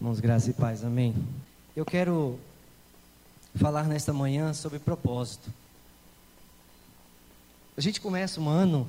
Irmãos, 0.00 0.18
graças 0.18 0.48
e 0.48 0.54
paz, 0.54 0.82
amém. 0.82 1.14
Eu 1.76 1.84
quero 1.84 2.40
falar 3.54 3.84
nesta 3.84 4.14
manhã 4.14 4.54
sobre 4.54 4.78
propósito. 4.78 5.52
A 7.76 7.82
gente 7.82 8.00
começa 8.00 8.40
um 8.40 8.48
ano 8.48 8.88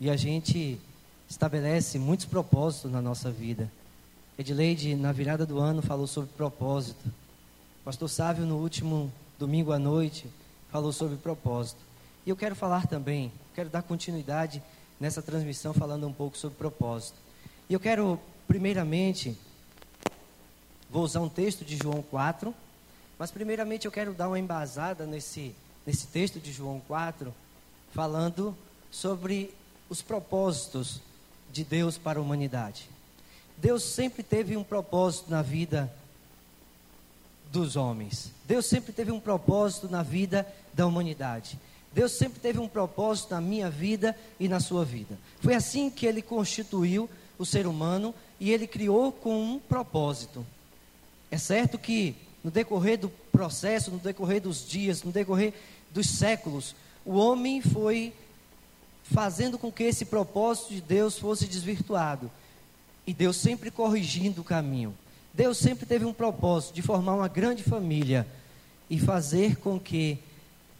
e 0.00 0.08
a 0.08 0.14
gente 0.14 0.78
estabelece 1.28 1.98
muitos 1.98 2.26
propósitos 2.26 2.92
na 2.92 3.02
nossa 3.02 3.28
vida. 3.28 3.68
Edileide, 4.38 4.94
na 4.94 5.10
virada 5.10 5.44
do 5.44 5.58
ano, 5.58 5.82
falou 5.82 6.06
sobre 6.06 6.30
propósito. 6.36 7.12
Pastor 7.84 8.08
Sávio, 8.08 8.46
no 8.46 8.58
último 8.58 9.12
domingo 9.40 9.72
à 9.72 9.80
noite, 9.80 10.28
falou 10.70 10.92
sobre 10.92 11.16
propósito. 11.16 11.80
E 12.24 12.30
eu 12.30 12.36
quero 12.36 12.54
falar 12.54 12.86
também, 12.86 13.32
quero 13.52 13.68
dar 13.68 13.82
continuidade 13.82 14.62
nessa 15.00 15.20
transmissão 15.20 15.74
falando 15.74 16.06
um 16.06 16.12
pouco 16.12 16.38
sobre 16.38 16.56
propósito. 16.56 17.18
E 17.68 17.74
eu 17.74 17.80
quero, 17.80 18.16
primeiramente, 18.46 19.36
Vou 20.92 21.04
usar 21.04 21.20
um 21.20 21.28
texto 21.28 21.64
de 21.64 21.78
João 21.78 22.02
4, 22.02 22.54
mas 23.18 23.30
primeiramente 23.30 23.86
eu 23.86 23.90
quero 23.90 24.12
dar 24.12 24.28
uma 24.28 24.38
embasada 24.38 25.06
nesse, 25.06 25.54
nesse 25.86 26.06
texto 26.06 26.38
de 26.38 26.52
João 26.52 26.82
4, 26.86 27.32
falando 27.94 28.54
sobre 28.90 29.54
os 29.88 30.02
propósitos 30.02 31.00
de 31.50 31.64
Deus 31.64 31.96
para 31.96 32.18
a 32.18 32.22
humanidade. 32.22 32.90
Deus 33.56 33.82
sempre 33.84 34.22
teve 34.22 34.54
um 34.54 34.62
propósito 34.62 35.30
na 35.30 35.40
vida 35.40 35.90
dos 37.50 37.74
homens. 37.74 38.30
Deus 38.44 38.66
sempre 38.66 38.92
teve 38.92 39.10
um 39.10 39.20
propósito 39.20 39.88
na 39.88 40.02
vida 40.02 40.46
da 40.74 40.86
humanidade. 40.86 41.58
Deus 41.90 42.12
sempre 42.12 42.38
teve 42.38 42.58
um 42.58 42.68
propósito 42.68 43.30
na 43.30 43.40
minha 43.40 43.70
vida 43.70 44.14
e 44.38 44.46
na 44.46 44.60
sua 44.60 44.84
vida. 44.84 45.18
Foi 45.40 45.54
assim 45.54 45.88
que 45.88 46.04
ele 46.04 46.20
constituiu 46.20 47.08
o 47.38 47.46
ser 47.46 47.66
humano 47.66 48.14
e 48.38 48.50
ele 48.50 48.66
criou 48.66 49.10
com 49.10 49.42
um 49.42 49.58
propósito. 49.58 50.44
É 51.32 51.38
certo 51.38 51.78
que 51.78 52.14
no 52.44 52.50
decorrer 52.50 52.98
do 52.98 53.08
processo, 53.08 53.90
no 53.90 53.96
decorrer 53.96 54.42
dos 54.42 54.68
dias, 54.68 55.02
no 55.02 55.10
decorrer 55.10 55.54
dos 55.90 56.06
séculos, 56.06 56.76
o 57.06 57.14
homem 57.14 57.62
foi 57.62 58.12
fazendo 59.04 59.58
com 59.58 59.72
que 59.72 59.82
esse 59.82 60.04
propósito 60.04 60.74
de 60.74 60.82
Deus 60.82 61.18
fosse 61.18 61.46
desvirtuado. 61.46 62.30
E 63.06 63.14
Deus 63.14 63.38
sempre 63.38 63.70
corrigindo 63.70 64.42
o 64.42 64.44
caminho. 64.44 64.94
Deus 65.32 65.56
sempre 65.56 65.86
teve 65.86 66.04
um 66.04 66.12
propósito 66.12 66.74
de 66.74 66.82
formar 66.82 67.14
uma 67.14 67.28
grande 67.28 67.62
família 67.62 68.26
e 68.90 68.98
fazer 68.98 69.56
com 69.56 69.80
que, 69.80 70.18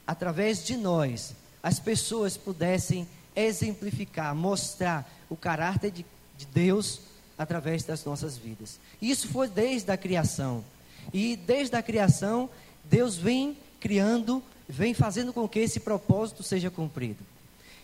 através 0.06 0.62
de 0.66 0.76
nós, 0.76 1.34
as 1.62 1.80
pessoas 1.80 2.36
pudessem 2.36 3.08
exemplificar, 3.34 4.34
mostrar 4.34 5.10
o 5.30 5.36
caráter 5.36 5.90
de, 5.90 6.04
de 6.36 6.44
Deus 6.44 7.00
através 7.36 7.84
das 7.84 8.04
nossas 8.04 8.36
vidas. 8.36 8.78
Isso 9.00 9.28
foi 9.28 9.48
desde 9.48 9.90
a 9.90 9.96
criação. 9.96 10.64
E 11.12 11.36
desde 11.36 11.76
a 11.76 11.82
criação, 11.82 12.48
Deus 12.84 13.16
vem 13.16 13.56
criando, 13.80 14.42
vem 14.68 14.94
fazendo 14.94 15.32
com 15.32 15.48
que 15.48 15.58
esse 15.58 15.80
propósito 15.80 16.42
seja 16.42 16.70
cumprido. 16.70 17.24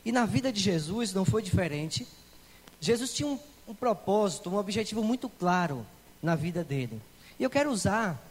E 0.04 0.12
na 0.12 0.24
vida 0.26 0.52
de 0.52 0.60
Jesus 0.60 1.12
não 1.12 1.24
foi 1.24 1.42
diferente. 1.42 2.06
Jesus 2.80 3.12
tinha 3.12 3.28
um, 3.28 3.38
um 3.66 3.74
propósito, 3.74 4.50
um 4.50 4.56
objetivo 4.56 5.02
muito 5.02 5.28
claro 5.28 5.84
na 6.22 6.34
vida 6.34 6.62
dele. 6.62 7.00
E 7.38 7.42
eu 7.42 7.50
quero 7.50 7.70
usar 7.70 8.22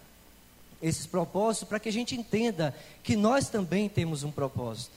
esses 0.82 1.06
propósitos 1.06 1.68
para 1.68 1.80
que 1.80 1.90
a 1.90 1.94
gente 1.94 2.16
entenda 2.16 2.74
que 3.04 3.16
nós 3.16 3.50
também 3.50 3.90
temos 3.90 4.24
um 4.24 4.32
propósito. 4.32 4.92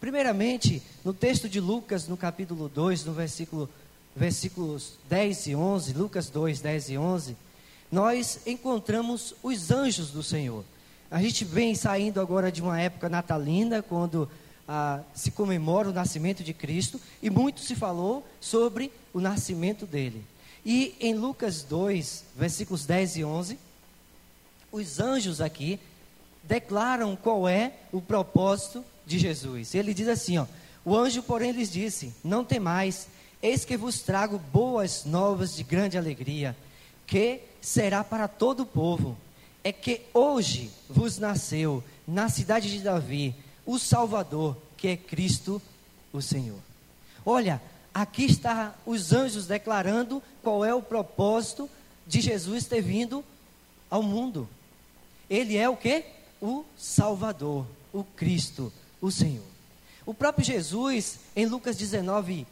Primeiramente, 0.00 0.82
no 1.04 1.12
texto 1.12 1.48
de 1.48 1.58
Lucas, 1.58 2.06
no 2.06 2.16
capítulo 2.16 2.68
2, 2.68 3.04
no 3.04 3.12
versículo 3.12 3.68
versículos 4.16 4.94
10 5.10 5.48
e 5.48 5.54
11, 5.54 5.92
Lucas 5.92 6.30
2, 6.30 6.60
10 6.60 6.88
e 6.90 6.98
11, 6.98 7.36
nós 7.92 8.40
encontramos 8.46 9.34
os 9.42 9.70
anjos 9.70 10.10
do 10.10 10.22
Senhor. 10.22 10.64
A 11.10 11.20
gente 11.20 11.44
vem 11.44 11.74
saindo 11.74 12.20
agora 12.20 12.50
de 12.50 12.62
uma 12.62 12.80
época 12.80 13.08
natalina, 13.08 13.82
quando 13.82 14.28
ah, 14.66 15.00
se 15.14 15.30
comemora 15.30 15.90
o 15.90 15.92
nascimento 15.92 16.42
de 16.42 16.52
Cristo, 16.52 17.00
e 17.22 17.28
muito 17.28 17.60
se 17.60 17.76
falou 17.76 18.26
sobre 18.40 18.90
o 19.12 19.20
nascimento 19.20 19.86
dele. 19.86 20.24
E 20.64 20.96
em 20.98 21.14
Lucas 21.14 21.62
2, 21.62 22.24
versículos 22.34 22.86
10 22.86 23.18
e 23.18 23.24
11, 23.24 23.58
os 24.72 24.98
anjos 24.98 25.40
aqui 25.40 25.78
declaram 26.42 27.14
qual 27.14 27.48
é 27.48 27.74
o 27.92 28.00
propósito 28.00 28.84
de 29.06 29.18
Jesus. 29.18 29.74
Ele 29.74 29.94
diz 29.94 30.08
assim: 30.08 30.38
ó, 30.38 30.46
o 30.84 30.96
anjo, 30.96 31.22
porém, 31.22 31.52
lhes 31.52 31.70
disse: 31.70 32.12
Não 32.24 32.44
temais, 32.44 33.08
Eis 33.42 33.64
que 33.64 33.76
vos 33.76 34.00
trago 34.00 34.38
boas 34.38 35.04
novas 35.04 35.54
de 35.54 35.62
grande 35.62 35.98
alegria, 35.98 36.56
que 37.06 37.40
será 37.60 38.02
para 38.02 38.26
todo 38.28 38.64
o 38.64 38.66
povo. 38.66 39.16
É 39.62 39.72
que 39.72 40.02
hoje 40.14 40.70
vos 40.88 41.18
nasceu 41.18 41.82
na 42.06 42.28
cidade 42.28 42.70
de 42.70 42.82
Davi 42.82 43.34
o 43.64 43.78
Salvador, 43.78 44.56
que 44.76 44.88
é 44.88 44.96
Cristo 44.96 45.60
o 46.12 46.22
Senhor. 46.22 46.58
Olha, 47.24 47.60
aqui 47.92 48.24
está 48.24 48.74
os 48.86 49.12
anjos 49.12 49.46
declarando 49.46 50.22
qual 50.42 50.64
é 50.64 50.72
o 50.72 50.82
propósito 50.82 51.68
de 52.06 52.20
Jesus 52.20 52.66
ter 52.66 52.80
vindo 52.80 53.24
ao 53.90 54.02
mundo. 54.02 54.48
Ele 55.28 55.56
é 55.56 55.68
o 55.68 55.76
que? 55.76 56.04
O 56.40 56.64
Salvador, 56.78 57.66
o 57.92 58.04
Cristo, 58.04 58.72
o 59.00 59.10
Senhor. 59.10 59.44
O 60.04 60.14
próprio 60.14 60.44
Jesus, 60.44 61.18
em 61.34 61.46
Lucas 61.46 61.76
19, 61.76 62.46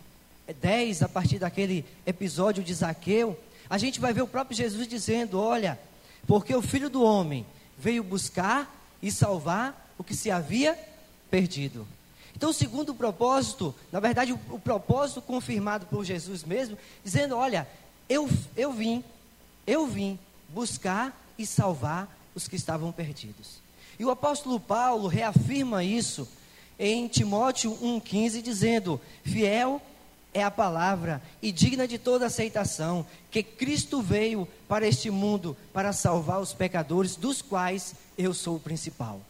10, 0.52 1.02
a 1.02 1.08
partir 1.08 1.38
daquele 1.38 1.84
episódio 2.06 2.62
de 2.62 2.74
Zaqueu, 2.74 3.38
a 3.68 3.78
gente 3.78 4.00
vai 4.00 4.12
ver 4.12 4.22
o 4.22 4.26
próprio 4.26 4.56
Jesus 4.56 4.86
dizendo: 4.86 5.40
Olha, 5.40 5.78
porque 6.26 6.54
o 6.54 6.62
filho 6.62 6.90
do 6.90 7.02
homem 7.02 7.46
veio 7.78 8.02
buscar 8.02 8.74
e 9.02 9.10
salvar 9.10 9.92
o 9.96 10.04
que 10.04 10.14
se 10.14 10.30
havia 10.30 10.78
perdido. 11.30 11.86
Então, 12.36 12.52
segundo 12.52 12.90
o 12.90 12.94
propósito, 12.94 13.74
na 13.92 14.00
verdade, 14.00 14.32
o, 14.32 14.40
o 14.50 14.58
propósito 14.58 15.22
confirmado 15.22 15.86
por 15.86 16.04
Jesus 16.04 16.44
mesmo, 16.44 16.76
dizendo: 17.02 17.36
Olha, 17.36 17.66
eu, 18.08 18.28
eu 18.56 18.72
vim, 18.72 19.02
eu 19.66 19.86
vim 19.86 20.18
buscar 20.48 21.18
e 21.38 21.46
salvar 21.46 22.08
os 22.34 22.48
que 22.48 22.56
estavam 22.56 22.92
perdidos. 22.92 23.62
E 23.98 24.04
o 24.04 24.10
apóstolo 24.10 24.58
Paulo 24.58 25.06
reafirma 25.06 25.84
isso 25.84 26.28
em 26.78 27.06
Timóteo 27.08 27.72
1,15, 27.80 28.42
dizendo: 28.42 29.00
Fiel 29.22 29.80
é 30.34 30.42
a 30.42 30.50
palavra 30.50 31.22
e 31.40 31.52
digna 31.52 31.86
de 31.86 31.96
toda 31.96 32.26
aceitação 32.26 33.06
que 33.30 33.42
Cristo 33.42 34.02
veio 34.02 34.46
para 34.68 34.86
este 34.86 35.08
mundo 35.08 35.56
para 35.72 35.92
salvar 35.92 36.40
os 36.40 36.52
pecadores, 36.52 37.14
dos 37.14 37.40
quais 37.40 37.94
eu 38.18 38.34
sou 38.34 38.56
o 38.56 38.60
principal. 38.60 39.20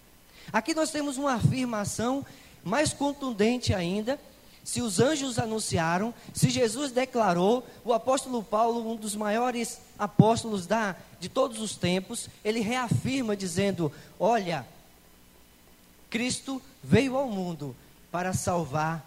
Aqui 0.51 0.75
nós 0.75 0.91
temos 0.91 1.19
uma 1.19 1.35
afirmação 1.35 2.25
mais 2.65 2.95
contundente 2.95 3.75
ainda. 3.75 4.19
Se 4.65 4.81
os 4.81 4.99
anjos 4.99 5.39
anunciaram, 5.39 6.15
se 6.33 6.49
Jesus 6.49 6.91
declarou, 6.91 7.67
o 7.85 7.93
apóstolo 7.93 8.43
Paulo, 8.43 8.91
um 8.91 8.97
dos 8.97 9.15
maiores 9.15 9.79
apóstolos 9.99 10.67
da, 10.67 10.97
de 11.21 11.29
todos 11.29 11.61
os 11.61 11.77
tempos, 11.77 12.31
ele 12.43 12.61
reafirma 12.61 13.37
dizendo: 13.37 13.93
Olha, 14.19 14.67
Cristo 16.09 16.63
veio 16.83 17.15
ao 17.15 17.29
mundo 17.29 17.77
para 18.11 18.33
salvar 18.33 19.05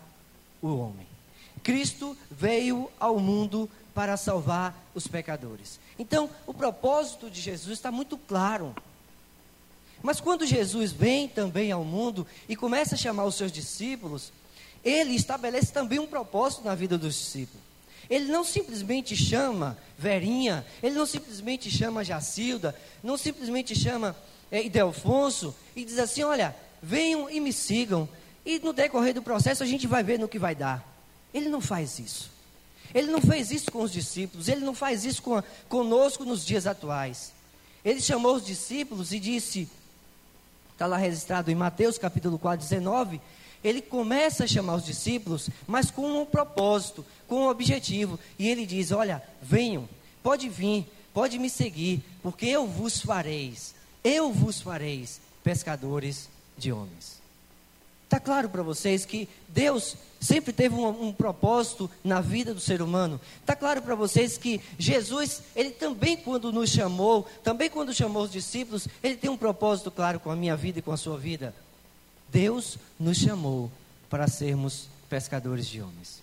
o 0.61 0.75
homem. 0.75 1.06
Cristo 1.67 2.17
veio 2.31 2.89
ao 2.97 3.19
mundo 3.19 3.69
para 3.93 4.15
salvar 4.15 4.73
os 4.95 5.05
pecadores. 5.05 5.81
Então, 5.99 6.29
o 6.45 6.53
propósito 6.53 7.29
de 7.29 7.41
Jesus 7.41 7.77
está 7.77 7.91
muito 7.91 8.17
claro. 8.17 8.73
Mas 10.01 10.21
quando 10.21 10.45
Jesus 10.45 10.93
vem 10.93 11.27
também 11.27 11.69
ao 11.69 11.83
mundo 11.83 12.25
e 12.47 12.55
começa 12.55 12.95
a 12.95 12.97
chamar 12.97 13.25
os 13.25 13.35
seus 13.35 13.51
discípulos, 13.51 14.31
ele 14.81 15.13
estabelece 15.13 15.73
também 15.73 15.99
um 15.99 16.07
propósito 16.07 16.63
na 16.63 16.73
vida 16.73 16.97
dos 16.97 17.15
discípulos. 17.15 17.61
Ele 18.09 18.31
não 18.31 18.45
simplesmente 18.45 19.13
chama 19.13 19.77
Verinha, 19.97 20.65
ele 20.81 20.95
não 20.95 21.05
simplesmente 21.05 21.69
chama 21.69 22.01
Jacilda, 22.01 22.73
não 23.03 23.17
simplesmente 23.17 23.75
chama 23.75 24.15
é, 24.49 24.63
Idelfonso 24.63 25.53
e 25.75 25.83
diz 25.83 25.99
assim: 25.99 26.23
olha, 26.23 26.55
venham 26.81 27.29
e 27.29 27.41
me 27.41 27.51
sigam. 27.51 28.07
E 28.45 28.57
no 28.59 28.71
decorrer 28.71 29.13
do 29.13 29.21
processo 29.21 29.63
a 29.63 29.65
gente 29.65 29.85
vai 29.85 30.01
ver 30.01 30.17
no 30.17 30.29
que 30.29 30.39
vai 30.39 30.55
dar. 30.55 30.96
Ele 31.37 31.49
não 31.49 31.61
faz 31.61 31.99
isso. 31.99 32.31
Ele 32.93 33.11
não 33.11 33.21
fez 33.21 33.51
isso 33.51 33.71
com 33.71 33.83
os 33.83 33.91
discípulos, 33.91 34.47
ele 34.47 34.65
não 34.65 34.73
faz 34.73 35.05
isso 35.05 35.21
com, 35.21 35.43
conosco 35.69 36.25
nos 36.25 36.43
dias 36.43 36.65
atuais. 36.65 37.31
Ele 37.85 38.01
chamou 38.01 38.35
os 38.35 38.45
discípulos 38.45 39.11
e 39.11 39.19
disse, 39.19 39.69
está 40.71 40.87
lá 40.87 40.97
registrado 40.97 41.51
em 41.51 41.55
Mateus 41.55 41.97
capítulo 41.97 42.39
4, 42.39 42.65
19, 42.65 43.21
ele 43.63 43.81
começa 43.81 44.45
a 44.45 44.47
chamar 44.47 44.75
os 44.75 44.85
discípulos, 44.85 45.49
mas 45.67 45.91
com 45.91 46.21
um 46.21 46.25
propósito, 46.25 47.05
com 47.27 47.41
um 47.41 47.49
objetivo. 47.49 48.19
E 48.39 48.47
ele 48.47 48.65
diz: 48.65 48.91
Olha, 48.91 49.21
venham, 49.41 49.89
pode 50.23 50.47
vir, 50.47 50.87
pode 51.13 51.37
me 51.37 51.49
seguir, 51.49 52.03
porque 52.23 52.45
eu 52.45 52.65
vos 52.65 53.01
fareis, 53.01 53.75
eu 54.03 54.31
vos 54.31 54.61
fareis 54.61 55.19
pescadores 55.43 56.29
de 56.57 56.71
homens. 56.71 57.19
Está 58.05 58.19
claro 58.19 58.49
para 58.49 58.63
vocês 58.63 59.05
que 59.05 59.27
Deus 59.49 59.97
sempre 60.19 60.51
teve 60.51 60.75
um, 60.75 61.07
um, 61.07 61.13
propósito 61.13 61.89
na 62.03 62.21
vida 62.21 62.53
do 62.53 62.59
ser 62.59 62.81
humano. 62.81 63.19
Está 63.41 63.55
claro 63.55 63.81
para 63.81 63.95
vocês 63.95 64.37
que 64.37 64.61
Jesus, 64.77 65.41
ele 65.55 65.71
também 65.71 66.17
quando 66.17 66.51
nos 66.51 66.69
chamou, 66.69 67.27
também 67.43 67.69
quando 67.69 67.93
chamou 67.93 68.23
os 68.23 68.31
discípulos, 68.31 68.87
ele 69.03 69.17
tem 69.17 69.29
um 69.29 69.37
propósito 69.37 69.91
claro 69.91 70.19
com 70.19 70.31
a 70.31 70.35
minha 70.35 70.55
vida 70.55 70.79
e 70.79 70.81
com 70.81 70.91
a 70.91 70.97
sua 70.97 71.17
vida. 71.17 71.53
Deus 72.29 72.77
nos 72.99 73.17
chamou 73.17 73.71
para 74.09 74.27
sermos 74.27 74.87
pescadores 75.09 75.67
de 75.67 75.81
homens. 75.81 76.21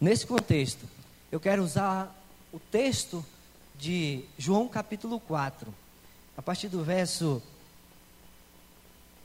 Nesse 0.00 0.26
contexto, 0.26 0.84
eu 1.32 1.40
quero 1.40 1.62
usar 1.62 2.14
o 2.52 2.58
texto 2.58 3.24
de 3.78 4.24
João 4.38 4.68
capítulo 4.68 5.18
4, 5.18 5.72
a 6.36 6.42
partir 6.42 6.68
do 6.68 6.82
verso 6.84 7.42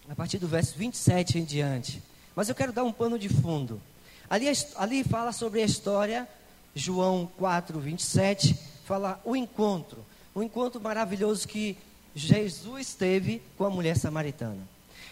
a 0.10 0.16
partir 0.16 0.40
do 0.40 0.48
verso 0.48 0.76
27 0.76 1.38
em 1.38 1.44
diante. 1.44 2.02
Mas 2.40 2.48
eu 2.48 2.56
quero 2.56 2.72
dar 2.72 2.86
um 2.86 2.92
pano 2.94 3.20
de 3.20 3.28
fundo. 3.28 3.82
Ali, 4.30 4.46
ali 4.78 5.04
fala 5.04 5.34
sobre 5.34 5.62
a 5.62 5.66
história, 5.66 6.26
João 6.74 7.30
4, 7.38 7.78
27, 7.78 8.58
fala 8.86 9.20
o 9.26 9.36
encontro. 9.36 10.06
O 10.34 10.42
encontro 10.42 10.80
maravilhoso 10.80 11.46
que 11.46 11.78
Jesus 12.16 12.94
teve 12.94 13.42
com 13.58 13.66
a 13.66 13.70
mulher 13.70 13.98
samaritana. 13.98 14.66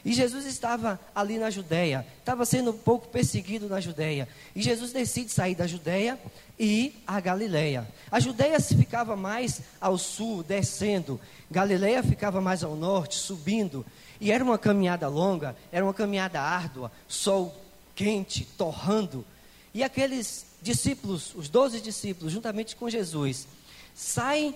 E 0.06 0.14
Jesus 0.14 0.46
estava 0.46 1.00
ali 1.14 1.38
na 1.38 1.50
Judéia, 1.50 2.06
estava 2.20 2.46
sendo 2.46 2.72
um 2.72 2.78
pouco 2.78 3.08
perseguido 3.08 3.68
na 3.68 3.80
Judéia. 3.80 4.28
E 4.56 4.62
Jesus 4.62 4.92
decide 4.92 5.32
sair 5.32 5.56
da 5.56 5.68
Judéia 5.68 6.20
e 6.60 6.96
à 7.06 7.20
Galileia. 7.20 7.88
A 8.12 8.20
Judéia 8.20 8.60
ficava 8.60 9.16
mais 9.16 9.62
ao 9.82 9.98
sul, 9.98 10.44
descendo. 10.44 11.20
Galileia 11.50 12.02
ficava 12.04 12.40
mais 12.40 12.64
ao 12.64 12.76
norte, 12.76 13.16
subindo. 13.16 13.86
E 14.20 14.32
era 14.32 14.44
uma 14.44 14.58
caminhada 14.58 15.08
longa, 15.08 15.56
era 15.72 15.86
uma 15.86 15.94
caminhada 15.94 16.42
árdua, 16.42 16.92
sol 17.08 17.56
quente, 17.96 18.46
torrando. 18.58 19.26
E 19.74 19.84
aqueles 19.84 20.46
discípulos, 20.62 21.34
os 21.36 21.50
doze 21.50 21.82
discípulos, 21.82 22.34
juntamente 22.34 22.76
com 22.76 22.90
Jesus, 22.90 23.48
saem 23.94 24.56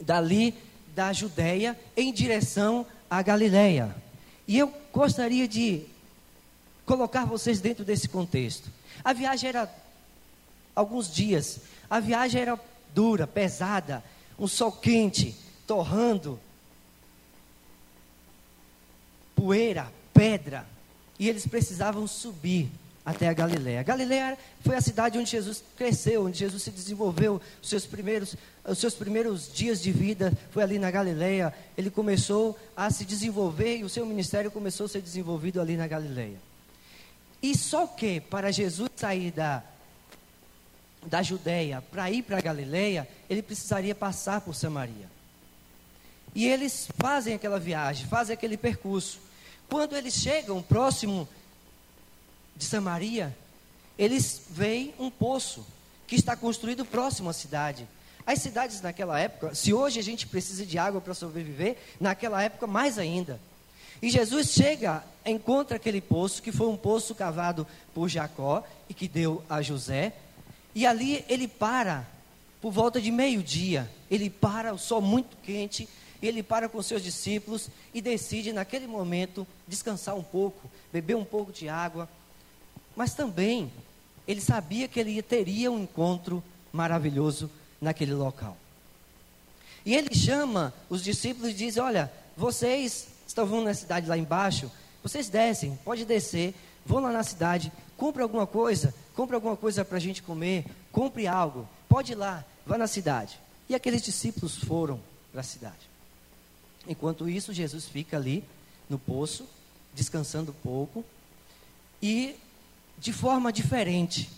dali 0.00 0.54
da 0.94 1.12
Judéia 1.12 1.78
em 1.96 2.12
direção 2.12 2.86
à 3.08 3.22
Galileia. 3.22 3.94
E 4.52 4.58
eu 4.58 4.70
gostaria 4.92 5.48
de 5.48 5.82
colocar 6.84 7.24
vocês 7.24 7.58
dentro 7.58 7.86
desse 7.86 8.06
contexto. 8.06 8.70
A 9.02 9.14
viagem 9.14 9.48
era 9.48 9.74
alguns 10.76 11.10
dias, 11.10 11.60
a 11.88 11.98
viagem 11.98 12.42
era 12.42 12.60
dura, 12.94 13.26
pesada, 13.26 14.04
um 14.38 14.46
sol 14.46 14.70
quente, 14.70 15.34
torrando, 15.66 16.38
poeira, 19.34 19.90
pedra, 20.12 20.66
e 21.18 21.30
eles 21.30 21.46
precisavam 21.46 22.06
subir 22.06 22.70
até 23.04 23.28
a 23.28 23.32
Galiléia. 23.32 23.82
Galiléia 23.82 24.38
foi 24.64 24.76
a 24.76 24.80
cidade 24.80 25.18
onde 25.18 25.30
Jesus 25.30 25.62
cresceu, 25.76 26.26
onde 26.26 26.38
Jesus 26.38 26.62
se 26.62 26.70
desenvolveu, 26.70 27.40
os 27.60 27.68
seus 27.68 27.84
primeiros, 27.84 28.36
os 28.64 28.78
seus 28.78 28.94
primeiros 28.94 29.52
dias 29.52 29.82
de 29.82 29.90
vida 29.90 30.32
foi 30.50 30.62
ali 30.62 30.78
na 30.78 30.90
Galiléia. 30.90 31.52
Ele 31.76 31.90
começou 31.90 32.58
a 32.76 32.90
se 32.90 33.04
desenvolver 33.04 33.78
e 33.78 33.84
o 33.84 33.88
seu 33.88 34.06
ministério 34.06 34.50
começou 34.50 34.86
a 34.86 34.88
ser 34.88 35.00
desenvolvido 35.00 35.60
ali 35.60 35.76
na 35.76 35.86
Galiléia. 35.86 36.38
E 37.42 37.56
só 37.56 37.86
que 37.86 38.20
para 38.20 38.52
Jesus 38.52 38.90
sair 38.96 39.32
da 39.32 39.62
da 41.06 41.22
Judéia 41.22 41.82
para 41.90 42.10
ir 42.10 42.22
para 42.22 42.38
a 42.38 42.40
Galiléia, 42.40 43.08
ele 43.28 43.42
precisaria 43.42 43.94
passar 43.94 44.40
por 44.40 44.54
Samaria. 44.54 45.10
E 46.34 46.46
eles 46.46 46.88
fazem 46.98 47.34
aquela 47.34 47.58
viagem, 47.58 48.06
fazem 48.06 48.34
aquele 48.34 48.56
percurso. 48.56 49.20
Quando 49.68 49.96
eles 49.96 50.14
chegam 50.14 50.62
próximo 50.62 51.28
de 52.56 52.64
Samaria, 52.64 53.36
eles 53.98 54.42
veem 54.50 54.94
um 54.98 55.10
poço 55.10 55.64
que 56.06 56.16
está 56.16 56.36
construído 56.36 56.84
próximo 56.84 57.30
à 57.30 57.32
cidade. 57.32 57.86
As 58.26 58.40
cidades 58.40 58.80
naquela 58.80 59.18
época, 59.18 59.54
se 59.54 59.72
hoje 59.72 59.98
a 59.98 60.02
gente 60.02 60.26
precisa 60.26 60.64
de 60.64 60.78
água 60.78 61.00
para 61.00 61.14
sobreviver, 61.14 61.76
naquela 62.00 62.42
época 62.42 62.66
mais 62.66 62.98
ainda. 62.98 63.40
E 64.00 64.10
Jesus 64.10 64.48
chega, 64.48 65.04
encontra 65.24 65.76
aquele 65.76 66.00
poço, 66.00 66.42
que 66.42 66.52
foi 66.52 66.66
um 66.66 66.76
poço 66.76 67.14
cavado 67.14 67.66
por 67.94 68.08
Jacó 68.08 68.64
e 68.88 68.94
que 68.94 69.06
deu 69.06 69.44
a 69.48 69.62
José. 69.62 70.12
E 70.74 70.86
ali 70.86 71.24
ele 71.28 71.46
para, 71.46 72.06
por 72.60 72.72
volta 72.72 73.00
de 73.00 73.10
meio-dia, 73.10 73.90
ele 74.10 74.28
para, 74.28 74.74
o 74.74 74.78
sol 74.78 75.00
muito 75.00 75.36
quente, 75.42 75.88
ele 76.20 76.42
para 76.42 76.68
com 76.68 76.80
seus 76.82 77.02
discípulos 77.02 77.68
e 77.92 78.00
decide, 78.00 78.52
naquele 78.52 78.86
momento, 78.86 79.46
descansar 79.66 80.14
um 80.14 80.22
pouco, 80.22 80.70
beber 80.92 81.16
um 81.16 81.24
pouco 81.24 81.52
de 81.52 81.68
água. 81.68 82.08
Mas 82.94 83.14
também, 83.14 83.72
ele 84.26 84.40
sabia 84.40 84.88
que 84.88 85.00
ele 85.00 85.20
teria 85.22 85.70
um 85.70 85.82
encontro 85.82 86.42
maravilhoso 86.72 87.50
naquele 87.80 88.14
local. 88.14 88.56
E 89.84 89.94
ele 89.94 90.14
chama 90.14 90.72
os 90.88 91.02
discípulos 91.02 91.50
e 91.50 91.54
diz: 91.54 91.76
Olha, 91.76 92.12
vocês 92.36 93.08
estão 93.26 93.46
vendo 93.46 93.64
na 93.64 93.74
cidade 93.74 94.08
lá 94.08 94.16
embaixo, 94.16 94.70
vocês 95.02 95.28
descem, 95.28 95.78
pode 95.84 96.04
descer, 96.04 96.54
vão 96.86 97.00
lá 97.00 97.10
na 97.10 97.22
cidade, 97.22 97.72
compre 97.96 98.22
alguma 98.22 98.46
coisa, 98.46 98.94
compre 99.14 99.34
alguma 99.34 99.56
coisa 99.56 99.84
para 99.84 99.96
a 99.96 100.00
gente 100.00 100.22
comer, 100.22 100.64
compre 100.90 101.26
algo, 101.26 101.68
pode 101.88 102.12
ir 102.12 102.16
lá, 102.16 102.44
vá 102.66 102.78
na 102.78 102.86
cidade. 102.86 103.38
E 103.68 103.74
aqueles 103.74 104.02
discípulos 104.02 104.56
foram 104.56 105.00
para 105.30 105.40
a 105.40 105.44
cidade. 105.44 105.90
Enquanto 106.86 107.28
isso, 107.28 107.52
Jesus 107.52 107.86
fica 107.86 108.16
ali 108.16 108.44
no 108.88 108.98
poço, 108.98 109.46
descansando 109.94 110.50
um 110.50 110.62
pouco, 110.62 111.04
e 112.02 112.36
de 113.02 113.12
forma 113.12 113.52
diferente, 113.52 114.30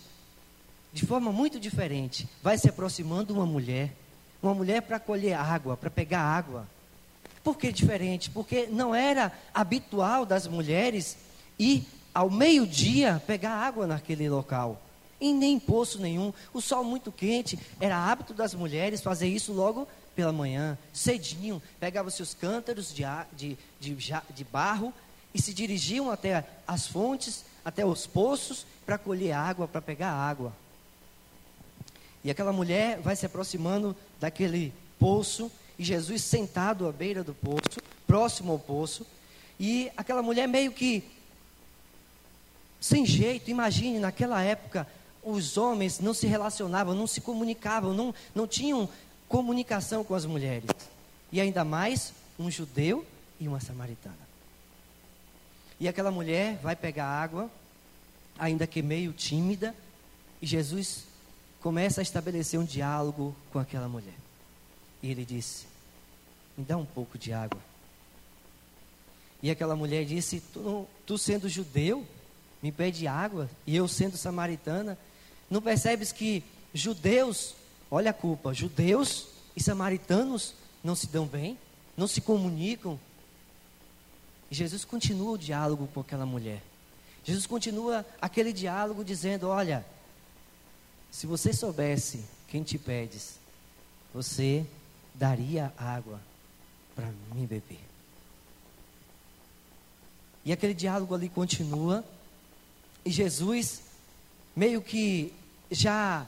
de 0.91 1.05
forma 1.05 1.31
muito 1.31 1.59
diferente, 1.59 2.27
vai 2.41 2.57
se 2.57 2.67
aproximando 2.67 3.31
uma 3.31 3.45
mulher, 3.45 3.93
uma 4.41 4.55
mulher 4.55 4.81
para 4.81 4.99
colher 4.99 5.35
água, 5.35 5.77
para 5.77 5.91
pegar 5.91 6.21
água. 6.21 6.67
Por 7.43 7.59
que 7.59 7.71
diferente? 7.71 8.31
Porque 8.31 8.65
não 8.65 8.95
era 8.95 9.31
habitual 9.53 10.25
das 10.25 10.47
mulheres 10.47 11.15
ir 11.59 11.85
ao 12.11 12.27
meio-dia 12.31 13.21
pegar 13.27 13.51
água 13.51 13.85
naquele 13.85 14.27
local. 14.27 14.81
Em 15.21 15.31
nem 15.31 15.59
poço 15.59 15.99
nenhum, 15.99 16.33
o 16.51 16.59
sol 16.59 16.83
muito 16.83 17.11
quente, 17.11 17.59
era 17.79 17.95
hábito 17.95 18.33
das 18.33 18.55
mulheres 18.55 18.99
fazer 18.99 19.27
isso 19.27 19.53
logo 19.53 19.87
pela 20.15 20.33
manhã, 20.33 20.75
cedinho, 20.91 21.61
pegavam 21.79 22.09
seus 22.09 22.33
cântaros 22.33 22.91
de, 22.91 23.03
de, 23.31 23.57
de, 23.79 23.95
de 24.33 24.43
barro 24.43 24.91
e 25.35 25.39
se 25.39 25.53
dirigiam 25.53 26.09
até 26.09 26.43
as 26.67 26.87
fontes, 26.87 27.45
até 27.65 27.83
os 27.83 28.05
poços, 28.05 28.65
para 28.85 28.97
colher 28.97 29.31
água, 29.31 29.67
para 29.67 29.81
pegar 29.81 30.11
água. 30.11 30.53
E 32.23 32.29
aquela 32.29 32.53
mulher 32.53 32.99
vai 33.01 33.15
se 33.15 33.25
aproximando 33.25 33.95
daquele 34.19 34.71
poço, 34.99 35.51
e 35.77 35.83
Jesus 35.83 36.23
sentado 36.23 36.87
à 36.87 36.91
beira 36.91 37.23
do 37.23 37.33
poço, 37.33 37.81
próximo 38.07 38.51
ao 38.51 38.59
poço, 38.59 39.05
e 39.59 39.91
aquela 39.97 40.21
mulher 40.21 40.47
meio 40.47 40.71
que 40.71 41.03
sem 42.79 43.03
jeito, 43.03 43.49
imagine, 43.49 43.97
naquela 43.97 44.43
época 44.43 44.87
os 45.23 45.57
homens 45.57 45.99
não 45.99 46.13
se 46.13 46.27
relacionavam, 46.27 46.93
não 46.93 47.07
se 47.07 47.19
comunicavam, 47.19 47.95
não, 47.95 48.13
não 48.35 48.45
tinham 48.45 48.87
comunicação 49.27 50.03
com 50.03 50.13
as 50.13 50.23
mulheres. 50.23 50.69
E 51.31 51.41
ainda 51.41 51.65
mais 51.65 52.13
um 52.37 52.51
judeu 52.51 53.03
e 53.39 53.47
uma 53.47 53.59
samaritana. 53.59 54.24
E 55.85 55.87
aquela 55.87 56.09
mulher 56.09 56.57
vai 56.63 56.75
pegar 56.75 57.05
água, 57.05 57.47
ainda 58.39 58.65
que 58.65 58.81
meio 58.81 59.13
tímida, 59.13 59.75
e 60.41 60.47
Jesus 60.47 61.03
começa 61.61 62.01
a 62.01 62.03
estabelecer 62.03 62.59
um 62.59 62.65
diálogo 62.65 63.35
com 63.53 63.59
aquela 63.59 63.87
mulher. 63.87 64.15
E 65.03 65.11
ele 65.11 65.23
disse: 65.23 65.67
Me 66.57 66.65
dá 66.65 66.75
um 66.75 66.87
pouco 66.87 67.19
de 67.19 67.31
água. 67.31 67.59
E 69.43 69.51
aquela 69.51 69.75
mulher 69.75 70.05
disse: 70.05 70.39
Tu, 70.51 70.87
tu 71.05 71.19
sendo 71.19 71.47
judeu, 71.47 72.03
me 72.63 72.71
pede 72.71 73.05
água, 73.05 73.47
e 73.67 73.75
eu 73.75 73.87
sendo 73.87 74.17
samaritana, 74.17 74.97
não 75.51 75.61
percebes 75.61 76.11
que 76.11 76.43
judeus 76.73 77.53
Olha 77.91 78.09
a 78.09 78.13
culpa. 78.13 78.55
Judeus 78.55 79.27
e 79.55 79.61
samaritanos 79.61 80.55
não 80.83 80.95
se 80.95 81.05
dão 81.05 81.27
bem, 81.27 81.59
não 81.95 82.07
se 82.07 82.21
comunicam. 82.21 82.99
E 84.55 84.57
Jesus 84.57 84.85
continua 84.85 85.31
o 85.31 85.37
diálogo 85.37 85.85
com 85.93 85.99
aquela 85.99 86.25
mulher. 86.25 86.63
Jesus 87.25 87.45
continua 87.45 88.05
aquele 88.21 88.53
diálogo 88.53 89.03
dizendo: 89.03 89.49
Olha, 89.49 89.85
se 91.11 91.27
você 91.27 91.51
soubesse 91.51 92.23
quem 92.47 92.63
te 92.63 92.77
pedes, 92.77 93.37
você 94.13 94.65
daria 95.13 95.73
água 95.77 96.21
para 96.95 97.11
mim 97.33 97.45
beber. 97.45 97.81
E 100.45 100.53
aquele 100.53 100.73
diálogo 100.73 101.13
ali 101.13 101.27
continua. 101.27 102.01
E 103.03 103.11
Jesus, 103.11 103.81
meio 104.55 104.81
que 104.81 105.33
já 105.69 106.25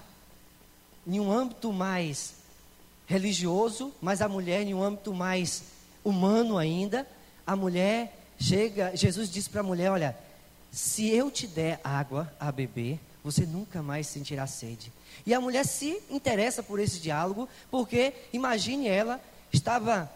em 1.07 1.17
um 1.17 1.31
âmbito 1.31 1.71
mais 1.71 2.35
religioso, 3.05 3.93
mas 4.01 4.21
a 4.21 4.27
mulher 4.27 4.63
em 4.63 4.73
um 4.73 4.83
âmbito 4.83 5.13
mais 5.13 5.63
humano 6.03 6.57
ainda, 6.57 7.07
a 7.47 7.55
mulher 7.55 8.13
chega, 8.37 8.95
Jesus 8.95 9.31
disse 9.31 9.49
para 9.49 9.61
a 9.61 9.63
mulher: 9.63 9.89
Olha, 9.89 10.15
se 10.69 11.09
eu 11.09 11.31
te 11.31 11.47
der 11.47 11.79
água 11.81 12.31
a 12.37 12.51
beber, 12.51 12.99
você 13.23 13.45
nunca 13.45 13.81
mais 13.81 14.05
sentirá 14.07 14.45
sede. 14.45 14.91
E 15.25 15.33
a 15.33 15.41
mulher 15.41 15.65
se 15.65 16.01
interessa 16.09 16.61
por 16.61 16.79
esse 16.79 16.99
diálogo, 16.99 17.47
porque 17.71 18.13
imagine 18.33 18.87
ela 18.87 19.19
estava 19.51 20.11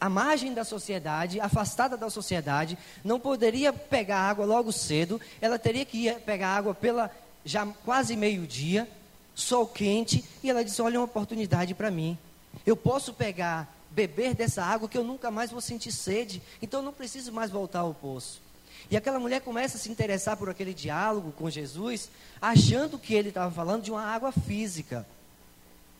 à 0.00 0.08
margem 0.08 0.52
da 0.52 0.64
sociedade, 0.64 1.40
afastada 1.40 1.96
da 1.96 2.10
sociedade, 2.10 2.76
não 3.02 3.18
poderia 3.18 3.72
pegar 3.72 4.18
água 4.18 4.44
logo 4.44 4.72
cedo, 4.72 5.20
ela 5.40 5.58
teria 5.58 5.84
que 5.84 6.06
ir 6.06 6.20
pegar 6.20 6.48
água 6.48 6.74
pela 6.74 7.10
já 7.44 7.66
quase 7.84 8.16
meio-dia, 8.16 8.88
sol 9.34 9.66
quente, 9.66 10.24
e 10.42 10.50
ela 10.50 10.64
disse: 10.64 10.82
Olha, 10.82 10.98
uma 10.98 11.04
oportunidade 11.04 11.74
para 11.74 11.90
mim. 11.90 12.18
Eu 12.64 12.76
posso 12.76 13.12
pegar, 13.12 13.72
beber 13.94 14.34
dessa 14.34 14.62
água 14.62 14.88
que 14.88 14.98
eu 14.98 15.04
nunca 15.04 15.30
mais 15.30 15.50
vou 15.50 15.60
sentir 15.60 15.92
sede, 15.92 16.42
então 16.60 16.80
eu 16.80 16.84
não 16.84 16.92
preciso 16.92 17.32
mais 17.32 17.50
voltar 17.50 17.80
ao 17.80 17.94
poço. 17.94 18.42
E 18.90 18.96
aquela 18.96 19.18
mulher 19.18 19.40
começa 19.40 19.76
a 19.76 19.80
se 19.80 19.90
interessar 19.90 20.36
por 20.36 20.50
aquele 20.50 20.74
diálogo 20.74 21.32
com 21.32 21.48
Jesus, 21.48 22.10
achando 22.42 22.98
que 22.98 23.14
ele 23.14 23.28
estava 23.28 23.50
falando 23.54 23.82
de 23.82 23.90
uma 23.90 24.02
água 24.02 24.32
física. 24.32 25.06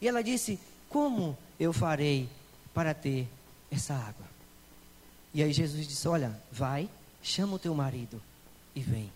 E 0.01 0.09
ela 0.09 0.23
disse: 0.23 0.59
Como 0.89 1.39
eu 1.59 1.73
farei 1.73 2.29
para 2.75 2.93
ter 2.93 3.27
essa 3.71 3.95
água? 3.95 4.27
E 5.33 5.43
aí 5.43 5.53
Jesus 5.53 5.87
disse: 5.87 6.07
Olha, 6.07 6.39
vai, 6.53 6.91
chama 7.23 7.55
o 7.55 7.59
teu 7.59 7.75
marido 7.75 8.21
e 8.75 8.81
vem. 8.81 9.11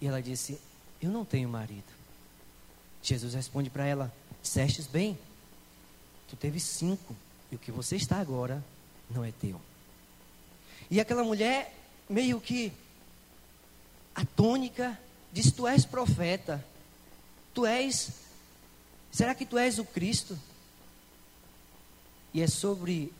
E 0.00 0.06
ela 0.06 0.20
disse: 0.20 0.60
Eu 1.00 1.10
não 1.10 1.24
tenho 1.24 1.48
marido. 1.48 1.98
Jesus 3.02 3.32
responde 3.32 3.70
para 3.70 3.86
ela: 3.86 4.12
Dissestes 4.42 4.86
bem, 4.86 5.18
tu 6.28 6.36
teve 6.36 6.60
cinco, 6.60 7.14
e 7.50 7.56
o 7.56 7.58
que 7.58 7.72
você 7.72 7.96
está 7.96 8.20
agora 8.20 8.62
não 9.10 9.24
é 9.24 9.32
teu. 9.32 9.60
E 10.90 11.00
aquela 11.00 11.24
mulher, 11.24 11.74
meio 12.08 12.40
que 12.40 12.72
atônica, 14.14 14.98
disse: 15.32 15.52
Tu 15.52 15.66
és 15.66 15.84
profeta, 15.84 16.64
tu 17.54 17.66
és, 17.66 18.10
será 19.10 19.34
que 19.34 19.46
tu 19.46 19.58
és 19.58 19.78
o 19.78 19.84
Cristo? 19.84 20.38
E 22.32 22.42
é 22.42 22.46
sobre 22.46 23.12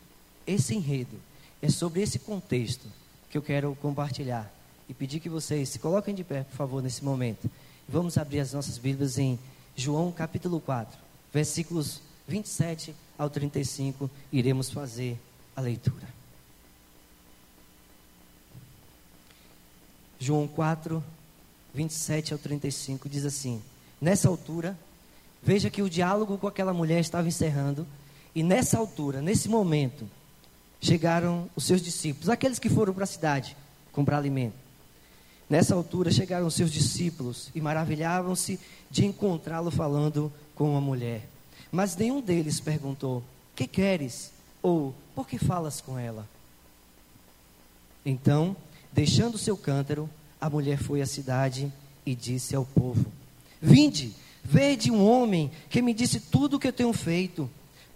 esse 0.46 0.74
enredo, 0.74 1.18
é 1.62 1.68
sobre 1.68 2.02
esse 2.02 2.18
contexto 2.18 2.86
que 3.30 3.36
eu 3.36 3.42
quero 3.42 3.74
compartilhar 3.76 4.52
e 4.88 4.94
pedir 4.94 5.20
que 5.20 5.28
vocês 5.28 5.68
se 5.68 5.78
coloquem 5.78 6.14
de 6.14 6.24
pé, 6.24 6.44
por 6.44 6.56
favor, 6.56 6.82
nesse 6.82 7.04
momento. 7.04 7.50
Vamos 7.88 8.16
abrir 8.16 8.40
as 8.40 8.52
nossas 8.52 8.78
Bíblias 8.78 9.18
em 9.18 9.38
João 9.76 10.10
capítulo 10.10 10.60
4, 10.60 10.98
versículos 11.32 12.00
27 12.28 12.94
ao 13.18 13.30
35, 13.30 14.10
iremos 14.30 14.70
fazer 14.70 15.18
a 15.56 15.62
leitura. 15.62 16.06
João 20.20 20.46
4, 20.46 21.02
27 21.74 22.34
ao 22.34 22.38
35 22.38 23.08
diz 23.08 23.24
assim: 23.24 23.62
Nessa 24.00 24.28
altura, 24.28 24.78
veja 25.42 25.70
que 25.70 25.80
o 25.80 25.88
diálogo 25.88 26.36
com 26.36 26.46
aquela 26.46 26.74
mulher 26.74 27.00
estava 27.00 27.26
encerrando, 27.26 27.86
e 28.34 28.42
nessa 28.42 28.76
altura, 28.78 29.22
nesse 29.22 29.48
momento, 29.48 30.08
chegaram 30.80 31.48
os 31.56 31.64
seus 31.64 31.80
discípulos, 31.80 32.28
aqueles 32.28 32.58
que 32.58 32.68
foram 32.68 32.92
para 32.92 33.04
a 33.04 33.06
cidade 33.06 33.56
comprar 33.90 34.18
alimento. 34.18 34.54
Nessa 35.48 35.74
altura 35.74 36.10
chegaram 36.10 36.46
os 36.46 36.54
seus 36.54 36.70
discípulos 36.70 37.50
e 37.54 37.60
maravilhavam-se 37.60 38.60
de 38.90 39.06
encontrá-lo 39.06 39.70
falando 39.70 40.30
com 40.54 40.70
uma 40.72 40.80
mulher. 40.80 41.26
Mas 41.70 41.96
nenhum 41.96 42.20
deles 42.20 42.60
perguntou: 42.60 43.22
Que 43.54 43.66
queres? 43.66 44.32
Ou 44.62 44.94
por 45.14 45.26
que 45.28 45.38
falas 45.38 45.80
com 45.80 45.98
ela? 45.98 46.28
Então 48.04 48.56
Deixando 48.92 49.38
seu 49.38 49.56
cântaro, 49.56 50.08
a 50.40 50.48
mulher 50.48 50.78
foi 50.78 51.00
à 51.00 51.06
cidade 51.06 51.72
e 52.04 52.14
disse 52.14 52.54
ao 52.56 52.64
povo: 52.64 53.06
Vinde, 53.60 54.12
vede 54.42 54.90
um 54.90 55.04
homem 55.04 55.50
que 55.68 55.82
me 55.82 55.92
disse 55.92 56.20
tudo 56.20 56.56
o 56.56 56.58
que 56.58 56.68
eu 56.68 56.72
tenho 56.72 56.92
feito. 56.92 57.48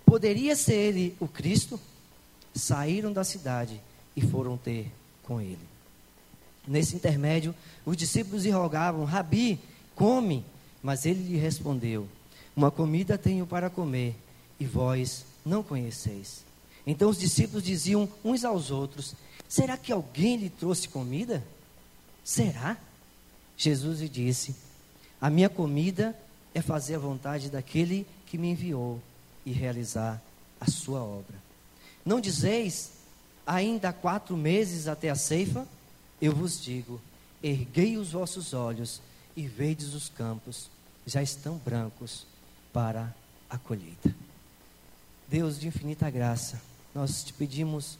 Poderia 0.04 0.54
ser 0.54 0.74
ele 0.74 1.16
o 1.18 1.26
Cristo? 1.26 1.80
Saíram 2.54 3.12
da 3.12 3.24
cidade 3.24 3.80
e 4.14 4.20
foram 4.20 4.56
ter 4.56 4.92
com 5.22 5.40
ele. 5.40 5.58
Nesse 6.68 6.94
intermédio, 6.94 7.54
os 7.84 7.96
discípulos 7.96 8.44
lhe 8.44 8.50
rogavam: 8.50 9.04
Rabi, 9.04 9.58
come. 9.94 10.44
Mas 10.82 11.06
ele 11.06 11.22
lhe 11.22 11.36
respondeu: 11.38 12.06
Uma 12.54 12.70
comida 12.70 13.16
tenho 13.16 13.46
para 13.46 13.70
comer, 13.70 14.14
e 14.60 14.66
vós 14.66 15.24
não 15.44 15.62
conheceis. 15.62 16.44
Então 16.86 17.08
os 17.08 17.18
discípulos 17.18 17.64
diziam 17.64 18.08
uns 18.24 18.44
aos 18.44 18.70
outros: 18.70 19.14
Será 19.48 19.76
que 19.76 19.92
alguém 19.92 20.36
lhe 20.36 20.50
trouxe 20.50 20.88
comida? 20.88 21.42
Será? 22.22 22.76
Jesus 23.56 24.00
lhe 24.00 24.08
disse: 24.08 24.54
A 25.20 25.30
minha 25.30 25.48
comida 25.48 26.16
é 26.54 26.60
fazer 26.60 26.96
a 26.96 26.98
vontade 26.98 27.48
daquele 27.48 28.06
que 28.26 28.36
me 28.36 28.50
enviou 28.50 29.00
e 29.46 29.52
realizar 29.52 30.22
a 30.60 30.70
sua 30.70 31.02
obra. 31.02 31.42
Não 32.04 32.20
dizeis, 32.20 32.92
ainda 33.46 33.88
há 33.88 33.92
quatro 33.92 34.36
meses 34.36 34.88
até 34.88 35.08
a 35.08 35.14
ceifa? 35.14 35.66
Eu 36.20 36.34
vos 36.34 36.60
digo: 36.60 37.00
erguei 37.42 37.96
os 37.96 38.12
vossos 38.12 38.52
olhos 38.52 39.00
e 39.34 39.46
vedes 39.48 39.94
os 39.94 40.10
campos, 40.10 40.70
já 41.06 41.22
estão 41.22 41.56
brancos 41.56 42.26
para 42.72 43.14
a 43.48 43.58
colheita. 43.58 44.14
Deus 45.28 45.58
de 45.58 45.68
infinita 45.68 46.08
graça, 46.10 46.60
nós 46.94 47.24
te 47.24 47.32
pedimos 47.32 47.98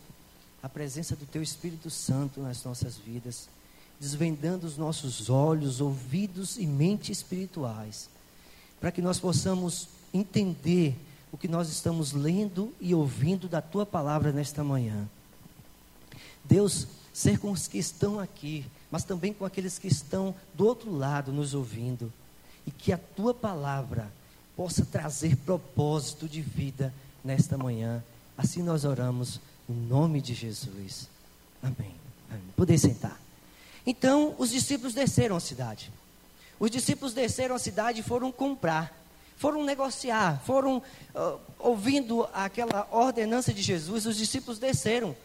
a 0.62 0.69
presença 0.69 1.17
do 1.17 1.26
Teu 1.26 1.43
Espírito 1.43 1.91
Santo 1.91 2.41
nas 2.41 2.62
nossas 2.64 2.97
vidas, 2.97 3.49
desvendando 3.99 4.67
os 4.67 4.76
nossos 4.76 5.29
olhos, 5.29 5.81
ouvidos 5.81 6.57
e 6.57 6.67
mente 6.67 7.11
espirituais, 7.11 8.09
para 8.81 8.93
que 8.93 9.02
nós 9.02 9.19
possamos 9.19 9.88
entender 10.12 10.97
o 11.33 11.38
que 11.38 11.49
nós 11.49 11.69
estamos 11.69 12.12
lendo 12.12 12.73
e 12.81 12.95
ouvindo 12.95 13.49
da 13.49 13.62
Tua 13.62 13.87
palavra 13.87 14.33
nesta 14.33 14.62
manhã. 14.62 15.09
Deus, 16.45 16.87
ser 17.12 17.38
com 17.38 17.50
os 17.50 17.67
que 17.67 17.79
estão 17.79 18.21
aqui, 18.21 18.64
mas 18.91 19.05
também 19.05 19.33
com 19.33 19.45
aqueles 19.45 19.79
que 19.79 19.88
estão 19.88 20.35
do 20.55 20.67
outro 20.67 20.95
lado 20.95 21.33
nos 21.33 21.55
ouvindo, 21.55 22.12
e 22.67 22.71
que 22.71 22.93
a 22.93 22.99
Tua 22.99 23.33
palavra 23.33 24.12
possa 24.56 24.85
trazer 24.85 25.37
propósito 25.37 26.28
de 26.28 26.40
vida 26.40 26.92
nesta 27.25 27.56
manhã. 27.56 28.02
Assim 28.37 28.62
nós 28.62 28.85
oramos 28.85 29.40
no 29.68 29.75
nome 29.75 30.21
de 30.21 30.35
Jesus. 30.35 31.09
Amém. 31.62 31.94
Amém. 32.30 32.42
Poder 32.56 32.78
sentar. 32.78 33.21
Então, 33.87 34.35
os 34.38 34.50
discípulos 34.50 34.94
desceram 34.94 35.37
a 35.37 35.40
cidade. 35.40 35.90
Os 36.59 36.71
discípulos 36.71 37.12
desceram 37.12 37.54
a 37.54 37.59
cidade 37.59 38.00
e 38.00 38.02
foram 38.04 38.30
comprar. 38.30 38.97
Foram 39.37 39.64
negociar, 39.64 40.40
foram 40.47 40.76
uh, 40.76 41.40
ouvindo 41.59 42.28
aquela 42.32 42.87
ordenança 42.92 43.52
de 43.52 43.61
Jesus, 43.61 44.06
os 44.06 44.16
discípulos 44.16 44.61
desceram. 44.61 45.16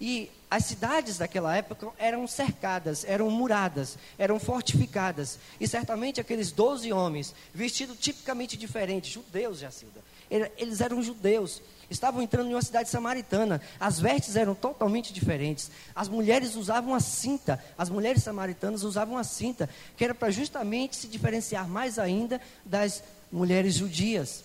E 0.00 0.30
as 0.50 0.66
cidades 0.66 1.18
daquela 1.18 1.56
época 1.56 1.88
eram 1.98 2.26
cercadas, 2.26 3.04
eram 3.04 3.30
muradas, 3.30 3.98
eram 4.18 4.38
fortificadas. 4.38 5.38
E 5.60 5.66
certamente 5.66 6.20
aqueles 6.20 6.52
doze 6.52 6.92
homens, 6.92 7.34
vestidos 7.52 7.98
tipicamente 7.98 8.56
diferentes, 8.56 9.12
judeus, 9.12 9.58
Jacilda, 9.58 10.00
eles 10.30 10.80
eram 10.80 11.02
judeus, 11.02 11.60
estavam 11.90 12.22
entrando 12.22 12.50
em 12.50 12.54
uma 12.54 12.62
cidade 12.62 12.88
samaritana. 12.88 13.60
As 13.78 14.00
vestes 14.00 14.36
eram 14.36 14.54
totalmente 14.54 15.12
diferentes. 15.12 15.70
As 15.94 16.08
mulheres 16.08 16.56
usavam 16.56 16.94
a 16.94 17.00
cinta, 17.00 17.62
as 17.76 17.90
mulheres 17.90 18.22
samaritanas 18.22 18.82
usavam 18.82 19.16
a 19.16 19.24
cinta, 19.24 19.68
que 19.96 20.04
era 20.04 20.14
para 20.14 20.30
justamente 20.30 20.96
se 20.96 21.06
diferenciar 21.06 21.68
mais 21.68 21.98
ainda 21.98 22.40
das 22.64 23.02
mulheres 23.30 23.74
judias. 23.74 24.44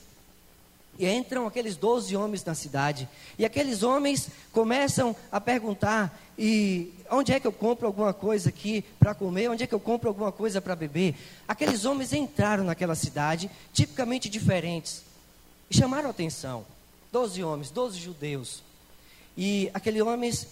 E 0.99 1.09
entram 1.09 1.47
aqueles 1.47 1.77
doze 1.77 2.13
homens 2.17 2.43
na 2.43 2.53
cidade. 2.53 3.07
E 3.37 3.45
aqueles 3.45 3.83
homens 3.83 4.29
começam 4.51 5.15
a 5.31 5.39
perguntar: 5.39 6.13
e 6.37 6.93
onde 7.09 7.31
é 7.31 7.39
que 7.39 7.47
eu 7.47 7.53
compro 7.53 7.87
alguma 7.87 8.13
coisa 8.13 8.49
aqui 8.49 8.83
para 8.99 9.15
comer? 9.15 9.49
Onde 9.49 9.63
é 9.63 9.67
que 9.67 9.73
eu 9.73 9.79
compro 9.79 10.09
alguma 10.09 10.29
coisa 10.29 10.59
para 10.59 10.75
beber? 10.75 11.15
Aqueles 11.47 11.85
homens 11.85 12.11
entraram 12.11 12.65
naquela 12.65 12.95
cidade, 12.95 13.49
tipicamente 13.73 14.27
diferentes, 14.27 15.03
e 15.71 15.75
chamaram 15.75 16.09
atenção. 16.09 16.65
Doze 17.13 17.41
homens, 17.41 17.71
doze 17.71 17.97
judeus. 17.97 18.61
E 19.37 19.71
aqueles 19.73 20.01
homens 20.01 20.47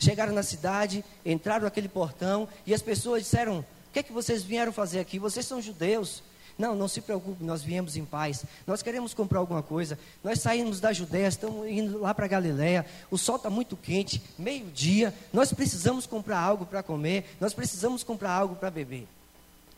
chegaram 0.00 0.32
na 0.32 0.42
cidade, 0.42 1.04
entraram 1.24 1.62
naquele 1.62 1.88
portão, 1.88 2.48
e 2.66 2.74
as 2.74 2.82
pessoas 2.82 3.22
disseram: 3.22 3.60
O 3.60 3.92
que 3.92 4.00
é 4.00 4.02
que 4.02 4.12
vocês 4.12 4.42
vieram 4.42 4.72
fazer 4.72 4.98
aqui? 4.98 5.16
Vocês 5.16 5.46
são 5.46 5.62
judeus. 5.62 6.24
Não, 6.58 6.74
não 6.74 6.88
se 6.88 7.02
preocupe, 7.02 7.44
nós 7.44 7.62
viemos 7.62 7.96
em 7.96 8.04
paz. 8.04 8.44
Nós 8.66 8.82
queremos 8.82 9.12
comprar 9.12 9.40
alguma 9.40 9.62
coisa. 9.62 9.98
Nós 10.24 10.40
saímos 10.40 10.80
da 10.80 10.92
Judéia, 10.92 11.28
estamos 11.28 11.68
indo 11.68 11.98
lá 11.98 12.14
para 12.14 12.26
Galiléia. 12.26 12.86
O 13.10 13.18
sol 13.18 13.36
está 13.36 13.50
muito 13.50 13.76
quente, 13.76 14.22
meio-dia. 14.38 15.12
Nós 15.32 15.52
precisamos 15.52 16.06
comprar 16.06 16.38
algo 16.38 16.64
para 16.64 16.82
comer. 16.82 17.36
Nós 17.38 17.52
precisamos 17.52 18.02
comprar 18.02 18.30
algo 18.30 18.56
para 18.56 18.70
beber. 18.70 19.06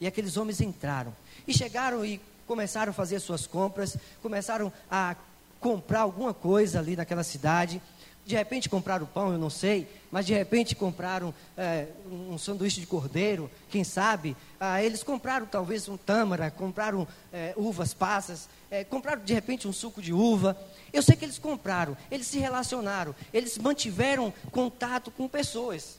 E 0.00 0.06
aqueles 0.06 0.36
homens 0.36 0.60
entraram. 0.60 1.12
E 1.48 1.52
chegaram 1.52 2.04
e 2.04 2.20
começaram 2.46 2.90
a 2.90 2.94
fazer 2.94 3.18
suas 3.18 3.44
compras. 3.44 3.96
Começaram 4.22 4.72
a 4.88 5.16
comprar 5.60 6.00
alguma 6.00 6.32
coisa 6.32 6.78
ali 6.78 6.94
naquela 6.94 7.24
cidade. 7.24 7.82
De 8.28 8.36
repente 8.36 8.68
compraram 8.68 9.06
pão, 9.06 9.32
eu 9.32 9.38
não 9.38 9.48
sei, 9.48 9.88
mas 10.10 10.26
de 10.26 10.34
repente 10.34 10.76
compraram 10.76 11.32
é, 11.56 11.86
um 12.06 12.36
sanduíche 12.36 12.78
de 12.78 12.86
cordeiro, 12.86 13.50
quem 13.70 13.82
sabe? 13.82 14.36
Ah, 14.60 14.82
eles 14.82 15.02
compraram 15.02 15.46
talvez 15.46 15.88
um 15.88 15.96
tâmara, 15.96 16.50
compraram 16.50 17.08
é, 17.32 17.54
uvas 17.56 17.94
passas, 17.94 18.46
é, 18.70 18.84
compraram 18.84 19.24
de 19.24 19.32
repente 19.32 19.66
um 19.66 19.72
suco 19.72 20.02
de 20.02 20.12
uva. 20.12 20.54
Eu 20.92 21.02
sei 21.02 21.16
que 21.16 21.24
eles 21.24 21.38
compraram, 21.38 21.96
eles 22.10 22.26
se 22.26 22.38
relacionaram, 22.38 23.14
eles 23.32 23.56
mantiveram 23.56 24.30
contato 24.52 25.10
com 25.10 25.26
pessoas. 25.26 25.96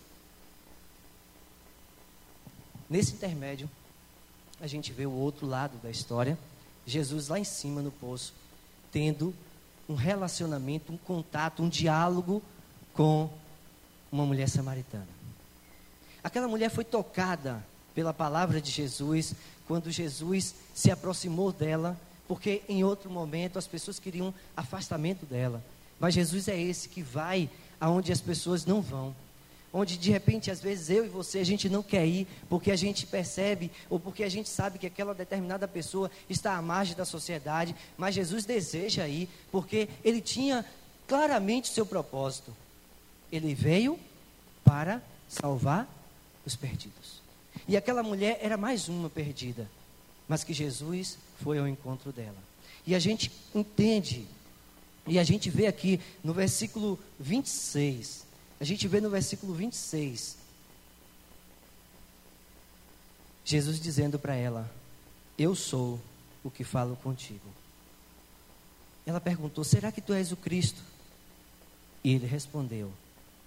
Nesse 2.87 3.13
intermédio, 3.13 3.67
a 4.61 4.67
gente 4.67 4.93
vê 4.93 5.07
o 5.07 5.11
outro 5.11 5.47
lado 5.47 5.79
da 5.81 5.89
história, 5.89 6.37
Jesus 6.85 7.27
lá 7.27 7.39
em 7.39 7.43
cima 7.43 7.81
no 7.81 7.89
poço, 7.89 8.35
tendo 8.91 9.33
um 9.89 9.95
relacionamento, 9.95 10.93
um 10.93 10.97
contato, 10.97 11.63
um 11.63 11.67
diálogo 11.67 12.41
com 12.93 13.29
uma 14.11 14.25
mulher 14.25 14.47
samaritana. 14.47 15.07
Aquela 16.23 16.47
mulher 16.47 16.69
foi 16.69 16.85
tocada 16.85 17.65
pela 17.95 18.13
palavra 18.13 18.61
de 18.61 18.69
Jesus 18.69 19.33
quando 19.67 19.89
Jesus 19.89 20.55
se 20.73 20.91
aproximou 20.91 21.51
dela, 21.51 21.99
porque 22.27 22.61
em 22.69 22.83
outro 22.83 23.09
momento 23.09 23.57
as 23.57 23.67
pessoas 23.67 23.99
queriam 23.99 24.33
afastamento 24.55 25.25
dela. 25.25 25.63
Mas 25.99 26.13
Jesus 26.13 26.47
é 26.47 26.59
esse 26.59 26.87
que 26.87 27.01
vai 27.01 27.49
aonde 27.81 28.11
as 28.11 28.21
pessoas 28.21 28.65
não 28.65 28.81
vão 28.81 29.15
onde 29.71 29.97
de 29.97 30.11
repente, 30.11 30.49
às 30.49 30.59
vezes, 30.59 30.89
eu 30.89 31.05
e 31.05 31.09
você, 31.09 31.39
a 31.39 31.45
gente 31.45 31.69
não 31.69 31.83
quer 31.83 32.05
ir, 32.05 32.27
porque 32.49 32.71
a 32.71 32.75
gente 32.75 33.05
percebe, 33.05 33.71
ou 33.89 33.99
porque 33.99 34.23
a 34.23 34.29
gente 34.29 34.49
sabe 34.49 34.79
que 34.79 34.87
aquela 34.87 35.13
determinada 35.13 35.67
pessoa 35.67 36.09
está 36.29 36.55
à 36.55 36.61
margem 36.61 36.95
da 36.95 37.05
sociedade, 37.05 37.75
mas 37.97 38.15
Jesus 38.15 38.45
deseja 38.45 39.07
ir, 39.07 39.29
porque 39.51 39.87
ele 40.03 40.21
tinha 40.21 40.65
claramente 41.07 41.69
o 41.69 41.73
seu 41.73 41.85
propósito. 41.85 42.55
Ele 43.31 43.53
veio 43.53 43.99
para 44.63 45.01
salvar 45.27 45.87
os 46.45 46.55
perdidos. 46.55 47.21
E 47.67 47.77
aquela 47.77 48.01
mulher 48.01 48.39
era 48.41 48.57
mais 48.57 48.87
uma 48.89 49.09
perdida, 49.09 49.69
mas 50.27 50.43
que 50.43 50.53
Jesus 50.53 51.17
foi 51.43 51.59
ao 51.59 51.67
encontro 51.67 52.11
dela. 52.11 52.37
E 52.85 52.95
a 52.95 52.99
gente 52.99 53.31
entende, 53.53 54.25
e 55.05 55.19
a 55.19 55.23
gente 55.23 55.49
vê 55.49 55.67
aqui 55.67 55.99
no 56.23 56.33
versículo 56.33 56.97
26, 57.19 58.25
a 58.59 58.63
gente 58.63 58.87
vê 58.87 58.99
no 58.99 59.09
versículo 59.09 59.53
26, 59.53 60.37
Jesus 63.45 63.79
dizendo 63.79 64.19
para 64.19 64.35
ela: 64.35 64.69
Eu 65.37 65.55
sou 65.55 65.99
o 66.43 66.51
que 66.51 66.63
falo 66.63 66.95
contigo. 66.97 67.49
Ela 69.05 69.21
perguntou: 69.21 69.63
Será 69.63 69.91
que 69.91 70.01
tu 70.01 70.13
és 70.13 70.31
o 70.31 70.37
Cristo? 70.37 70.81
E 72.03 72.13
ele 72.13 72.27
respondeu: 72.27 72.91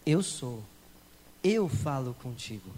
Eu 0.04 0.22
sou, 0.22 0.62
eu 1.44 1.68
falo 1.68 2.14
contigo. 2.14 2.70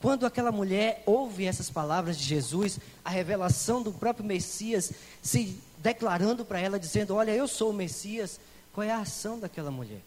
Quando 0.00 0.24
aquela 0.24 0.52
mulher 0.52 1.02
ouve 1.04 1.44
essas 1.44 1.68
palavras 1.68 2.16
de 2.16 2.24
Jesus, 2.24 2.78
a 3.04 3.10
revelação 3.10 3.82
do 3.82 3.92
próprio 3.92 4.24
Messias 4.24 4.92
se 5.20 5.58
declarando 5.78 6.44
para 6.44 6.60
ela, 6.60 6.78
dizendo: 6.78 7.14
Olha, 7.14 7.32
eu 7.32 7.48
sou 7.48 7.70
o 7.70 7.74
Messias, 7.74 8.38
qual 8.72 8.86
é 8.86 8.92
a 8.92 9.00
ação 9.00 9.40
daquela 9.40 9.70
mulher? 9.70 10.02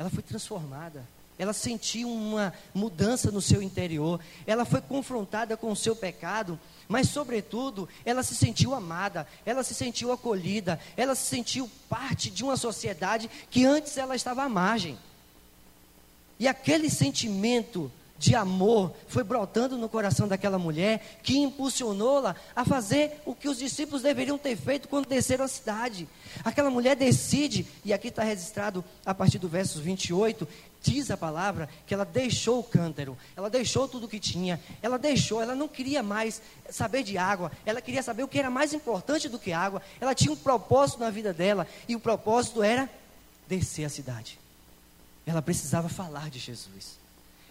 Ela 0.00 0.08
foi 0.08 0.22
transformada. 0.22 1.06
Ela 1.38 1.52
sentiu 1.52 2.10
uma 2.10 2.54
mudança 2.72 3.30
no 3.30 3.42
seu 3.42 3.60
interior. 3.60 4.18
Ela 4.46 4.64
foi 4.64 4.80
confrontada 4.80 5.58
com 5.58 5.70
o 5.70 5.76
seu 5.76 5.94
pecado, 5.94 6.58
mas, 6.88 7.10
sobretudo, 7.10 7.86
ela 8.02 8.22
se 8.22 8.34
sentiu 8.34 8.74
amada, 8.74 9.28
ela 9.44 9.62
se 9.62 9.74
sentiu 9.74 10.10
acolhida, 10.10 10.80
ela 10.96 11.14
se 11.14 11.26
sentiu 11.26 11.70
parte 11.86 12.30
de 12.30 12.42
uma 12.42 12.56
sociedade 12.56 13.28
que 13.50 13.66
antes 13.66 13.98
ela 13.98 14.16
estava 14.16 14.42
à 14.42 14.48
margem. 14.48 14.98
E 16.38 16.48
aquele 16.48 16.88
sentimento 16.88 17.92
de 18.20 18.36
amor 18.36 18.94
foi 19.08 19.24
brotando 19.24 19.78
no 19.78 19.88
coração 19.88 20.28
daquela 20.28 20.58
mulher, 20.58 21.18
que 21.22 21.38
impulsionou-la 21.38 22.36
a 22.54 22.66
fazer 22.66 23.22
o 23.24 23.34
que 23.34 23.48
os 23.48 23.56
discípulos 23.56 24.02
deveriam 24.02 24.36
ter 24.36 24.54
feito 24.56 24.88
quando 24.88 25.08
desceram 25.08 25.46
a 25.46 25.48
cidade. 25.48 26.06
Aquela 26.44 26.68
mulher 26.68 26.94
decide, 26.94 27.66
e 27.82 27.94
aqui 27.94 28.08
está 28.08 28.22
registrado 28.22 28.84
a 29.06 29.14
partir 29.14 29.38
do 29.38 29.48
verso 29.48 29.80
28, 29.80 30.46
diz 30.82 31.10
a 31.10 31.16
palavra 31.16 31.66
que 31.86 31.94
ela 31.94 32.04
deixou 32.04 32.58
o 32.58 32.62
cântaro, 32.62 33.16
ela 33.34 33.48
deixou 33.48 33.88
tudo 33.88 34.04
o 34.04 34.08
que 34.08 34.20
tinha, 34.20 34.60
ela 34.82 34.98
deixou, 34.98 35.40
ela 35.40 35.54
não 35.54 35.66
queria 35.66 36.02
mais 36.02 36.42
saber 36.68 37.02
de 37.02 37.16
água, 37.16 37.50
ela 37.64 37.80
queria 37.80 38.02
saber 38.02 38.22
o 38.22 38.28
que 38.28 38.38
era 38.38 38.50
mais 38.50 38.74
importante 38.74 39.30
do 39.30 39.38
que 39.38 39.50
água, 39.50 39.80
ela 39.98 40.14
tinha 40.14 40.30
um 40.30 40.36
propósito 40.36 41.00
na 41.00 41.08
vida 41.08 41.32
dela, 41.32 41.66
e 41.88 41.96
o 41.96 42.00
propósito 42.00 42.62
era 42.62 42.86
descer 43.48 43.86
a 43.86 43.88
cidade. 43.88 44.38
Ela 45.24 45.40
precisava 45.40 45.88
falar 45.88 46.28
de 46.28 46.38
Jesus. 46.38 46.99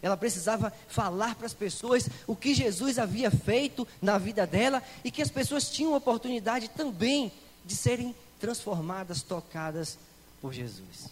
Ela 0.02 0.16
precisava 0.16 0.72
falar 0.88 1.36
para 1.36 1.46
as 1.46 1.54
pessoas 1.54 2.10
o 2.26 2.36
que 2.36 2.54
Jesus 2.54 2.98
havia 2.98 3.30
feito 3.30 3.88
na 4.02 4.18
vida 4.18 4.48
dela 4.48 4.82
e 5.04 5.12
que 5.12 5.22
as 5.22 5.30
pessoas 5.30 5.70
tinham 5.70 5.94
oportunidade 5.94 6.70
também 6.70 7.32
de 7.66 7.76
serem 7.76 8.16
transformadas, 8.40 9.22
tocadas 9.22 9.98
por 10.42 10.54
Jesus. 10.54 11.10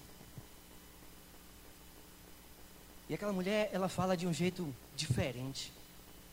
E 3.09 3.13
aquela 3.13 3.33
mulher, 3.33 3.69
ela 3.71 3.87
fala 3.87 4.17
de 4.17 4.27
um 4.27 4.33
jeito 4.33 4.73
diferente. 4.95 5.71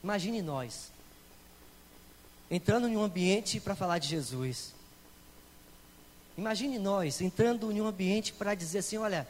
Imagine 0.03 0.43
nós 0.43 0.93
entrando 2.51 2.87
em 2.87 2.97
um 2.97 3.03
ambiente 3.03 3.61
para 3.61 3.75
falar 3.75 3.99
de 3.99 4.09
Jesus. 4.09 4.75
Imagine 6.37 6.79
nós 6.79 7.21
entrando 7.21 7.71
em 7.71 7.81
um 7.81 7.87
ambiente 7.87 8.33
para 8.33 8.55
dizer 8.55 8.79
assim: 8.79 8.97
olha, 8.97 9.27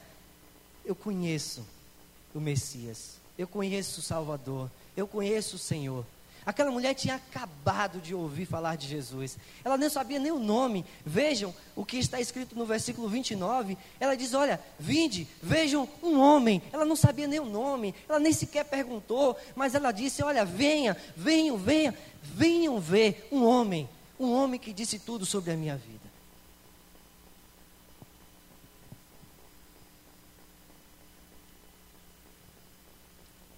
eu 0.84 0.94
conheço 0.94 1.64
o 2.34 2.40
Messias. 2.40 3.20
Eu 3.38 3.46
conheço 3.46 4.00
o 4.00 4.02
Salvador. 4.02 4.70
Eu 4.96 5.06
conheço 5.06 5.56
o 5.56 5.58
Senhor. 5.58 6.04
Aquela 6.46 6.70
mulher 6.70 6.94
tinha 6.94 7.14
acabado 7.14 8.00
de 8.00 8.14
ouvir 8.14 8.44
falar 8.44 8.76
de 8.76 8.86
Jesus. 8.86 9.38
Ela 9.64 9.78
nem 9.78 9.88
sabia 9.88 10.18
nem 10.18 10.30
o 10.30 10.38
nome. 10.38 10.84
Vejam 11.04 11.54
o 11.74 11.86
que 11.86 11.96
está 11.96 12.20
escrito 12.20 12.54
no 12.54 12.66
versículo 12.66 13.08
29. 13.08 13.78
Ela 13.98 14.14
diz: 14.14 14.34
Olha, 14.34 14.60
vinde, 14.78 15.26
vejam 15.42 15.88
um 16.02 16.20
homem. 16.20 16.62
Ela 16.70 16.84
não 16.84 16.96
sabia 16.96 17.26
nem 17.26 17.40
o 17.40 17.46
nome. 17.46 17.94
Ela 18.06 18.18
nem 18.18 18.32
sequer 18.32 18.64
perguntou. 18.66 19.36
Mas 19.56 19.74
ela 19.74 19.90
disse: 19.90 20.22
Olha, 20.22 20.44
venha, 20.44 20.96
venham, 21.16 21.56
venham, 21.56 21.94
venham 22.22 22.78
ver 22.78 23.26
um 23.32 23.44
homem. 23.44 23.88
Um 24.20 24.30
homem 24.32 24.60
que 24.60 24.72
disse 24.72 24.98
tudo 24.98 25.24
sobre 25.24 25.50
a 25.50 25.56
minha 25.56 25.76
vida. 25.76 26.03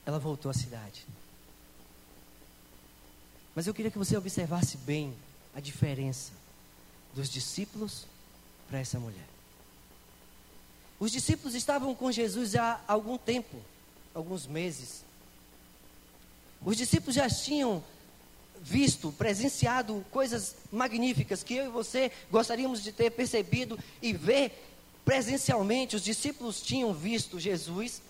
Ela 0.06 0.18
voltou 0.20 0.50
à 0.50 0.54
cidade. 0.54 1.04
Mas 3.54 3.66
eu 3.66 3.74
queria 3.74 3.90
que 3.90 3.98
você 3.98 4.16
observasse 4.16 4.76
bem 4.78 5.12
a 5.54 5.60
diferença 5.60 6.32
dos 7.12 7.28
discípulos 7.28 8.06
para 8.68 8.78
essa 8.78 9.00
mulher. 9.00 9.26
Os 11.00 11.10
discípulos 11.10 11.54
estavam 11.54 11.94
com 11.94 12.12
Jesus 12.12 12.54
há 12.54 12.80
algum 12.86 13.18
tempo, 13.18 13.60
alguns 14.14 14.46
meses. 14.46 15.02
Os 16.64 16.76
discípulos 16.76 17.16
já 17.16 17.28
tinham 17.28 17.82
visto, 18.62 19.12
presenciado 19.12 20.04
coisas 20.10 20.56
magníficas 20.72 21.42
que 21.42 21.54
eu 21.54 21.66
e 21.66 21.68
você 21.68 22.10
gostaríamos 22.30 22.82
de 22.82 22.92
ter 22.92 23.10
percebido 23.10 23.78
e 24.00 24.12
ver 24.12 24.52
presencialmente. 25.04 25.96
Os 25.96 26.04
discípulos 26.04 26.60
tinham 26.60 26.92
visto 26.94 27.40
Jesus 27.40 28.02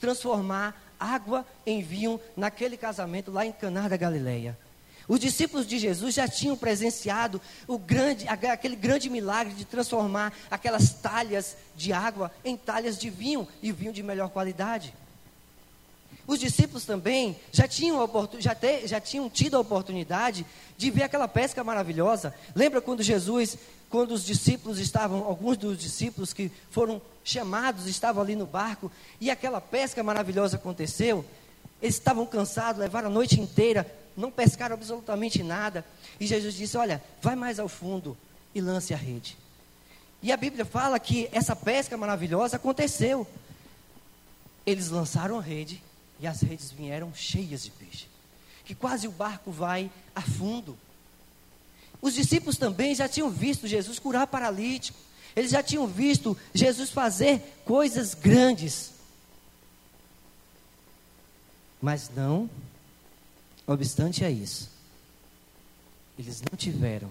transformar 0.00 0.83
água 0.98 1.46
em 1.66 1.82
vinho 1.82 2.20
naquele 2.36 2.76
casamento 2.76 3.30
lá 3.30 3.44
em 3.44 3.52
Caná 3.52 3.88
da 3.88 3.96
Galileia. 3.96 4.58
Os 5.06 5.20
discípulos 5.20 5.66
de 5.66 5.78
Jesus 5.78 6.14
já 6.14 6.26
tinham 6.26 6.56
presenciado 6.56 7.40
grande, 7.86 8.26
aquele 8.28 8.74
grande 8.74 9.10
milagre 9.10 9.52
de 9.52 9.64
transformar 9.64 10.32
aquelas 10.50 10.94
talhas 10.94 11.56
de 11.76 11.92
água 11.92 12.32
em 12.44 12.56
talhas 12.56 12.98
de 12.98 13.10
vinho 13.10 13.46
e 13.62 13.70
vinho 13.70 13.92
de 13.92 14.02
melhor 14.02 14.30
qualidade. 14.30 14.94
Os 16.26 16.40
discípulos 16.40 16.84
também 16.84 17.36
já 17.52 17.68
tinham, 17.68 18.08
já, 18.38 18.54
te, 18.54 18.86
já 18.86 18.98
tinham 18.98 19.28
tido 19.28 19.56
a 19.56 19.60
oportunidade 19.60 20.46
de 20.76 20.90
ver 20.90 21.02
aquela 21.02 21.28
pesca 21.28 21.62
maravilhosa. 21.62 22.34
Lembra 22.54 22.80
quando 22.80 23.02
Jesus, 23.02 23.58
quando 23.90 24.12
os 24.12 24.24
discípulos 24.24 24.78
estavam, 24.78 25.24
alguns 25.24 25.58
dos 25.58 25.78
discípulos 25.78 26.32
que 26.32 26.50
foram 26.70 27.00
chamados 27.22 27.86
estavam 27.86 28.22
ali 28.22 28.34
no 28.34 28.46
barco 28.46 28.90
e 29.20 29.30
aquela 29.30 29.60
pesca 29.60 30.02
maravilhosa 30.02 30.56
aconteceu? 30.56 31.24
Eles 31.82 31.96
estavam 31.96 32.24
cansados, 32.24 32.80
levaram 32.80 33.08
a 33.08 33.12
noite 33.12 33.38
inteira, 33.38 33.86
não 34.16 34.30
pescaram 34.30 34.74
absolutamente 34.74 35.42
nada. 35.42 35.84
E 36.18 36.26
Jesus 36.26 36.54
disse: 36.54 36.78
Olha, 36.78 37.02
vai 37.20 37.36
mais 37.36 37.58
ao 37.58 37.68
fundo 37.68 38.16
e 38.54 38.62
lance 38.62 38.94
a 38.94 38.96
rede. 38.96 39.36
E 40.22 40.32
a 40.32 40.38
Bíblia 40.38 40.64
fala 40.64 40.98
que 40.98 41.28
essa 41.32 41.54
pesca 41.54 41.98
maravilhosa 41.98 42.56
aconteceu. 42.56 43.26
Eles 44.64 44.88
lançaram 44.88 45.38
a 45.38 45.42
rede 45.42 45.82
e 46.20 46.26
as 46.26 46.40
redes 46.40 46.70
vieram 46.70 47.12
cheias 47.14 47.64
de 47.64 47.70
peixe, 47.70 48.06
que 48.64 48.74
quase 48.74 49.06
o 49.06 49.12
barco 49.12 49.50
vai 49.50 49.90
a 50.14 50.22
fundo. 50.22 50.78
Os 52.00 52.14
discípulos 52.14 52.56
também 52.56 52.94
já 52.94 53.08
tinham 53.08 53.30
visto 53.30 53.66
Jesus 53.66 53.98
curar 53.98 54.26
paralítico, 54.26 54.98
Eles 55.36 55.50
já 55.50 55.62
tinham 55.62 55.86
visto 55.86 56.36
Jesus 56.54 56.90
fazer 56.90 57.40
coisas 57.64 58.14
grandes. 58.14 58.92
Mas 61.82 62.08
não, 62.08 62.48
obstante 63.66 64.24
a 64.24 64.30
isso, 64.30 64.70
eles 66.18 66.40
não 66.40 66.56
tiveram 66.56 67.10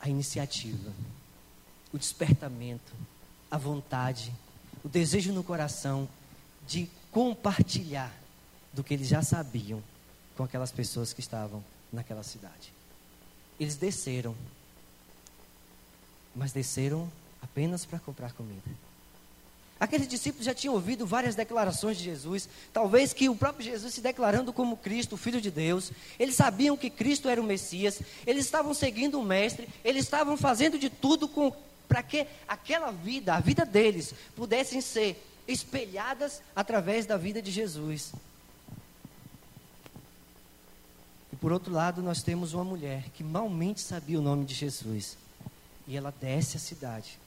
a 0.00 0.08
iniciativa, 0.08 0.92
o 1.92 1.98
despertamento, 1.98 2.92
a 3.48 3.56
vontade, 3.56 4.32
o 4.84 4.88
desejo 4.88 5.32
no 5.32 5.44
coração 5.44 6.08
de 6.66 6.88
compartilhar 7.10 8.12
do 8.72 8.82
que 8.82 8.94
eles 8.94 9.08
já 9.08 9.22
sabiam 9.22 9.82
com 10.36 10.44
aquelas 10.44 10.72
pessoas 10.72 11.12
que 11.12 11.20
estavam 11.20 11.62
naquela 11.92 12.22
cidade. 12.22 12.72
Eles 13.60 13.76
desceram, 13.76 14.34
mas 16.34 16.52
desceram 16.52 17.10
apenas 17.42 17.84
para 17.84 17.98
comprar 17.98 18.32
comida. 18.32 18.62
Aqueles 19.78 20.06
discípulos 20.06 20.46
já 20.46 20.54
tinham 20.54 20.74
ouvido 20.74 21.04
várias 21.04 21.34
declarações 21.34 21.98
de 21.98 22.04
Jesus, 22.04 22.48
talvez 22.72 23.12
que 23.12 23.28
o 23.28 23.34
próprio 23.34 23.64
Jesus 23.64 23.92
se 23.92 24.00
declarando 24.00 24.52
como 24.52 24.76
Cristo, 24.76 25.16
o 25.16 25.18
Filho 25.18 25.40
de 25.40 25.50
Deus. 25.50 25.90
Eles 26.20 26.36
sabiam 26.36 26.76
que 26.76 26.88
Cristo 26.88 27.28
era 27.28 27.40
o 27.40 27.44
Messias, 27.44 28.00
eles 28.24 28.44
estavam 28.44 28.72
seguindo 28.74 29.18
o 29.18 29.24
Mestre, 29.24 29.68
eles 29.84 30.04
estavam 30.04 30.36
fazendo 30.36 30.78
de 30.78 30.88
tudo 30.88 31.28
para 31.92 32.02
que 32.02 32.26
aquela 32.48 32.90
vida, 32.90 33.34
a 33.34 33.40
vida 33.40 33.66
deles, 33.66 34.14
pudessem 34.34 34.80
ser 34.80 35.22
espelhadas 35.46 36.40
através 36.56 37.04
da 37.04 37.18
vida 37.18 37.42
de 37.42 37.50
Jesus. 37.50 38.14
E 41.30 41.36
por 41.36 41.52
outro 41.52 41.70
lado, 41.70 42.00
nós 42.00 42.22
temos 42.22 42.54
uma 42.54 42.64
mulher 42.64 43.10
que 43.10 43.22
malmente 43.22 43.82
sabia 43.82 44.18
o 44.18 44.22
nome 44.22 44.46
de 44.46 44.54
Jesus. 44.54 45.18
E 45.86 45.94
ela 45.94 46.14
desce 46.18 46.56
a 46.56 46.60
cidade, 46.60 47.18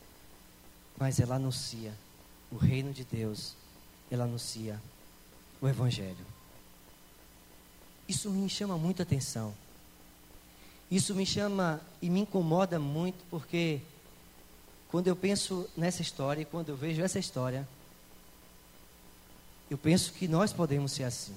mas 0.97 1.19
ela 1.19 1.35
anuncia 1.35 1.93
o 2.51 2.57
reino 2.57 2.91
de 2.91 3.03
Deus, 3.03 3.53
ela 4.09 4.23
anuncia 4.23 4.81
o 5.61 5.67
Evangelho. 5.67 6.25
Isso 8.07 8.31
me 8.31 8.49
chama 8.49 8.79
muita 8.79 9.03
atenção. 9.03 9.53
Isso 10.89 11.13
me 11.13 11.23
chama 11.23 11.79
e 12.01 12.09
me 12.09 12.21
incomoda 12.21 12.79
muito 12.79 13.23
porque 13.29 13.79
quando 14.95 15.07
eu 15.07 15.15
penso 15.17 15.67
nessa 15.75 16.01
história 16.01 16.41
e 16.41 16.45
quando 16.45 16.69
eu 16.69 16.77
vejo 16.77 17.01
essa 17.01 17.19
história, 17.19 17.67
eu 19.69 19.77
penso 19.77 20.13
que 20.13 20.25
nós 20.25 20.53
podemos 20.53 20.93
ser 20.93 21.03
assim. 21.03 21.35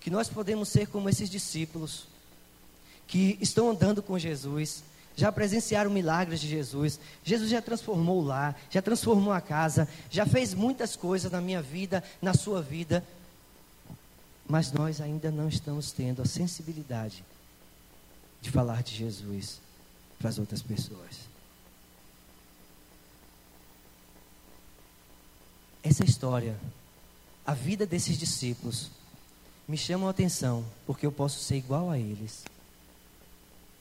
Que 0.00 0.08
nós 0.08 0.30
podemos 0.30 0.66
ser 0.70 0.86
como 0.86 1.10
esses 1.10 1.28
discípulos 1.28 2.06
que 3.06 3.36
estão 3.38 3.68
andando 3.68 4.02
com 4.02 4.18
Jesus, 4.18 4.82
já 5.14 5.30
presenciaram 5.30 5.90
milagres 5.90 6.40
de 6.40 6.48
Jesus. 6.48 6.98
Jesus 7.22 7.50
já 7.50 7.60
transformou 7.60 8.24
lá, 8.24 8.54
já 8.70 8.80
transformou 8.80 9.34
a 9.34 9.40
casa, 9.42 9.86
já 10.08 10.24
fez 10.24 10.54
muitas 10.54 10.96
coisas 10.96 11.30
na 11.30 11.42
minha 11.42 11.60
vida, 11.60 12.02
na 12.22 12.32
sua 12.32 12.62
vida. 12.62 13.04
Mas 14.48 14.72
nós 14.72 15.02
ainda 15.02 15.30
não 15.30 15.50
estamos 15.50 15.92
tendo 15.92 16.22
a 16.22 16.24
sensibilidade 16.24 17.22
de 18.40 18.50
falar 18.50 18.82
de 18.82 18.94
Jesus 18.94 19.65
para 20.18 20.28
as 20.28 20.38
outras 20.38 20.62
pessoas. 20.62 21.26
Essa 25.82 26.04
história, 26.04 26.58
a 27.46 27.54
vida 27.54 27.86
desses 27.86 28.18
discípulos, 28.18 28.90
me 29.68 29.76
chama 29.76 30.06
a 30.06 30.10
atenção, 30.10 30.64
porque 30.86 31.06
eu 31.06 31.12
posso 31.12 31.40
ser 31.40 31.56
igual 31.56 31.90
a 31.90 31.98
eles. 31.98 32.44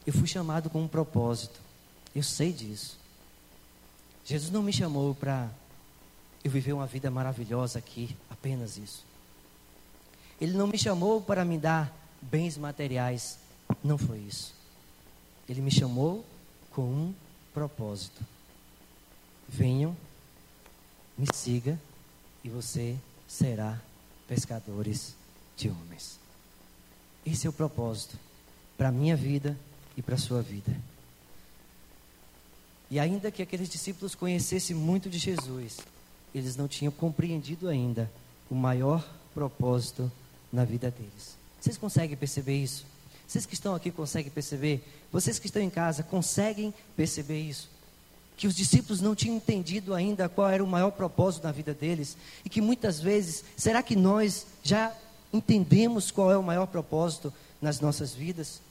Eu 0.05 0.13
fui 0.13 0.27
chamado 0.27 0.69
com 0.69 0.83
um 0.83 0.87
propósito. 0.87 1.59
Eu 2.13 2.23
sei 2.23 2.53
disso. 2.53 2.97
Jesus 4.23 4.51
não 4.51 4.63
me 4.63 4.73
chamou 4.73 5.13
para 5.13 5.49
eu 6.43 6.51
viver 6.51 6.73
uma 6.73 6.85
vida 6.85 7.09
maravilhosa 7.09 7.79
aqui, 7.79 8.15
apenas 8.29 8.77
isso. 8.77 9.03
Ele 10.39 10.53
não 10.53 10.67
me 10.67 10.77
chamou 10.77 11.21
para 11.21 11.43
me 11.45 11.57
dar 11.57 11.95
bens 12.21 12.57
materiais, 12.57 13.39
não 13.83 13.97
foi 13.97 14.19
isso. 14.19 14.53
Ele 15.47 15.61
me 15.61 15.71
chamou 15.71 16.25
com 16.71 16.83
um 16.83 17.15
propósito. 17.53 18.21
Venham, 19.47 19.95
me 21.17 21.27
siga 21.33 21.79
e 22.43 22.49
você 22.49 22.97
será 23.27 23.79
pescadores 24.27 25.15
de 25.55 25.69
homens. 25.69 26.19
Esse 27.25 27.47
é 27.47 27.49
o 27.49 27.53
propósito 27.53 28.17
para 28.77 28.89
a 28.89 28.91
minha 28.91 29.15
vida 29.15 29.57
e 29.95 30.01
para 30.01 30.15
a 30.15 30.17
sua 30.17 30.41
vida. 30.41 30.75
E 32.89 32.99
ainda 32.99 33.31
que 33.31 33.41
aqueles 33.41 33.69
discípulos 33.69 34.13
conhecessem 34.13 34.75
muito 34.75 35.09
de 35.09 35.17
Jesus, 35.17 35.79
eles 36.33 36.55
não 36.55 36.67
tinham 36.67 36.91
compreendido 36.91 37.67
ainda 37.67 38.11
o 38.49 38.55
maior 38.55 39.07
propósito 39.33 40.11
na 40.51 40.63
vida 40.63 40.91
deles. 40.91 41.35
Vocês 41.59 41.77
conseguem 41.77 42.15
perceber 42.15 42.61
isso? 42.61 42.85
Vocês 43.27 43.45
que 43.45 43.53
estão 43.53 43.75
aqui 43.75 43.91
conseguem 43.91 44.31
perceber? 44.31 44.83
Vocês 45.11 45.39
que 45.39 45.47
estão 45.47 45.61
em 45.61 45.69
casa 45.69 46.03
conseguem 46.03 46.73
perceber 46.95 47.39
isso? 47.39 47.69
Que 48.37 48.47
os 48.47 48.55
discípulos 48.55 49.01
não 49.01 49.15
tinham 49.15 49.37
entendido 49.37 49.93
ainda 49.93 50.29
qual 50.29 50.49
era 50.49 50.63
o 50.63 50.67
maior 50.67 50.91
propósito 50.91 51.43
na 51.43 51.51
vida 51.51 51.73
deles 51.73 52.17
e 52.43 52.49
que 52.49 52.61
muitas 52.61 52.99
vezes, 52.99 53.43
será 53.55 53.81
que 53.81 53.95
nós 53.95 54.45
já 54.61 54.93
entendemos 55.33 56.11
qual 56.11 56.31
é 56.31 56.37
o 56.37 56.43
maior 56.43 56.67
propósito 56.67 57.33
nas 57.61 57.79
nossas 57.79 58.13
vidas? 58.13 58.61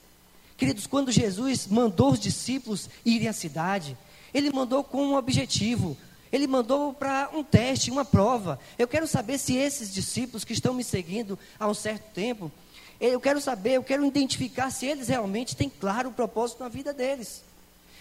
Queridos, 0.57 0.87
quando 0.87 1.11
Jesus 1.11 1.67
mandou 1.67 2.13
os 2.13 2.21
discípulos 2.21 2.89
irem 3.05 3.29
à 3.29 3.33
cidade, 3.33 3.97
ele 4.33 4.51
mandou 4.53 4.85
com 4.85 5.03
um 5.03 5.17
objetivo. 5.17 5.97
Ele 6.33 6.47
mandou 6.47 6.93
para 6.93 7.31
um 7.33 7.45
teste, 7.45 7.91
uma 7.91 8.05
prova. 8.05 8.59
Eu 8.77 8.89
quero 8.89 9.07
saber 9.07 9.39
se 9.39 9.57
esses 9.57 9.93
discípulos 9.93 10.45
que 10.45 10.53
estão 10.53 10.75
me 10.75 10.83
seguindo 10.83 11.39
há 11.59 11.69
um 11.69 11.75
certo 11.75 12.13
tempo, 12.13 12.51
eu 13.01 13.21
quero 13.21 13.41
saber, 13.41 13.73
eu 13.73 13.85
quero 13.85 14.05
identificar 14.05 14.71
se 14.71 14.87
eles 14.87 15.09
realmente 15.09 15.57
têm 15.57 15.69
claro 15.69 16.11
o 16.11 16.13
propósito 16.13 16.63
na 16.63 16.69
vida 16.69 16.93
deles. 16.93 17.43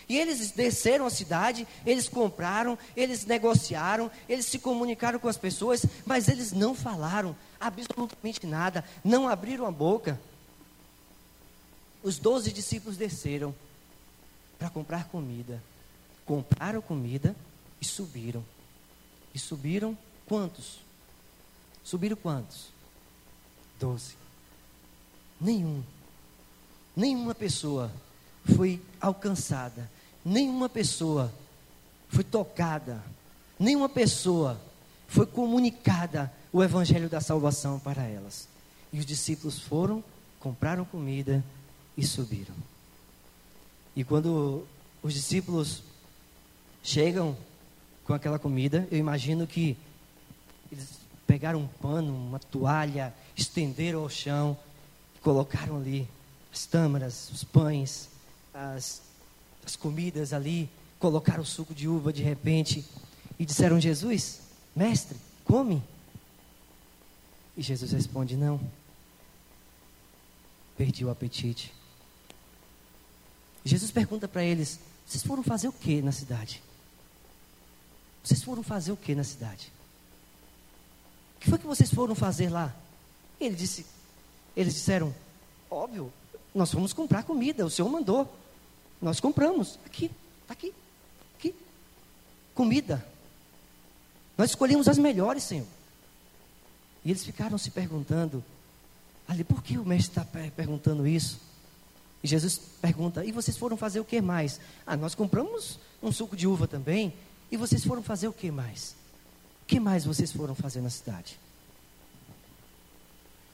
E 0.07 0.17
eles 0.17 0.51
desceram 0.51 1.05
a 1.05 1.09
cidade, 1.09 1.65
eles 1.85 2.09
compraram, 2.09 2.77
eles 2.95 3.25
negociaram, 3.25 4.11
eles 4.27 4.45
se 4.45 4.59
comunicaram 4.59 5.17
com 5.17 5.29
as 5.29 5.37
pessoas, 5.37 5.85
mas 6.05 6.27
eles 6.27 6.51
não 6.51 6.75
falaram 6.75 7.35
absolutamente 7.59 8.45
nada, 8.45 8.83
não 9.03 9.29
abriram 9.29 9.65
a 9.65 9.71
boca 9.71 10.19
os 12.03 12.19
doze 12.19 12.51
discípulos 12.51 12.97
desceram 12.97 13.55
para 14.59 14.69
comprar 14.69 15.07
comida. 15.07 15.63
Compraram 16.25 16.81
comida 16.81 17.33
e 17.79 17.85
subiram. 17.85 18.43
E 19.33 19.39
subiram 19.39 19.97
quantos? 20.27 20.79
Subiram 21.81 22.17
quantos? 22.17 22.67
Doze. 23.79 24.15
Nenhum. 25.39 25.83
Nenhuma 26.95 27.33
pessoa 27.33 27.91
foi 28.55 28.81
alcançada. 28.99 29.89
Nenhuma 30.23 30.69
pessoa 30.69 31.33
foi 32.09 32.23
tocada. 32.23 33.03
Nenhuma 33.59 33.89
pessoa 33.89 34.59
foi 35.07 35.25
comunicada 35.25 36.31
o 36.51 36.63
evangelho 36.63 37.09
da 37.09 37.21
salvação 37.21 37.79
para 37.79 38.03
elas. 38.03 38.47
E 38.91 38.99
os 38.99 39.05
discípulos 39.05 39.59
foram, 39.59 40.03
compraram 40.39 40.85
comida 40.85 41.43
e 41.97 42.05
subiram. 42.05 42.55
E 43.95 44.03
quando 44.03 44.65
os 45.01 45.13
discípulos 45.13 45.83
chegam 46.81 47.37
com 48.05 48.13
aquela 48.13 48.37
comida, 48.37 48.87
eu 48.91 48.97
imagino 48.97 49.47
que 49.47 49.77
eles 50.71 50.99
pegaram 51.25 51.59
um 51.59 51.67
pano, 51.67 52.13
uma 52.13 52.39
toalha, 52.39 53.13
estenderam 53.35 54.01
ao 54.01 54.09
chão, 54.09 54.57
colocaram 55.23 55.77
ali 55.77 56.07
as 56.51 56.65
tâmaras, 56.65 57.31
os 57.31 57.43
pães, 57.43 58.09
as, 58.53 59.01
as 59.65 59.75
comidas 59.75 60.33
ali, 60.33 60.69
colocaram 60.99 61.41
o 61.41 61.45
suco 61.45 61.73
de 61.73 61.87
uva 61.87 62.13
de 62.13 62.21
repente 62.21 62.85
e 63.39 63.45
disseram: 63.45 63.79
Jesus, 63.79 64.41
mestre, 64.75 65.17
come. 65.45 65.81
E 67.57 67.61
Jesus 67.63 67.91
responde: 67.91 68.35
Não, 68.35 68.59
perdi 70.77 71.03
o 71.03 71.09
apetite. 71.09 71.73
Jesus 73.65 73.89
pergunta 73.89 74.27
para 74.27 74.43
eles: 74.43 74.79
Vocês 75.07 75.23
foram 75.23 75.41
fazer 75.41 75.69
o 75.69 75.73
que 75.73 76.01
na 76.01 76.11
cidade? 76.11 76.61
Vocês 78.23 78.41
foram 78.43 78.63
fazer 78.63 78.91
o 78.91 78.97
que 78.97 79.15
na 79.15 79.23
cidade? 79.23 79.71
O 81.35 81.39
que 81.39 81.49
foi 81.49 81.59
que 81.59 81.65
vocês 81.65 81.93
foram 81.93 82.15
fazer 82.15 82.49
lá? 82.49 82.73
Ele 83.37 83.55
disse, 83.55 83.85
eles 84.55 84.73
disseram: 84.73 85.13
Óbvio, 85.69 86.11
nós 86.53 86.71
fomos 86.71 86.93
comprar 86.93 87.23
comida, 87.23 87.65
o 87.65 87.69
Senhor 87.69 87.89
mandou. 87.89 88.31
Nós 89.01 89.19
compramos. 89.19 89.79
Aqui, 89.85 90.11
está 90.41 90.53
aqui, 90.53 90.73
aqui. 91.37 91.55
Comida. 92.53 93.05
Nós 94.37 94.51
escolhemos 94.51 94.87
as 94.87 94.97
melhores, 94.97 95.43
Senhor. 95.43 95.67
E 97.03 97.09
eles 97.09 97.23
ficaram 97.23 97.57
se 97.57 97.69
perguntando, 97.69 98.43
ali, 99.27 99.43
por 99.43 99.61
que 99.61 99.77
o 99.77 99.85
mestre 99.85 100.21
está 100.21 100.25
perguntando 100.55 101.05
isso? 101.05 101.39
E 102.23 102.27
Jesus 102.27 102.59
pergunta: 102.81 103.25
E 103.25 103.31
vocês 103.31 103.57
foram 103.57 103.75
fazer 103.75 103.99
o 103.99 104.05
que 104.05 104.21
mais? 104.21 104.59
Ah, 104.87 104.95
nós 104.95 105.13
compramos 105.13 105.79
um 106.01 106.11
suco 106.11 106.35
de 106.35 106.47
uva 106.47 106.67
também. 106.67 107.13
E 107.51 107.57
vocês 107.57 107.83
foram 107.83 108.01
fazer 108.01 108.27
o 108.27 108.33
que 108.33 108.49
mais? 108.49 108.95
O 109.63 109.65
que 109.67 109.79
mais 109.79 110.05
vocês 110.05 110.31
foram 110.31 110.55
fazer 110.55 110.81
na 110.81 110.89
cidade? 110.89 111.37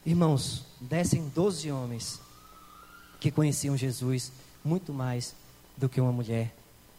Irmãos, 0.05 0.63
descem 0.79 1.27
doze 1.35 1.71
homens 1.71 2.19
que 3.19 3.29
conheciam 3.29 3.75
Jesus 3.75 4.31
muito 4.63 4.93
mais 4.93 5.35
do 5.77 5.89
que 5.89 5.99
uma 5.99 6.11
mulher 6.11 6.53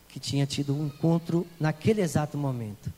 que 0.09 0.21
tinha 0.21 0.47
tido 0.47 0.75
um 0.75 0.87
encontro 0.87 1.47
naquele 1.59 2.01
exato 2.03 2.37
momento. 2.37 2.93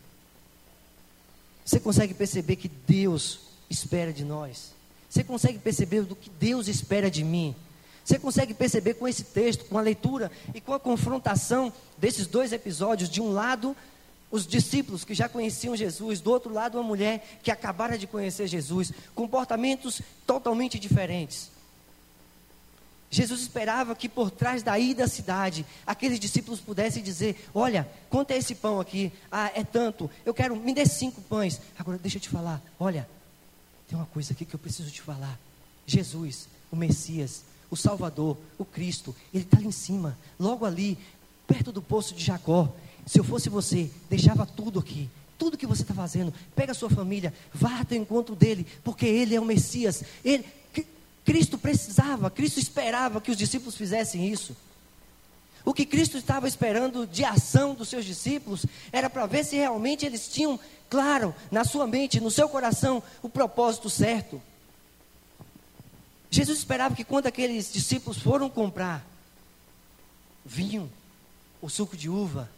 Você 1.64 1.78
consegue 1.78 2.14
perceber 2.14 2.56
que 2.56 2.68
Deus 2.68 3.40
espera 3.70 4.12
de 4.12 4.24
nós? 4.24 4.72
Você 5.08 5.22
consegue 5.22 5.58
perceber 5.58 6.02
do 6.02 6.16
que 6.16 6.30
Deus 6.30 6.68
espera 6.68 7.10
de 7.10 7.22
mim? 7.22 7.54
Você 8.04 8.18
consegue 8.18 8.52
perceber 8.52 8.94
com 8.94 9.06
esse 9.06 9.24
texto, 9.24 9.64
com 9.66 9.78
a 9.78 9.82
leitura 9.82 10.30
e 10.54 10.60
com 10.60 10.74
a 10.74 10.80
confrontação 10.80 11.72
desses 11.98 12.26
dois 12.26 12.52
episódios, 12.52 13.08
de 13.08 13.20
um 13.20 13.30
lado, 13.30 13.76
os 14.32 14.46
discípulos 14.46 15.04
que 15.04 15.14
já 15.14 15.28
conheciam 15.28 15.76
Jesus, 15.76 16.20
do 16.20 16.30
outro 16.30 16.52
lado, 16.52 16.78
uma 16.78 16.82
mulher 16.82 17.38
que 17.42 17.50
acabara 17.50 17.98
de 17.98 18.06
conhecer 18.06 18.48
Jesus, 18.48 18.90
comportamentos 19.14 20.00
totalmente 20.26 20.78
diferentes. 20.78 21.50
Jesus 23.10 23.42
esperava 23.42 23.94
que 23.94 24.08
por 24.08 24.30
trás 24.30 24.62
da 24.62 24.72
cidade, 25.06 25.66
aqueles 25.86 26.18
discípulos 26.18 26.60
pudessem 26.60 27.02
dizer: 27.02 27.46
Olha, 27.54 27.86
quanto 28.08 28.30
é 28.30 28.38
esse 28.38 28.54
pão 28.54 28.80
aqui? 28.80 29.12
Ah, 29.30 29.52
é 29.54 29.62
tanto. 29.62 30.10
Eu 30.24 30.32
quero, 30.32 30.56
me 30.56 30.72
dê 30.72 30.86
cinco 30.86 31.20
pães. 31.20 31.60
Agora, 31.78 31.98
deixa 31.98 32.16
eu 32.16 32.22
te 32.22 32.30
falar. 32.30 32.62
Olha, 32.80 33.06
tem 33.86 33.98
uma 33.98 34.06
coisa 34.06 34.32
aqui 34.32 34.46
que 34.46 34.54
eu 34.54 34.58
preciso 34.58 34.90
te 34.90 35.02
falar. 35.02 35.38
Jesus, 35.86 36.48
o 36.70 36.76
Messias, 36.76 37.44
o 37.70 37.76
Salvador, 37.76 38.38
o 38.56 38.64
Cristo, 38.64 39.14
ele 39.32 39.44
está 39.44 39.58
ali 39.58 39.66
em 39.66 39.72
cima, 39.72 40.16
logo 40.40 40.64
ali, 40.64 40.96
perto 41.46 41.70
do 41.70 41.82
poço 41.82 42.14
de 42.14 42.24
Jacó. 42.24 42.74
Se 43.06 43.18
eu 43.18 43.24
fosse 43.24 43.48
você, 43.48 43.90
deixava 44.08 44.46
tudo 44.46 44.78
aqui, 44.78 45.08
tudo 45.38 45.58
que 45.58 45.66
você 45.66 45.82
está 45.82 45.94
fazendo, 45.94 46.32
pega 46.54 46.72
a 46.72 46.74
sua 46.74 46.88
família, 46.88 47.34
vá 47.52 47.80
até 47.80 47.96
o 47.96 47.98
encontro 47.98 48.36
dele, 48.36 48.66
porque 48.84 49.06
ele 49.06 49.34
é 49.34 49.40
o 49.40 49.44
Messias. 49.44 50.04
Ele, 50.24 50.44
Cristo 51.24 51.58
precisava, 51.58 52.30
Cristo 52.30 52.58
esperava 52.58 53.20
que 53.20 53.30
os 53.30 53.36
discípulos 53.36 53.76
fizessem 53.76 54.28
isso. 54.28 54.56
O 55.64 55.72
que 55.72 55.86
Cristo 55.86 56.16
estava 56.16 56.48
esperando 56.48 57.06
de 57.06 57.24
ação 57.24 57.74
dos 57.74 57.88
seus 57.88 58.04
discípulos 58.04 58.66
era 58.90 59.08
para 59.08 59.26
ver 59.26 59.44
se 59.44 59.56
realmente 59.56 60.04
eles 60.04 60.28
tinham 60.28 60.58
claro 60.90 61.34
na 61.50 61.64
sua 61.64 61.86
mente, 61.86 62.20
no 62.20 62.30
seu 62.30 62.48
coração, 62.48 63.02
o 63.22 63.28
propósito 63.28 63.88
certo. 63.88 64.42
Jesus 66.30 66.58
esperava 66.58 66.96
que 66.96 67.04
quando 67.04 67.26
aqueles 67.26 67.72
discípulos 67.72 68.18
foram 68.18 68.50
comprar 68.50 69.06
vinho, 70.44 70.90
o 71.60 71.68
suco 71.68 71.96
de 71.96 72.08
uva, 72.08 72.50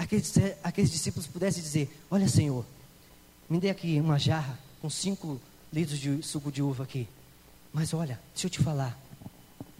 aqueles, 0.00 0.34
aqueles 0.62 0.90
discípulos 0.90 1.26
pudessem 1.26 1.62
dizer: 1.62 2.02
Olha, 2.10 2.28
Senhor, 2.28 2.64
me 3.48 3.60
dê 3.60 3.70
aqui 3.70 4.00
uma 4.00 4.18
jarra 4.18 4.58
com 4.80 4.88
cinco 4.88 5.40
litros 5.72 5.98
de 5.98 6.22
suco 6.22 6.50
de 6.50 6.62
uva 6.62 6.84
aqui. 6.84 7.08
Mas 7.72 7.94
olha, 7.94 8.18
deixa 8.32 8.46
eu 8.46 8.50
te 8.50 8.58
falar, 8.58 8.98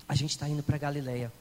a 0.08 0.14
gente 0.14 0.30
está 0.30 0.48
indo 0.48 0.62
para 0.62 0.78
Galileia, 0.78 1.32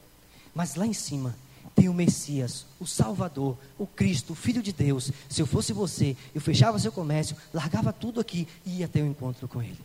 mas 0.54 0.74
lá 0.74 0.86
em 0.86 0.92
cima 0.92 1.36
tem 1.74 1.88
o 1.88 1.94
Messias, 1.94 2.66
o 2.80 2.86
Salvador, 2.86 3.56
o 3.78 3.86
Cristo, 3.86 4.32
o 4.32 4.36
Filho 4.36 4.62
de 4.62 4.72
Deus. 4.72 5.12
Se 5.28 5.40
eu 5.40 5.46
fosse 5.46 5.72
você, 5.72 6.16
eu 6.34 6.40
fechava 6.40 6.78
seu 6.78 6.90
comércio, 6.90 7.36
largava 7.52 7.92
tudo 7.92 8.20
aqui 8.20 8.48
e 8.66 8.78
ia 8.78 8.88
ter 8.88 9.02
um 9.02 9.10
encontro 9.10 9.46
com 9.46 9.62
Ele. 9.62 9.78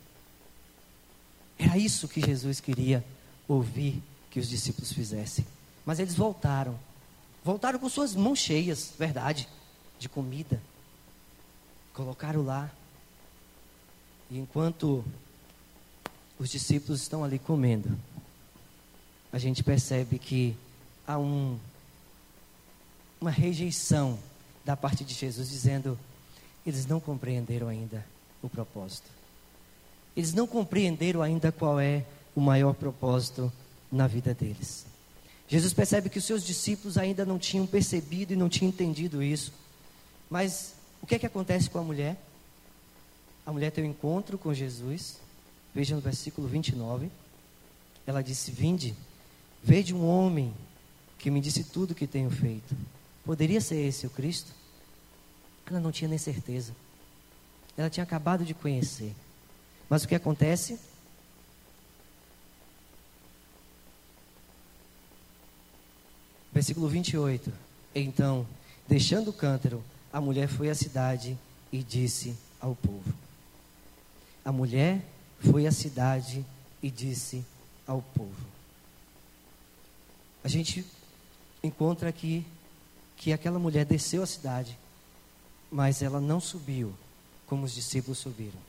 Era 1.60 1.78
isso 1.78 2.08
que 2.08 2.20
Jesus 2.20 2.60
queria 2.60 3.06
ouvir 3.48 4.02
que 4.32 4.40
os 4.40 4.50
discípulos 4.50 4.92
fizessem. 4.92 5.46
Mas 5.86 6.00
eles 6.00 6.16
voltaram. 6.16 6.78
Voltaram 7.46 7.78
com 7.78 7.88
suas 7.88 8.16
mãos 8.16 8.40
cheias, 8.40 8.92
verdade, 8.98 9.48
de 10.00 10.10
comida. 10.10 10.60
Colocaram 11.94 12.44
lá. 12.44 12.72
E 14.32 14.40
enquanto 14.40 15.06
os 16.40 16.50
discípulos 16.50 17.04
estão 17.04 17.24
ali 17.24 17.38
comendo, 17.38 17.96
a 19.32 19.38
gente 19.38 19.64
percebe 19.64 20.18
que 20.18 20.58
há 21.06 21.20
um, 21.20 21.60
uma 23.22 23.30
rejeição 23.30 24.18
da 24.66 24.76
parte 24.76 25.06
de 25.06 25.14
Jesus, 25.14 25.48
dizendo: 25.48 26.00
eles 26.66 26.88
não 26.88 27.00
compreenderam 27.00 27.68
ainda 27.68 28.04
o 28.42 28.50
propósito. 28.50 29.12
Eles 30.18 30.34
não 30.34 30.48
compreenderam 30.48 31.22
ainda 31.22 31.52
qual 31.52 31.80
é 31.80 32.06
o 32.36 32.42
maior 32.42 32.74
propósito 32.74 33.54
na 33.92 34.08
vida 34.08 34.34
deles. 34.34 34.95
Jesus 35.48 35.74
percebe 35.74 36.10
que 36.10 36.18
os 36.18 36.26
seus 36.26 36.44
discípulos 36.44 36.98
ainda 36.98 37.26
não 37.26 37.38
tinham 37.38 37.68
percebido 37.68 38.34
e 38.34 38.36
não 38.36 38.50
tinham 38.50 38.70
entendido 38.70 39.22
isso. 39.22 39.54
Mas 40.30 40.74
o 41.02 41.06
que 41.06 41.16
é 41.16 41.20
que 41.20 41.26
acontece 41.26 41.70
com 41.70 41.78
a 41.78 41.84
mulher? 41.84 42.20
A 43.46 43.52
mulher 43.52 43.72
tem 43.72 43.84
um 43.84 43.90
encontro 43.90 44.38
com 44.38 44.54
Jesus. 44.54 45.18
Veja 45.74 45.96
no 45.96 46.02
versículo 46.02 46.48
29. 46.48 47.12
Ela 48.08 48.24
disse: 48.24 48.50
Vinde, 48.50 48.96
veja 49.64 49.94
um 49.96 50.08
homem 50.08 50.54
que 51.20 51.30
me 51.30 51.40
disse 51.40 51.64
tudo 51.64 51.92
o 51.92 51.96
que 51.96 52.08
tenho 52.08 52.32
feito. 52.32 52.76
Poderia 53.24 53.62
ser 53.62 53.76
esse 53.76 54.08
o 54.08 54.10
Cristo? 54.10 54.52
Ela 55.68 55.80
não 55.80 55.92
tinha 55.92 56.08
nem 56.08 56.18
certeza. 56.18 56.76
Ela 57.78 57.90
tinha 57.90 58.04
acabado 58.04 58.46
de 58.46 58.54
conhecer. 58.54 59.14
Mas 59.90 60.04
o 60.04 60.08
que 60.08 60.16
acontece? 60.16 60.80
Versículo 66.56 66.88
28. 66.88 67.52
Então, 67.94 68.48
deixando 68.88 69.28
o 69.28 69.34
cântaro, 69.34 69.84
a 70.12 70.22
mulher 70.22 70.48
foi 70.48 70.70
à 70.70 70.74
cidade 70.74 71.38
e 71.70 71.84
disse 71.84 72.34
ao 72.62 72.74
povo. 72.74 73.14
A 74.46 74.54
mulher 74.54 75.02
foi 75.42 75.68
à 75.68 75.72
cidade 75.72 76.46
e 76.82 76.90
disse 76.90 77.44
ao 77.86 78.02
povo. 78.02 78.48
A 80.46 80.48
gente 80.48 80.86
encontra 81.62 82.08
aqui 82.08 82.46
que 83.18 83.34
aquela 83.34 83.60
mulher 83.60 83.84
desceu 83.84 84.24
à 84.24 84.26
cidade, 84.26 84.78
mas 85.70 86.02
ela 86.02 86.22
não 86.22 86.40
subiu 86.40 86.96
como 87.48 87.66
os 87.66 87.74
discípulos 87.74 88.20
subiram. 88.20 88.60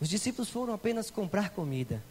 Os 0.00 0.08
discípulos 0.08 0.48
foram 0.48 0.72
apenas 0.72 1.10
comprar 1.10 1.50
comida. 1.50 2.02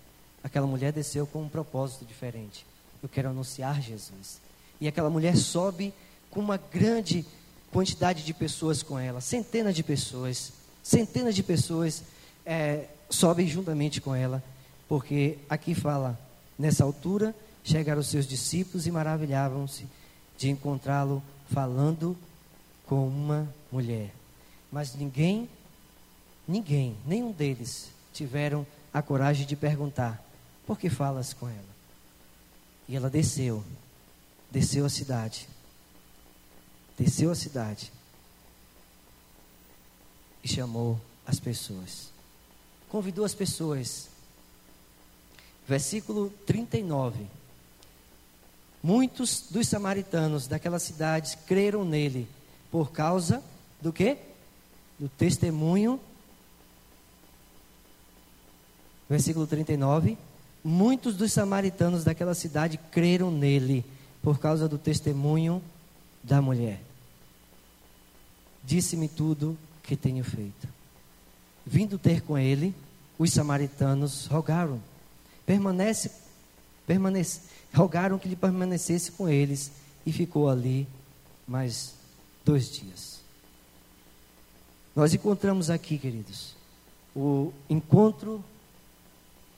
Aquela 0.43 0.67
mulher 0.67 0.93
desceu 0.93 1.25
com 1.25 1.41
um 1.41 1.49
propósito 1.49 2.05
diferente. 2.05 2.63
Eu 3.01 3.09
quero 3.09 3.29
anunciar 3.29 3.81
Jesus. 3.81 4.39
E 4.81 4.87
aquela 4.87 5.09
mulher 5.09 5.37
sobe 5.37 5.93
com 6.29 6.41
uma 6.41 6.57
grande 6.57 7.25
quantidade 7.71 8.25
de 8.25 8.33
pessoas 8.33 8.83
com 8.83 8.99
ela, 8.99 9.21
centenas 9.21 9.75
de 9.75 9.83
pessoas, 9.83 10.51
centenas 10.83 11.33
de 11.33 11.43
pessoas 11.43 12.03
é, 12.45 12.87
sobem 13.09 13.47
juntamente 13.47 14.01
com 14.01 14.13
ela, 14.13 14.43
porque 14.89 15.37
aqui 15.49 15.73
fala, 15.73 16.19
nessa 16.59 16.83
altura, 16.83 17.33
chegaram 17.63 18.01
os 18.01 18.07
seus 18.07 18.27
discípulos 18.27 18.87
e 18.87 18.91
maravilhavam-se 18.91 19.85
de 20.37 20.49
encontrá-lo 20.49 21.23
falando 21.49 22.17
com 22.87 23.07
uma 23.07 23.47
mulher. 23.71 24.09
Mas 24.69 24.95
ninguém 24.95 25.47
Ninguém, 26.51 26.97
nenhum 27.05 27.31
deles, 27.31 27.89
tiveram 28.13 28.67
a 28.93 29.01
coragem 29.01 29.45
de 29.45 29.55
perguntar: 29.55 30.21
por 30.65 30.77
que 30.77 30.89
falas 30.89 31.33
com 31.33 31.47
ela? 31.47 31.71
E 32.89 32.95
ela 32.95 33.09
desceu, 33.09 33.63
desceu 34.51 34.85
a 34.85 34.89
cidade, 34.89 35.47
desceu 36.97 37.31
a 37.31 37.35
cidade 37.35 37.91
e 40.43 40.47
chamou 40.47 40.99
as 41.25 41.39
pessoas. 41.39 42.11
Convidou 42.89 43.23
as 43.23 43.33
pessoas. 43.33 44.09
Versículo 45.67 46.29
39. 46.45 47.25
Muitos 48.83 49.45
dos 49.49 49.67
samaritanos 49.67 50.47
daquela 50.47 50.79
cidade 50.79 51.37
creram 51.47 51.85
nele 51.85 52.27
por 52.69 52.91
causa 52.91 53.43
do 53.81 53.93
quê? 53.93 54.17
Do 54.99 55.07
testemunho 55.07 55.99
versículo 59.11 59.45
39. 59.45 60.17
Muitos 60.63 61.17
dos 61.17 61.33
samaritanos 61.33 62.05
daquela 62.05 62.33
cidade 62.33 62.79
creram 62.91 63.29
nele 63.29 63.83
por 64.21 64.39
causa 64.39 64.67
do 64.67 64.77
testemunho 64.77 65.61
da 66.23 66.41
mulher. 66.41 66.81
Disse-me 68.63 69.07
tudo 69.07 69.57
que 69.81 69.95
tenho 69.95 70.23
feito. 70.23 70.67
Vindo 71.65 71.97
ter 71.97 72.21
com 72.21 72.37
ele, 72.37 72.75
os 73.17 73.31
samaritanos 73.31 74.27
rogaram, 74.27 74.81
permanece, 75.45 76.11
permanece, 76.85 77.41
rogaram 77.73 78.17
que 78.19 78.27
ele 78.27 78.35
permanecesse 78.35 79.11
com 79.11 79.27
eles 79.27 79.71
e 80.05 80.11
ficou 80.11 80.49
ali 80.49 80.87
mais 81.47 81.95
dois 82.45 82.71
dias. 82.71 83.21
Nós 84.95 85.13
encontramos 85.13 85.69
aqui, 85.69 85.97
queridos, 85.97 86.55
o 87.15 87.51
encontro 87.69 88.43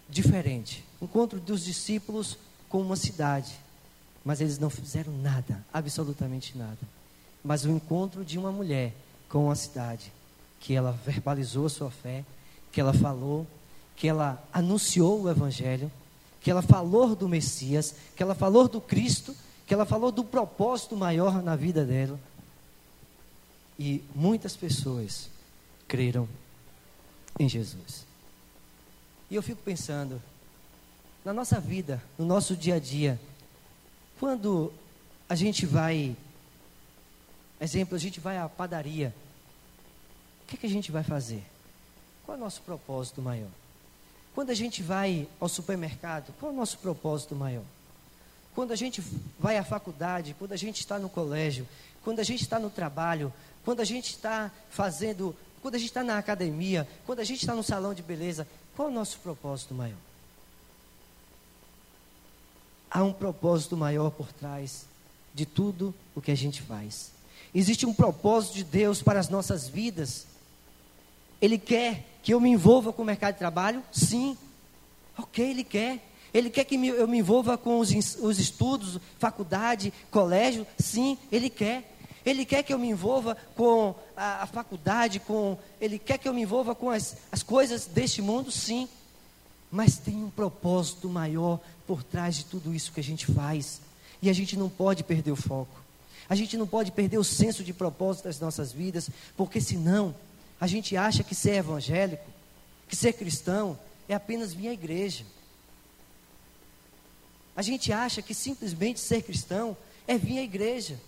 diferente. 0.09 0.83
Encontro 1.01 1.39
dos 1.39 1.63
discípulos 1.63 2.37
com 2.69 2.81
uma 2.81 2.95
cidade, 2.95 3.53
mas 4.23 4.39
eles 4.39 4.57
não 4.57 4.69
fizeram 4.69 5.11
nada, 5.17 5.65
absolutamente 5.73 6.57
nada. 6.57 6.79
Mas 7.43 7.65
o 7.65 7.69
encontro 7.71 8.23
de 8.23 8.37
uma 8.37 8.51
mulher 8.51 8.93
com 9.27 9.45
uma 9.45 9.55
cidade, 9.55 10.11
que 10.59 10.73
ela 10.73 10.91
verbalizou 11.05 11.65
a 11.65 11.69
sua 11.69 11.91
fé, 11.91 12.23
que 12.71 12.79
ela 12.79 12.93
falou, 12.93 13.45
que 13.95 14.07
ela 14.07 14.41
anunciou 14.51 15.21
o 15.21 15.29
Evangelho, 15.29 15.91
que 16.39 16.49
ela 16.49 16.61
falou 16.61 17.15
do 17.15 17.27
Messias, 17.27 17.95
que 18.15 18.23
ela 18.23 18.35
falou 18.35 18.67
do 18.67 18.79
Cristo, 18.79 19.35
que 19.65 19.73
ela 19.73 19.85
falou 19.85 20.11
do 20.11 20.23
propósito 20.23 20.95
maior 20.95 21.41
na 21.41 21.55
vida 21.55 21.85
dela. 21.85 22.19
E 23.77 24.03
muitas 24.15 24.55
pessoas 24.55 25.29
creram 25.87 26.27
em 27.39 27.49
Jesus. 27.49 28.05
E 29.29 29.35
eu 29.35 29.41
fico 29.41 29.61
pensando, 29.63 30.21
na 31.25 31.33
nossa 31.33 31.59
vida, 31.59 32.01
no 32.17 32.25
nosso 32.25 32.55
dia 32.55 32.75
a 32.75 32.79
dia, 32.79 33.19
quando 34.19 34.73
a 35.27 35.35
gente 35.35 35.65
vai, 35.65 36.15
exemplo, 37.59 37.95
a 37.95 37.99
gente 37.99 38.19
vai 38.19 38.37
à 38.37 38.47
padaria, 38.47 39.13
o 40.43 40.47
que, 40.47 40.55
é 40.55 40.57
que 40.59 40.65
a 40.65 40.69
gente 40.69 40.91
vai 40.91 41.03
fazer? 41.03 41.43
Qual 42.25 42.37
é 42.37 42.39
o 42.39 42.43
nosso 42.43 42.61
propósito 42.61 43.21
maior? 43.21 43.49
Quando 44.33 44.49
a 44.49 44.53
gente 44.53 44.81
vai 44.81 45.27
ao 45.39 45.47
supermercado, 45.47 46.33
qual 46.39 46.51
é 46.51 46.55
o 46.55 46.57
nosso 46.57 46.77
propósito 46.79 47.35
maior? 47.35 47.63
Quando 48.55 48.71
a 48.71 48.75
gente 48.75 49.01
vai 49.39 49.57
à 49.57 49.63
faculdade, 49.63 50.35
quando 50.37 50.53
a 50.53 50.57
gente 50.57 50.79
está 50.79 50.99
no 50.99 51.09
colégio, 51.09 51.67
quando 52.03 52.19
a 52.19 52.23
gente 52.23 52.41
está 52.41 52.59
no 52.59 52.69
trabalho, 52.69 53.33
quando 53.65 53.79
a 53.79 53.85
gente 53.85 54.11
está 54.11 54.51
fazendo, 54.69 55.35
quando 55.61 55.75
a 55.75 55.77
gente 55.77 55.87
está 55.87 56.03
na 56.03 56.17
academia, 56.17 56.87
quando 57.05 57.19
a 57.19 57.23
gente 57.23 57.39
está 57.39 57.55
no 57.55 57.63
salão 57.63 57.93
de 57.93 58.03
beleza, 58.03 58.47
qual 58.75 58.89
é 58.89 58.91
o 58.91 58.93
nosso 58.93 59.17
propósito 59.19 59.73
maior? 59.73 59.97
Há 62.93 63.03
um 63.03 63.11
propósito 63.11 63.75
maior 63.75 64.11
por 64.11 64.31
trás 64.31 64.85
de 65.33 65.47
tudo 65.47 65.95
o 66.13 66.21
que 66.21 66.29
a 66.29 66.35
gente 66.35 66.61
faz. 66.61 67.11
Existe 67.53 67.87
um 67.87 67.93
propósito 67.93 68.53
de 68.53 68.63
Deus 68.63 69.01
para 69.01 69.19
as 69.19 69.29
nossas 69.29 69.67
vidas. 69.67 70.27
Ele 71.41 71.57
quer 71.57 72.05
que 72.21 72.31
eu 72.35 72.39
me 72.39 72.51
envolva 72.51 72.93
com 72.93 73.01
o 73.01 73.05
mercado 73.05 73.33
de 73.33 73.39
trabalho? 73.39 73.83
Sim. 73.91 74.37
Ok, 75.17 75.43
Ele 75.43 75.63
quer. 75.63 76.07
Ele 76.31 76.51
quer 76.51 76.65
que 76.65 76.75
eu 76.75 77.07
me 77.07 77.17
envolva 77.17 77.57
com 77.57 77.79
os, 77.79 77.89
os 78.15 78.37
estudos, 78.37 78.99
faculdade, 79.17 79.91
colégio? 80.11 80.65
Sim, 80.77 81.17
Ele 81.31 81.49
quer. 81.49 81.95
Ele 82.23 82.45
quer 82.45 82.61
que 82.61 82.71
eu 82.71 82.77
me 82.79 82.89
envolva 82.89 83.35
com 83.55 83.95
a, 84.15 84.43
a 84.43 84.45
faculdade, 84.45 85.19
com. 85.19 85.57
Ele 85.81 85.97
quer 85.97 86.19
que 86.19 86.29
eu 86.29 86.33
me 86.33 86.43
envolva 86.43 86.75
com 86.75 86.91
as, 86.91 87.17
as 87.31 87.41
coisas 87.41 87.87
deste 87.87 88.21
mundo? 88.21 88.51
Sim. 88.51 88.87
Mas 89.73 89.97
tem 89.97 90.23
um 90.23 90.29
propósito 90.29 91.09
maior 91.09 91.59
por 91.87 92.03
trás 92.03 92.35
de 92.35 92.45
tudo 92.45 92.75
isso 92.75 92.91
que 92.91 92.99
a 92.99 93.03
gente 93.03 93.25
faz. 93.25 93.81
E 94.21 94.29
a 94.29 94.33
gente 94.33 94.55
não 94.55 94.69
pode 94.69 95.03
perder 95.03 95.31
o 95.31 95.35
foco. 95.35 95.81
A 96.29 96.35
gente 96.35 96.55
não 96.55 96.67
pode 96.67 96.91
perder 96.91 97.17
o 97.17 97.23
senso 97.23 97.63
de 97.63 97.73
propósito 97.73 98.25
das 98.25 98.39
nossas 98.39 98.71
vidas, 98.71 99.09
porque 99.35 99.59
senão 99.59 100.13
a 100.61 100.67
gente 100.67 100.95
acha 100.95 101.23
que 101.23 101.33
ser 101.33 101.55
evangélico, 101.55 102.23
que 102.87 102.95
ser 102.95 103.13
cristão, 103.13 103.75
é 104.07 104.13
apenas 104.13 104.53
vir 104.53 104.67
à 104.67 104.73
igreja. 104.73 105.25
A 107.55 107.63
gente 107.63 107.91
acha 107.91 108.21
que 108.21 108.35
simplesmente 108.35 108.99
ser 108.99 109.23
cristão 109.23 109.75
é 110.07 110.19
vir 110.19 110.37
à 110.37 110.43
igreja. 110.43 110.99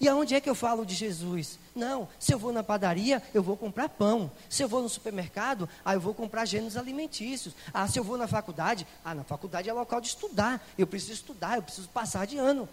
E 0.00 0.08
aonde 0.08 0.34
é 0.34 0.40
que 0.40 0.48
eu 0.48 0.54
falo 0.54 0.86
de 0.86 0.94
Jesus? 0.94 1.58
Não, 1.74 2.08
se 2.20 2.32
eu 2.32 2.38
vou 2.38 2.52
na 2.52 2.62
padaria, 2.62 3.22
eu 3.34 3.42
vou 3.42 3.56
comprar 3.56 3.88
pão. 3.88 4.30
Se 4.48 4.62
eu 4.62 4.68
vou 4.68 4.80
no 4.80 4.88
supermercado, 4.88 5.68
ah, 5.84 5.94
eu 5.94 6.00
vou 6.00 6.14
comprar 6.14 6.44
gêneros 6.44 6.76
alimentícios. 6.76 7.54
Ah, 7.74 7.86
se 7.88 7.98
eu 7.98 8.04
vou 8.04 8.16
na 8.16 8.28
faculdade, 8.28 8.86
ah, 9.04 9.14
na 9.14 9.24
faculdade 9.24 9.68
é 9.68 9.72
local 9.72 10.00
de 10.00 10.08
estudar. 10.08 10.64
Eu 10.76 10.86
preciso 10.86 11.14
estudar, 11.14 11.56
eu 11.56 11.62
preciso 11.62 11.88
passar 11.88 12.26
de 12.26 12.38
ano. 12.38 12.68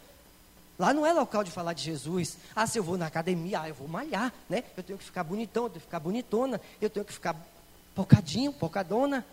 Lá 0.78 0.94
não 0.94 1.06
é 1.06 1.14
local 1.14 1.44
de 1.44 1.52
falar 1.52 1.74
de 1.74 1.82
Jesus. 1.82 2.38
Ah, 2.56 2.68
se 2.68 2.78
eu 2.78 2.84
vou 2.84 2.98
na 2.98 3.08
academia, 3.08 3.62
ah, 3.62 3.70
eu 3.70 3.76
vou 3.76 3.88
malhar, 3.88 4.32
né? 4.48 4.64
Eu 4.76 4.84
tenho 4.84 5.00
que 5.00 5.06
ficar 5.06 5.24
bonitão, 5.24 5.64
eu 5.64 5.70
tenho 5.70 5.80
que 5.80 5.86
ficar 5.88 6.00
bonitona, 6.00 6.62
eu 6.82 6.90
tenho 6.90 7.06
que 7.06 7.14
ficar 7.14 7.36
pocadinho, 7.96 8.54
pocadona. 8.54 9.26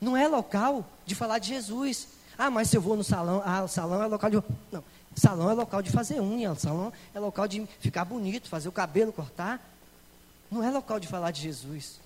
Não 0.00 0.16
é 0.16 0.28
local 0.28 0.84
de 1.06 1.14
falar 1.14 1.38
de 1.38 1.48
Jesus. 1.48 2.08
Ah, 2.36 2.50
mas 2.50 2.68
se 2.68 2.76
eu 2.76 2.80
vou 2.80 2.96
no 2.96 3.04
salão, 3.04 3.42
ah, 3.44 3.62
o 3.62 3.68
salão 3.68 4.02
é 4.02 4.06
local 4.06 4.28
de. 4.28 4.42
Não, 4.72 4.82
salão 5.14 5.50
é 5.50 5.54
local 5.54 5.82
de 5.82 5.90
fazer 5.90 6.20
unha, 6.20 6.54
salão 6.54 6.92
é 7.14 7.20
local 7.20 7.46
de 7.46 7.66
ficar 7.80 8.04
bonito, 8.04 8.48
fazer 8.48 8.68
o 8.68 8.72
cabelo, 8.72 9.12
cortar. 9.12 9.60
Não 10.50 10.62
é 10.62 10.70
local 10.70 11.00
de 11.00 11.08
falar 11.08 11.30
de 11.30 11.40
Jesus. 11.40 12.00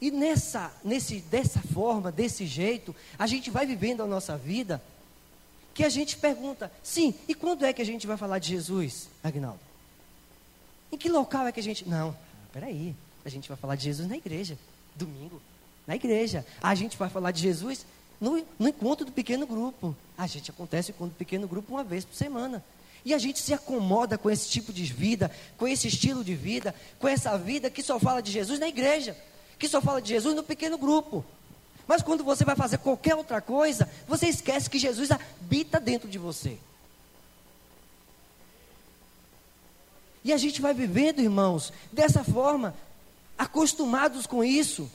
E 0.00 0.10
nessa, 0.10 0.72
nesse, 0.82 1.20
dessa 1.20 1.60
forma, 1.60 2.10
desse 2.10 2.44
jeito, 2.46 2.94
a 3.18 3.26
gente 3.26 3.50
vai 3.50 3.64
vivendo 3.64 4.02
a 4.02 4.06
nossa 4.06 4.36
vida 4.36 4.82
que 5.72 5.84
a 5.84 5.88
gente 5.88 6.16
pergunta, 6.16 6.70
sim, 6.82 7.14
e 7.26 7.34
quando 7.34 7.64
é 7.64 7.72
que 7.72 7.80
a 7.80 7.84
gente 7.84 8.06
vai 8.06 8.16
falar 8.16 8.38
de 8.38 8.48
Jesus, 8.48 9.08
Agnaldo? 9.22 9.60
Em 10.90 10.98
que 10.98 11.08
local 11.08 11.46
é 11.46 11.52
que 11.52 11.60
a 11.60 11.62
gente. 11.62 11.88
Não, 11.88 12.16
peraí, 12.52 12.94
a 13.24 13.28
gente 13.28 13.48
vai 13.48 13.56
falar 13.56 13.76
de 13.76 13.84
Jesus 13.84 14.06
na 14.08 14.16
igreja, 14.16 14.58
domingo, 14.94 15.40
na 15.86 15.96
igreja. 15.96 16.44
A 16.60 16.74
gente 16.74 16.96
vai 16.98 17.08
falar 17.08 17.30
de 17.30 17.40
Jesus 17.40 17.86
no, 18.22 18.40
no 18.56 18.68
encontro 18.68 19.04
do 19.04 19.10
pequeno 19.10 19.44
grupo. 19.44 19.96
A 20.16 20.28
gente 20.28 20.48
acontece 20.48 20.92
o 20.92 20.94
encontro 20.94 21.16
pequeno 21.16 21.48
grupo 21.48 21.74
uma 21.74 21.82
vez 21.82 22.04
por 22.04 22.14
semana. 22.14 22.64
E 23.04 23.12
a 23.12 23.18
gente 23.18 23.40
se 23.40 23.52
acomoda 23.52 24.16
com 24.16 24.30
esse 24.30 24.48
tipo 24.48 24.72
de 24.72 24.84
vida, 24.84 25.28
com 25.58 25.66
esse 25.66 25.88
estilo 25.88 26.22
de 26.22 26.36
vida, 26.36 26.72
com 27.00 27.08
essa 27.08 27.36
vida 27.36 27.68
que 27.68 27.82
só 27.82 27.98
fala 27.98 28.22
de 28.22 28.30
Jesus 28.30 28.60
na 28.60 28.68
igreja, 28.68 29.16
que 29.58 29.68
só 29.68 29.82
fala 29.82 30.00
de 30.00 30.10
Jesus 30.10 30.36
no 30.36 30.44
pequeno 30.44 30.78
grupo. 30.78 31.24
Mas 31.84 32.00
quando 32.00 32.22
você 32.22 32.44
vai 32.44 32.54
fazer 32.54 32.78
qualquer 32.78 33.16
outra 33.16 33.40
coisa, 33.40 33.90
você 34.06 34.28
esquece 34.28 34.70
que 34.70 34.78
Jesus 34.78 35.10
habita 35.10 35.80
dentro 35.80 36.08
de 36.08 36.16
você. 36.16 36.56
E 40.22 40.32
a 40.32 40.36
gente 40.36 40.60
vai 40.60 40.72
vivendo, 40.72 41.20
irmãos, 41.20 41.72
dessa 41.92 42.22
forma, 42.22 42.72
acostumados 43.36 44.28
com 44.28 44.44
isso. 44.44 44.88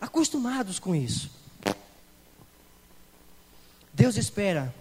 Acostumados 0.00 0.78
com 0.78 0.94
isso. 0.94 1.30
Deus 3.92 4.16
espera 4.16 4.72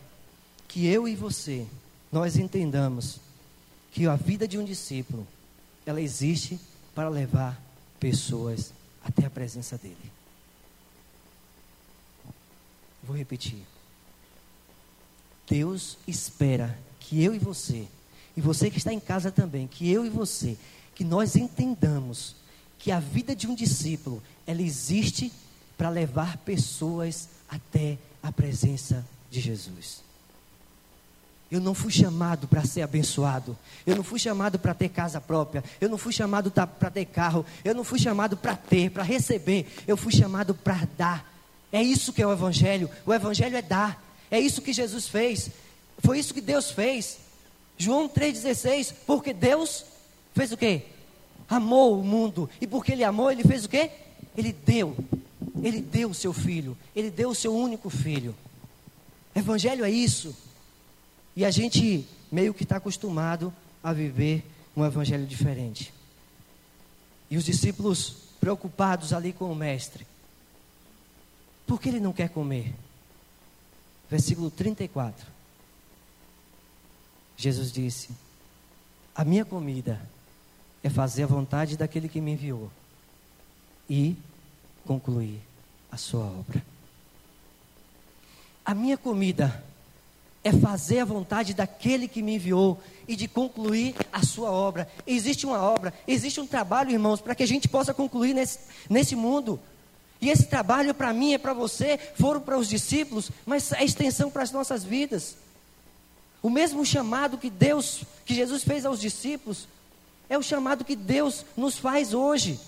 que 0.68 0.86
eu 0.86 1.08
e 1.08 1.16
você, 1.16 1.66
nós 2.12 2.38
entendamos 2.38 3.20
que 3.92 4.06
a 4.06 4.16
vida 4.16 4.48
de 4.48 4.60
um 4.60 4.64
discípulo, 4.64 5.28
ela 5.86 6.00
existe 6.00 6.60
para 6.94 7.10
levar 7.10 7.60
pessoas 8.00 8.72
até 9.04 9.26
a 9.26 9.30
presença 9.30 9.78
dele. 9.78 10.12
Vou 13.02 13.16
repetir. 13.18 13.64
Deus 15.50 15.98
espera 16.08 16.78
que 17.00 17.24
eu 17.24 17.34
e 17.34 17.40
você, 17.40 17.88
e 18.36 18.42
você 18.42 18.70
que 18.70 18.78
está 18.78 18.94
em 18.94 19.00
casa 19.00 19.32
também, 19.32 19.66
que 19.66 19.90
eu 19.90 20.06
e 20.06 20.10
você, 20.10 20.58
que 20.94 21.04
nós 21.04 21.36
entendamos 21.36 22.36
que 22.80 22.92
a 22.92 23.00
vida 23.00 23.36
de 23.36 23.48
um 23.48 23.56
discípulo, 23.56 24.22
ela 24.46 24.62
existe 24.62 25.32
para 25.78 25.90
levar 25.90 26.38
pessoas 26.38 27.30
até 27.50 27.98
a 28.22 28.32
presença 28.32 29.06
de 29.30 29.40
Jesus. 29.40 30.08
Eu 31.50 31.62
não 31.62 31.74
fui 31.74 31.92
chamado 31.92 32.48
para 32.48 32.66
ser 32.66 32.82
abençoado. 32.82 33.58
Eu 33.86 33.96
não 33.96 34.04
fui 34.04 34.20
chamado 34.20 34.60
para 34.60 34.74
ter 34.74 34.90
casa 34.90 35.22
própria. 35.22 35.64
Eu 35.80 35.88
não 35.88 35.98
fui 35.98 36.12
chamado 36.12 36.52
para 36.52 36.90
ter 36.90 37.06
carro. 37.06 37.46
Eu 37.64 37.74
não 37.74 37.86
fui 37.86 38.00
chamado 38.00 38.36
para 38.36 38.56
ter, 38.56 38.92
para 38.92 39.04
receber. 39.04 39.66
Eu 39.88 39.96
fui 39.96 40.12
chamado 40.12 40.54
para 40.54 40.86
dar. 40.98 41.34
É 41.72 41.82
isso 41.82 42.12
que 42.12 42.22
é 42.22 42.28
o 42.28 42.34
Evangelho. 42.34 42.90
O 43.06 43.14
Evangelho 43.14 43.56
é 43.56 43.62
dar. 43.62 44.04
É 44.30 44.40
isso 44.40 44.62
que 44.62 44.74
Jesus 44.74 45.08
fez. 45.08 45.50
Foi 46.00 46.20
isso 46.20 46.34
que 46.34 46.42
Deus 46.42 46.70
fez. 46.70 47.18
João 47.78 48.10
3,16. 48.10 48.94
Porque 49.06 49.32
Deus 49.32 49.86
fez 50.36 50.52
o 50.52 50.58
quê? 50.58 50.84
Amou 51.50 52.00
o 52.00 52.04
mundo. 52.04 52.50
E 52.60 52.68
porque 52.68 52.92
Ele 52.92 53.04
amou, 53.04 53.32
Ele 53.32 53.44
fez 53.44 53.66
o 53.66 53.70
quê? 53.70 53.92
Ele 54.36 54.52
deu. 54.52 54.96
Ele 55.62 55.82
deu 55.82 56.10
o 56.10 56.14
seu 56.14 56.34
filho. 56.34 56.78
Ele 56.96 57.10
deu 57.10 57.30
o 57.30 57.36
seu 57.36 57.56
único 57.56 57.90
filho. 57.90 58.36
Evangelho 59.36 59.86
é 59.86 59.90
isso. 59.90 60.36
E 61.36 61.46
a 61.46 61.52
gente 61.52 62.08
meio 62.32 62.54
que 62.54 62.64
está 62.64 62.78
acostumado 62.78 63.54
a 63.84 63.94
viver 63.94 64.44
um 64.76 64.86
evangelho 64.86 65.26
diferente. 65.26 65.94
E 67.30 67.38
os 67.38 67.46
discípulos 67.46 68.28
preocupados 68.40 69.14
ali 69.14 69.34
com 69.34 69.52
o 69.52 69.56
mestre. 69.56 70.06
Por 71.66 71.82
que 71.82 71.90
ele 71.90 72.00
não 72.00 72.14
quer 72.14 72.30
comer? 72.30 72.74
Versículo 74.10 74.50
34. 74.50 75.28
Jesus 77.36 77.72
disse: 77.72 78.10
A 79.14 79.26
minha 79.26 79.44
comida 79.44 80.02
é 80.84 80.90
fazer 80.90 81.24
a 81.24 81.28
vontade 81.28 81.78
daquele 81.78 82.08
que 82.08 82.22
me 82.22 82.32
enviou 82.32 82.72
e 83.90 84.16
concluir 84.86 85.40
a 85.92 85.98
sua 85.98 86.26
obra. 86.26 86.64
A 88.66 88.74
minha 88.74 88.98
comida 88.98 89.64
é 90.44 90.52
fazer 90.52 91.00
a 91.00 91.06
vontade 91.06 91.54
daquele 91.54 92.08
que 92.08 92.22
me 92.22 92.36
enviou 92.36 92.82
e 93.08 93.16
de 93.16 93.28
concluir 93.28 93.96
a 94.12 94.24
sua 94.24 94.52
obra. 94.52 94.90
Existe 95.06 95.46
uma 95.46 95.62
obra, 95.62 95.94
existe 96.08 96.40
um 96.40 96.48
trabalho, 96.48 96.92
irmãos, 96.92 97.20
para 97.20 97.36
que 97.36 97.44
a 97.44 97.48
gente 97.48 97.68
possa 97.68 97.94
concluir 97.94 98.34
nesse, 98.34 98.60
nesse 98.90 99.16
mundo. 99.16 99.60
E 100.22 100.30
esse 100.30 100.46
trabalho 100.46 100.94
para 100.94 101.14
mim, 101.14 101.34
é 101.34 101.38
para 101.38 101.54
você, 101.54 102.00
foram 102.16 102.42
para 102.42 102.58
os 102.58 102.68
discípulos, 102.68 103.30
mas 103.46 103.72
é 103.72 103.84
extensão 103.84 104.32
para 104.32 104.44
as 104.44 104.52
nossas 104.52 104.84
vidas. 104.84 105.38
O 106.42 106.50
mesmo 106.50 106.86
chamado 106.86 107.38
que 107.38 107.50
Deus, 107.50 108.04
que 108.26 108.34
Jesus 108.34 108.64
fez 108.64 108.86
aos 108.86 109.00
discípulos, 109.00 109.68
é 110.30 110.38
o 110.38 110.44
chamado 110.44 110.86
que 110.86 110.96
Deus 110.96 111.46
nos 111.56 111.78
faz 111.78 112.14
hoje. 112.14 112.60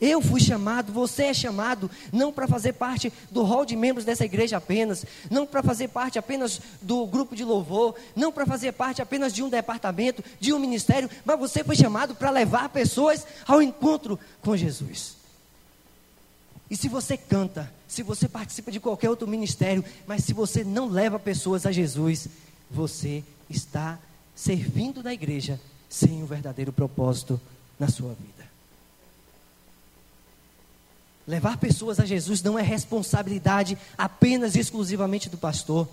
Eu 0.00 0.22
fui 0.22 0.40
chamado, 0.40 0.92
você 0.92 1.24
é 1.24 1.34
chamado, 1.34 1.90
não 2.12 2.32
para 2.32 2.46
fazer 2.46 2.74
parte 2.74 3.12
do 3.32 3.42
hall 3.42 3.64
de 3.64 3.74
membros 3.74 4.04
dessa 4.04 4.24
igreja 4.24 4.56
apenas, 4.56 5.04
não 5.28 5.44
para 5.44 5.60
fazer 5.60 5.88
parte 5.88 6.18
apenas 6.18 6.60
do 6.80 7.04
grupo 7.04 7.34
de 7.34 7.42
louvor, 7.42 7.96
não 8.14 8.30
para 8.30 8.46
fazer 8.46 8.72
parte 8.72 9.02
apenas 9.02 9.32
de 9.32 9.42
um 9.42 9.48
departamento, 9.48 10.22
de 10.38 10.52
um 10.52 10.58
ministério, 10.60 11.10
mas 11.24 11.38
você 11.38 11.64
foi 11.64 11.74
chamado 11.74 12.14
para 12.14 12.30
levar 12.30 12.68
pessoas 12.68 13.26
ao 13.44 13.60
encontro 13.60 14.18
com 14.40 14.56
Jesus. 14.56 15.16
E 16.70 16.76
se 16.76 16.88
você 16.88 17.16
canta, 17.16 17.72
se 17.88 18.02
você 18.02 18.28
participa 18.28 18.70
de 18.70 18.78
qualquer 18.78 19.10
outro 19.10 19.26
ministério, 19.26 19.84
mas 20.06 20.22
se 20.22 20.32
você 20.32 20.62
não 20.62 20.86
leva 20.86 21.18
pessoas 21.18 21.66
a 21.66 21.72
Jesus, 21.72 22.28
você 22.70 23.24
está 23.50 23.98
servindo 24.36 25.02
na 25.02 25.12
igreja 25.12 25.58
sem 25.88 26.20
o 26.20 26.24
um 26.24 26.26
verdadeiro 26.26 26.72
propósito 26.72 27.40
na 27.78 27.88
sua 27.88 28.10
vida. 28.14 28.48
Levar 31.26 31.58
pessoas 31.58 32.00
a 32.00 32.06
Jesus 32.06 32.42
não 32.42 32.58
é 32.58 32.62
responsabilidade 32.62 33.76
apenas 33.96 34.54
e 34.54 34.60
exclusivamente 34.60 35.28
do 35.28 35.36
pastor. 35.36 35.86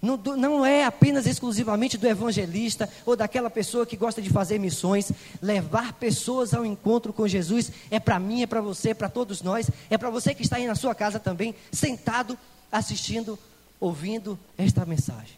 Não, 0.00 0.16
não, 0.16 0.64
é 0.64 0.84
apenas 0.84 1.26
exclusivamente 1.26 1.98
do 1.98 2.06
evangelista 2.06 2.88
ou 3.04 3.16
daquela 3.16 3.50
pessoa 3.50 3.84
que 3.84 3.96
gosta 3.96 4.22
de 4.22 4.30
fazer 4.30 4.58
missões. 4.58 5.10
Levar 5.42 5.92
pessoas 5.94 6.54
ao 6.54 6.64
encontro 6.64 7.12
com 7.12 7.26
Jesus 7.26 7.70
é 7.90 7.98
para 7.98 8.18
mim, 8.18 8.42
é 8.42 8.46
para 8.46 8.60
você, 8.60 8.90
é 8.90 8.94
para 8.94 9.08
todos 9.08 9.42
nós, 9.42 9.68
é 9.90 9.98
para 9.98 10.08
você 10.08 10.34
que 10.34 10.42
está 10.42 10.56
aí 10.56 10.66
na 10.66 10.76
sua 10.76 10.94
casa 10.94 11.18
também, 11.18 11.54
sentado, 11.72 12.38
assistindo, 12.70 13.38
ouvindo 13.80 14.38
esta 14.56 14.86
mensagem. 14.86 15.36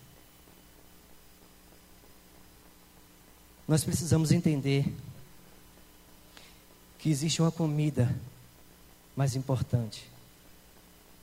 Nós 3.70 3.84
precisamos 3.84 4.32
entender 4.32 4.92
que 6.98 7.08
existe 7.08 7.40
uma 7.40 7.52
comida 7.52 8.12
mais 9.14 9.36
importante. 9.36 10.10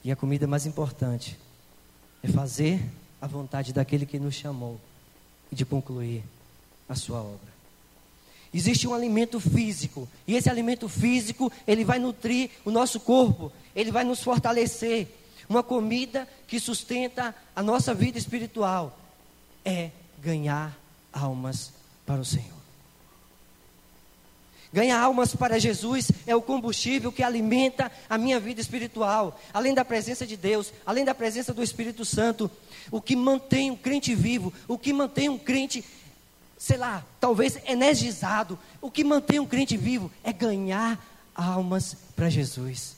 E 0.01 0.13
a 0.13 0.15
comida 0.15 0.47
mais 0.47 0.65
importante 0.65 1.37
é 2.23 2.29
fazer 2.29 2.81
a 3.21 3.27
vontade 3.27 3.73
daquele 3.73 4.05
que 4.05 4.17
nos 4.17 4.33
chamou 4.33 4.79
e 5.51 5.55
de 5.55 5.65
concluir 5.65 6.23
a 6.87 6.95
sua 6.95 7.19
obra. 7.19 7.51
Existe 8.53 8.87
um 8.87 8.93
alimento 8.93 9.41
físico, 9.41 10.07
e 10.25 10.33
esse 10.33 10.49
alimento 10.49 10.87
físico, 10.87 11.51
ele 11.67 11.83
vai 11.83 11.99
nutrir 11.99 12.51
o 12.63 12.71
nosso 12.71 12.97
corpo, 13.01 13.51
ele 13.75 13.91
vai 13.91 14.05
nos 14.05 14.23
fortalecer. 14.23 15.09
Uma 15.49 15.63
comida 15.63 16.25
que 16.47 16.61
sustenta 16.61 17.35
a 17.53 17.61
nossa 17.61 17.93
vida 17.93 18.17
espiritual 18.17 18.97
é 19.65 19.91
ganhar 20.23 20.79
almas 21.11 21.75
para 22.07 22.21
o 22.21 22.25
Senhor. 22.25 22.57
Ganhar 24.71 24.99
almas 24.99 25.35
para 25.35 25.59
Jesus 25.59 26.11
é 26.25 26.35
o 26.35 26.41
combustível 26.41 27.11
que 27.11 27.23
alimenta 27.23 27.91
a 28.09 28.17
minha 28.17 28.39
vida 28.39 28.61
espiritual. 28.61 29.39
Além 29.53 29.73
da 29.73 29.85
presença 29.85 30.25
de 30.25 30.35
Deus, 30.35 30.73
além 30.85 31.05
da 31.05 31.13
presença 31.13 31.53
do 31.53 31.61
Espírito 31.61 32.05
Santo, 32.05 32.49
o 32.89 33.01
que 33.01 33.15
mantém 33.15 33.71
um 33.71 33.75
crente 33.75 34.15
vivo, 34.15 34.53
o 34.67 34.77
que 34.77 34.93
mantém 34.93 35.29
um 35.29 35.37
crente, 35.37 35.83
sei 36.57 36.77
lá, 36.77 37.05
talvez 37.19 37.57
energizado, 37.65 38.57
o 38.81 38.89
que 38.89 39.03
mantém 39.03 39.39
um 39.39 39.45
crente 39.45 39.75
vivo 39.75 40.11
é 40.23 40.31
ganhar 40.31 41.03
almas 41.35 41.95
para 42.15 42.29
Jesus. 42.29 42.95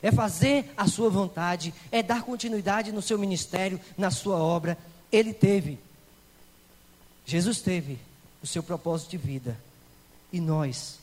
É 0.00 0.10
fazer 0.10 0.72
a 0.76 0.88
sua 0.88 1.08
vontade, 1.08 1.72
é 1.90 2.02
dar 2.02 2.22
continuidade 2.22 2.90
no 2.90 3.02
seu 3.02 3.16
ministério, 3.18 3.80
na 3.96 4.10
sua 4.10 4.36
obra. 4.36 4.76
Ele 5.12 5.32
teve, 5.32 5.78
Jesus 7.24 7.60
teve 7.60 7.98
o 8.42 8.46
seu 8.46 8.62
propósito 8.62 9.10
de 9.10 9.18
vida. 9.18 9.58
E 10.32 10.40
nós 10.40 10.98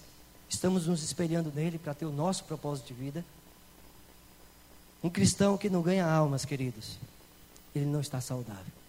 Estamos 0.50 0.88
nos 0.88 1.04
espelhando 1.04 1.54
nele 1.56 1.78
para 1.78 1.94
ter 1.94 2.06
o 2.06 2.12
nosso 2.12 2.44
propósito 2.44 2.88
de 2.88 2.94
vida. 2.94 3.24
Um 5.04 5.10
cristão 5.10 5.58
que 5.58 5.70
não 5.70 5.82
ganha 5.82 6.06
almas, 6.06 6.44
queridos, 6.44 6.98
ele 7.74 7.86
não 7.86 8.02
está 8.02 8.20
saudável. 8.20 8.80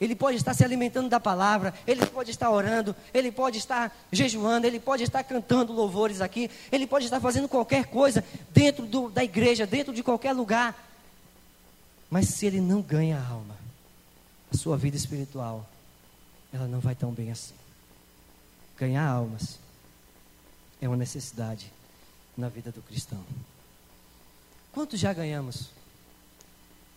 Ele 0.00 0.14
pode 0.14 0.36
estar 0.36 0.54
se 0.54 0.62
alimentando 0.62 1.08
da 1.08 1.18
palavra, 1.18 1.74
ele 1.86 2.04
pode 2.06 2.30
estar 2.30 2.50
orando, 2.50 2.94
ele 3.12 3.32
pode 3.32 3.58
estar 3.58 3.94
jejuando, 4.12 4.66
ele 4.66 4.78
pode 4.78 5.02
estar 5.02 5.24
cantando 5.24 5.72
louvores 5.72 6.20
aqui, 6.20 6.50
ele 6.70 6.86
pode 6.86 7.06
estar 7.06 7.18
fazendo 7.18 7.48
qualquer 7.48 7.86
coisa 7.86 8.22
dentro 8.52 8.86
do, 8.86 9.10
da 9.10 9.24
igreja, 9.24 9.66
dentro 9.66 9.92
de 9.92 10.02
qualquer 10.02 10.32
lugar. 10.32 10.76
Mas 12.10 12.28
se 12.28 12.46
ele 12.46 12.60
não 12.60 12.82
ganha 12.82 13.18
a 13.18 13.26
alma, 13.26 13.56
a 14.52 14.56
sua 14.56 14.76
vida 14.76 14.96
espiritual, 14.96 15.66
ela 16.56 16.66
não 16.66 16.80
vai 16.80 16.94
tão 16.94 17.12
bem 17.12 17.30
assim. 17.30 17.54
Ganhar 18.78 19.06
almas 19.06 19.58
é 20.80 20.88
uma 20.88 20.96
necessidade 20.96 21.72
na 22.36 22.48
vida 22.48 22.70
do 22.70 22.82
cristão. 22.82 23.22
Quantos 24.72 24.98
já 24.98 25.12
ganhamos? 25.12 25.68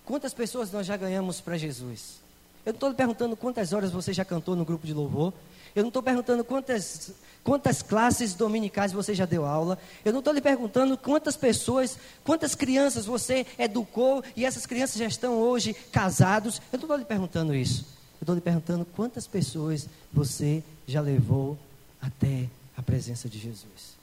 Quantas 0.05 0.33
pessoas 0.33 0.71
nós 0.71 0.85
já 0.85 0.97
ganhamos 0.97 1.39
para 1.39 1.57
Jesus? 1.57 2.19
Eu 2.65 2.73
não 2.73 2.77
estou 2.77 2.93
perguntando 2.93 3.37
quantas 3.37 3.71
horas 3.71 3.91
você 3.91 4.11
já 4.11 4.25
cantou 4.25 4.55
no 4.55 4.65
grupo 4.65 4.85
de 4.85 4.93
louvor. 4.93 5.33
Eu 5.75 5.83
não 5.83 5.89
estou 5.89 6.01
perguntando 6.01 6.43
quantas, 6.43 7.11
quantas 7.43 7.81
classes 7.81 8.33
dominicais 8.33 8.91
você 8.91 9.13
já 9.13 9.25
deu 9.25 9.45
aula. 9.45 9.77
Eu 10.03 10.11
não 10.11 10.19
estou 10.19 10.33
lhe 10.33 10.41
perguntando 10.41 10.97
quantas 10.97 11.37
pessoas, 11.37 11.97
quantas 12.23 12.55
crianças 12.55 13.05
você 13.05 13.45
educou 13.57 14.23
e 14.35 14.45
essas 14.45 14.65
crianças 14.65 14.97
já 14.97 15.05
estão 15.05 15.37
hoje 15.37 15.73
casados. 15.91 16.57
Eu 16.71 16.79
não 16.79 16.85
estou 16.85 16.97
lhe 16.97 17.05
perguntando 17.05 17.53
isso. 17.53 17.98
Eu 18.19 18.23
estou 18.23 18.35
lhe 18.35 18.41
perguntando 18.41 18.85
quantas 18.85 19.25
pessoas 19.25 19.87
você 20.11 20.63
já 20.87 21.01
levou 21.01 21.57
até 22.01 22.49
a 22.75 22.81
presença 22.81 23.29
de 23.29 23.39
Jesus. 23.39 23.97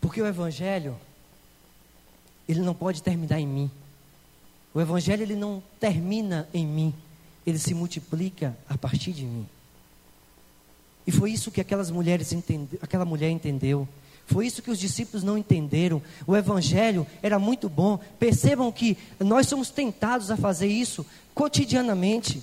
Porque 0.00 0.20
o 0.20 0.26
evangelho 0.26 0.96
ele 2.48 2.60
não 2.60 2.74
pode 2.74 3.02
terminar 3.02 3.40
em 3.40 3.46
mim. 3.46 3.70
O 4.74 4.80
evangelho 4.80 5.22
ele 5.22 5.36
não 5.36 5.62
termina 5.78 6.48
em 6.52 6.66
mim, 6.66 6.94
ele 7.46 7.58
se 7.58 7.74
multiplica 7.74 8.56
a 8.68 8.76
partir 8.76 9.12
de 9.12 9.24
mim. 9.24 9.46
E 11.06 11.10
foi 11.10 11.32
isso 11.32 11.50
que 11.50 11.60
aquelas 11.60 11.90
mulheres 11.90 12.32
entende, 12.32 12.78
aquela 12.80 13.04
mulher 13.04 13.30
entendeu. 13.30 13.88
Foi 14.26 14.46
isso 14.46 14.62
que 14.62 14.70
os 14.70 14.78
discípulos 14.78 15.22
não 15.22 15.36
entenderam. 15.36 16.02
O 16.26 16.36
evangelho 16.36 17.06
era 17.22 17.38
muito 17.38 17.68
bom. 17.68 17.98
Percebam 18.18 18.70
que 18.72 18.96
nós 19.20 19.46
somos 19.46 19.70
tentados 19.70 20.30
a 20.30 20.36
fazer 20.36 20.68
isso 20.68 21.04
cotidianamente. 21.34 22.42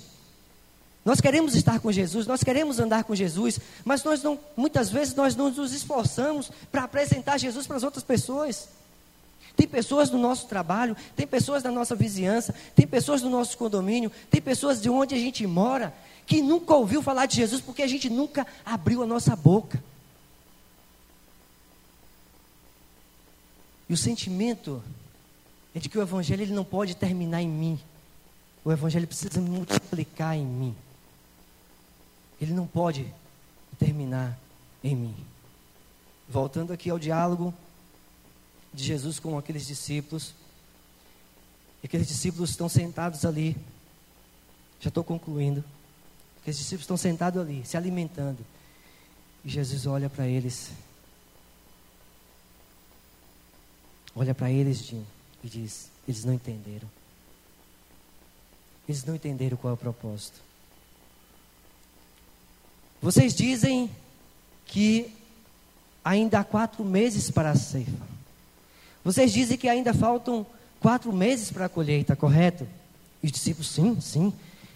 Nós 1.04 1.20
queremos 1.20 1.54
estar 1.54 1.80
com 1.80 1.90
Jesus, 1.90 2.26
nós 2.26 2.44
queremos 2.44 2.78
andar 2.78 3.04
com 3.04 3.14
Jesus, 3.14 3.58
mas 3.84 4.04
nós 4.04 4.22
não, 4.22 4.38
muitas 4.54 4.90
vezes 4.90 5.14
nós 5.14 5.34
não 5.34 5.50
nos 5.50 5.72
esforçamos 5.72 6.52
para 6.70 6.84
apresentar 6.84 7.38
Jesus 7.38 7.66
para 7.66 7.76
as 7.76 7.82
outras 7.82 8.04
pessoas. 8.04 8.68
Tem 9.56 9.66
pessoas 9.66 10.10
no 10.10 10.18
nosso 10.18 10.46
trabalho, 10.46 10.96
tem 11.16 11.26
pessoas 11.26 11.62
da 11.62 11.70
nossa 11.70 11.94
vizinhança, 11.94 12.54
tem 12.74 12.86
pessoas 12.86 13.22
do 13.22 13.30
nosso 13.30 13.56
condomínio, 13.56 14.12
tem 14.30 14.40
pessoas 14.40 14.80
de 14.80 14.90
onde 14.90 15.14
a 15.14 15.18
gente 15.18 15.46
mora 15.46 15.92
que 16.26 16.42
nunca 16.42 16.74
ouviu 16.74 17.02
falar 17.02 17.26
de 17.26 17.36
Jesus 17.36 17.60
porque 17.60 17.82
a 17.82 17.86
gente 17.86 18.08
nunca 18.08 18.46
abriu 18.64 19.02
a 19.02 19.06
nossa 19.06 19.34
boca. 19.34 19.82
E 23.90 23.92
o 23.92 23.96
sentimento 23.96 24.80
é 25.74 25.80
de 25.80 25.88
que 25.88 25.98
o 25.98 26.02
evangelho 26.02 26.42
ele 26.42 26.52
não 26.52 26.64
pode 26.64 26.94
terminar 26.94 27.42
em 27.42 27.48
mim. 27.48 27.76
O 28.64 28.70
Evangelho 28.70 29.04
precisa 29.04 29.40
multiplicar 29.40 30.36
em 30.36 30.46
mim. 30.46 30.76
Ele 32.40 32.52
não 32.52 32.68
pode 32.68 33.12
terminar 33.80 34.38
em 34.84 34.94
mim. 34.94 35.16
Voltando 36.28 36.72
aqui 36.72 36.88
ao 36.88 37.00
diálogo 37.00 37.52
de 38.72 38.84
Jesus 38.84 39.18
com 39.18 39.36
aqueles 39.36 39.66
discípulos. 39.66 40.34
Aqueles 41.82 42.06
discípulos 42.06 42.50
estão 42.50 42.68
sentados 42.68 43.24
ali. 43.24 43.56
Já 44.78 44.86
estou 44.86 45.02
concluindo. 45.02 45.64
Aqueles 46.40 46.58
discípulos 46.58 46.84
estão 46.84 46.96
sentados 46.96 47.40
ali, 47.40 47.66
se 47.66 47.76
alimentando. 47.76 48.46
E 49.44 49.48
Jesus 49.48 49.84
olha 49.84 50.08
para 50.08 50.28
eles. 50.28 50.70
Olha 54.14 54.34
para 54.34 54.50
eles, 54.50 54.78
Jim, 54.78 55.04
e 55.42 55.48
diz: 55.48 55.90
Eles 56.06 56.24
não 56.24 56.34
entenderam. 56.34 56.88
Eles 58.88 59.04
não 59.04 59.14
entenderam 59.14 59.56
qual 59.56 59.72
é 59.72 59.74
o 59.74 59.76
propósito. 59.76 60.40
Vocês 63.00 63.34
dizem 63.34 63.90
que 64.66 65.12
ainda 66.04 66.40
há 66.40 66.44
quatro 66.44 66.84
meses 66.84 67.30
para 67.30 67.50
a 67.50 67.56
ceifa. 67.56 68.06
Vocês 69.04 69.32
dizem 69.32 69.56
que 69.56 69.68
ainda 69.68 69.94
faltam 69.94 70.44
quatro 70.80 71.12
meses 71.12 71.50
para 71.50 71.66
a 71.66 71.68
colheita, 71.68 72.14
correto? 72.14 72.66
E 73.22 73.26
os 73.26 73.32
discípulos, 73.32 73.70
sim, 73.70 74.00
sim. 74.00 74.32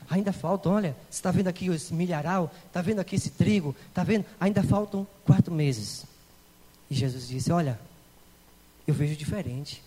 ainda 0.09 0.33
faltam, 0.33 0.73
olha, 0.73 0.97
você 1.11 1.19
está 1.19 1.31
vendo 1.31 1.49
aqui 1.49 1.67
esse 1.67 1.93
milharal, 1.93 2.53
está 2.67 2.81
vendo 2.81 3.01
aqui 3.01 3.17
esse 3.17 3.31
trigo, 3.31 3.75
está 3.89 4.05
vendo? 4.05 4.25
Ainda 4.39 4.63
faltam 4.63 5.07
quatro 5.25 5.53
meses. 5.53 6.05
E 6.91 6.95
Jesus 6.95 7.29
disse: 7.29 7.51
Olha, 7.51 7.79
eu 8.87 8.95
vejo 8.95 9.17
diferente. 9.17 9.83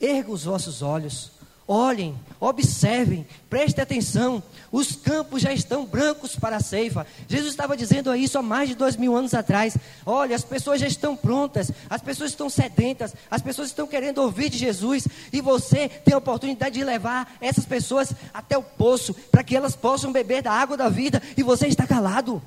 Erga 0.00 0.30
os 0.30 0.44
vossos 0.44 0.82
olhos, 0.82 1.30
olhem, 1.66 2.18
observem, 2.40 3.26
prestem 3.48 3.82
atenção. 3.82 4.42
Os 4.70 4.96
campos 4.96 5.42
já 5.42 5.52
estão 5.52 5.86
brancos 5.86 6.36
para 6.36 6.56
a 6.56 6.60
ceifa. 6.60 7.06
Jesus 7.28 7.52
estava 7.52 7.76
dizendo 7.76 8.14
isso 8.14 8.36
há 8.38 8.42
mais 8.42 8.68
de 8.68 8.74
dois 8.74 8.96
mil 8.96 9.16
anos 9.16 9.32
atrás. 9.32 9.76
Olha, 10.04 10.34
as 10.34 10.44
pessoas 10.44 10.80
já 10.80 10.86
estão 10.86 11.16
prontas, 11.16 11.70
as 11.88 12.02
pessoas 12.02 12.30
estão 12.30 12.50
sedentas, 12.50 13.14
as 13.30 13.40
pessoas 13.40 13.68
estão 13.68 13.86
querendo 13.86 14.18
ouvir 14.18 14.50
de 14.50 14.58
Jesus. 14.58 15.06
E 15.32 15.40
você 15.40 15.88
tem 15.88 16.14
a 16.14 16.18
oportunidade 16.18 16.74
de 16.78 16.84
levar 16.84 17.36
essas 17.40 17.64
pessoas 17.64 18.12
até 18.34 18.58
o 18.58 18.62
poço, 18.62 19.14
para 19.30 19.44
que 19.44 19.56
elas 19.56 19.76
possam 19.76 20.12
beber 20.12 20.42
da 20.42 20.52
água 20.52 20.76
da 20.76 20.88
vida. 20.88 21.22
E 21.36 21.42
você 21.42 21.68
está 21.68 21.86
calado. 21.86 22.42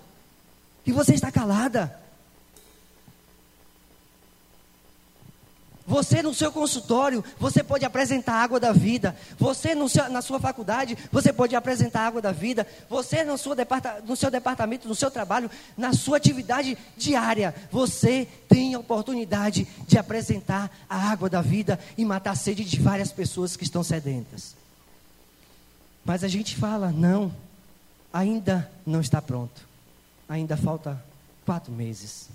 E 0.85 0.91
você 0.91 1.13
está 1.13 1.31
calada. 1.31 2.04
Você 5.87 6.23
no 6.23 6.33
seu 6.33 6.51
consultório, 6.51 7.23
você 7.37 7.63
pode 7.63 7.85
apresentar 7.85 8.33
a 8.33 8.43
água 8.43 8.59
da 8.59 8.71
vida. 8.71 9.15
Você 9.37 9.75
seu, 9.87 10.09
na 10.09 10.21
sua 10.21 10.39
faculdade, 10.39 10.97
você 11.11 11.31
pode 11.31 11.55
apresentar 11.55 12.01
a 12.01 12.07
água 12.07 12.21
da 12.21 12.31
vida. 12.31 12.65
Você 12.89 13.23
no, 13.23 13.37
departa, 13.55 14.03
no 14.05 14.15
seu 14.15 14.31
departamento, 14.31 14.87
no 14.87 14.95
seu 14.95 15.11
trabalho, 15.11 15.49
na 15.77 15.93
sua 15.93 16.17
atividade 16.17 16.75
diária, 16.97 17.53
você 17.71 18.27
tem 18.49 18.73
a 18.73 18.79
oportunidade 18.79 19.67
de 19.87 19.97
apresentar 19.99 20.75
a 20.89 21.11
água 21.11 21.29
da 21.29 21.41
vida 21.41 21.79
e 21.95 22.03
matar 22.03 22.31
a 22.31 22.35
sede 22.35 22.63
de 22.63 22.79
várias 22.79 23.11
pessoas 23.11 23.55
que 23.55 23.63
estão 23.63 23.83
sedentas. 23.83 24.55
Mas 26.03 26.23
a 26.23 26.27
gente 26.27 26.55
fala, 26.55 26.91
não, 26.91 27.31
ainda 28.11 28.71
não 28.85 29.01
está 29.01 29.21
pronto. 29.21 29.67
Ainda 30.27 30.57
falta 30.57 31.03
quatro 31.45 31.71
meses. 31.71 32.27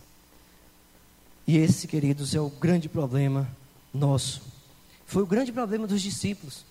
E 1.51 1.57
esse, 1.57 1.89
queridos, 1.89 2.33
é 2.33 2.41
o 2.41 2.49
grande 2.49 2.89
problema 2.89 3.51
nosso. 3.93 4.41
Foi 5.05 5.21
o 5.21 5.27
grande 5.27 5.51
problema 5.51 5.85
dos 5.85 6.01
discípulos. 6.01 6.65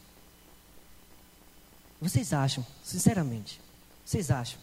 Vocês 2.01 2.31
acham, 2.31 2.65
sinceramente, 2.81 3.59
vocês 4.05 4.31
acham 4.31 4.57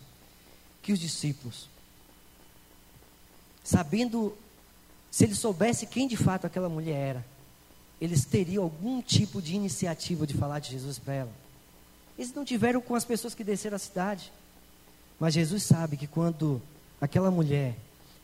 que 0.80 0.90
os 0.90 0.98
discípulos, 0.98 1.68
sabendo, 3.62 4.34
se 5.10 5.24
eles 5.24 5.38
soubessem 5.38 5.86
quem 5.86 6.08
de 6.08 6.16
fato 6.16 6.46
aquela 6.46 6.70
mulher 6.70 6.96
era, 6.96 7.26
eles 8.00 8.24
teriam 8.24 8.64
algum 8.64 9.02
tipo 9.02 9.42
de 9.42 9.54
iniciativa 9.54 10.26
de 10.26 10.32
falar 10.32 10.60
de 10.60 10.70
Jesus 10.70 10.98
para 10.98 11.12
ela? 11.12 11.32
Eles 12.16 12.32
não 12.32 12.42
tiveram 12.42 12.80
com 12.80 12.94
as 12.94 13.04
pessoas 13.04 13.34
que 13.34 13.44
desceram 13.44 13.76
a 13.76 13.78
cidade. 13.78 14.32
Mas 15.20 15.34
Jesus 15.34 15.62
sabe 15.62 15.94
que 15.94 16.06
quando 16.06 16.62
aquela 17.02 17.30
mulher 17.30 17.76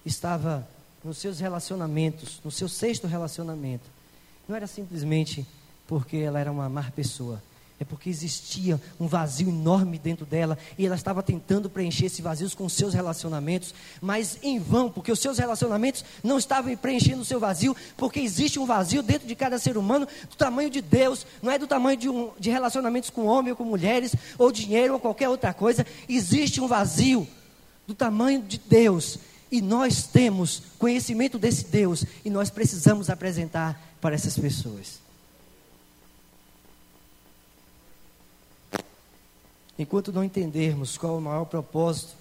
estava 0.07 0.67
nos 1.05 1.19
seus 1.19 1.41
relacionamentos, 1.41 2.41
no 2.45 2.51
seu 2.51 2.69
sexto 2.69 3.07
relacionamento, 3.07 3.85
não 4.49 4.57
era 4.57 4.67
simplesmente 4.67 5.47
porque 5.87 6.17
ela 6.17 6.39
era 6.39 6.51
uma 6.51 6.69
má 6.69 6.85
pessoa, 6.95 7.43
é 7.81 7.85
porque 7.85 8.09
existia 8.09 8.81
um 9.01 9.09
vazio 9.09 9.49
enorme 9.49 9.99
dentro 9.99 10.25
dela 10.25 10.57
e 10.79 10.87
ela 10.87 10.95
estava 10.95 11.23
tentando 11.23 11.69
preencher 11.69 12.07
esse 12.07 12.23
vazio 12.23 12.49
com 12.57 12.65
os 12.65 12.73
seus 12.73 12.95
relacionamentos, 12.95 13.75
mas 14.01 14.39
em 14.43 14.61
vão, 14.61 14.89
porque 14.89 15.11
os 15.11 15.19
seus 15.19 15.39
relacionamentos 15.39 16.05
não 16.23 16.39
estavam 16.39 16.77
preenchendo 16.77 17.23
o 17.23 17.25
seu 17.25 17.41
vazio, 17.41 17.77
porque 17.97 18.21
existe 18.21 18.59
um 18.59 18.67
vazio 18.67 19.03
dentro 19.03 19.27
de 19.27 19.35
cada 19.35 19.59
ser 19.59 19.77
humano 19.77 20.07
do 20.31 20.37
tamanho 20.37 20.71
de 20.71 20.81
Deus, 20.81 21.27
não 21.43 21.51
é 21.51 21.59
do 21.59 21.67
tamanho 21.67 21.97
de, 21.97 22.09
um, 22.09 22.31
de 22.39 22.51
relacionamentos 22.51 23.11
com 23.11 23.27
homem 23.27 23.51
ou 23.51 23.57
com 23.57 23.65
mulheres, 23.65 24.15
ou 24.39 24.53
dinheiro 24.53 24.95
ou 24.95 25.01
qualquer 25.01 25.29
outra 25.29 25.53
coisa, 25.53 25.85
existe 26.09 26.61
um 26.61 26.69
vazio 26.69 27.27
do 27.87 27.95
tamanho 27.95 28.43
de 28.43 28.59
Deus 28.59 29.19
e 29.53 29.61
nós 29.61 30.07
temos 30.07 30.63
conhecimento 30.79 31.39
desse 31.39 31.67
Deus 31.67 32.07
e 32.25 32.31
nós 32.31 32.49
precisamos 32.49 33.11
apresentar 33.11 33.79
para 34.01 34.15
essas 34.15 34.39
pessoas. 34.39 34.99
Enquanto 39.79 40.11
não 40.11 40.25
entendermos 40.25 40.97
qual 40.97 41.17
é 41.17 41.19
o 41.19 41.21
maior 41.21 41.45
propósito, 41.45 42.17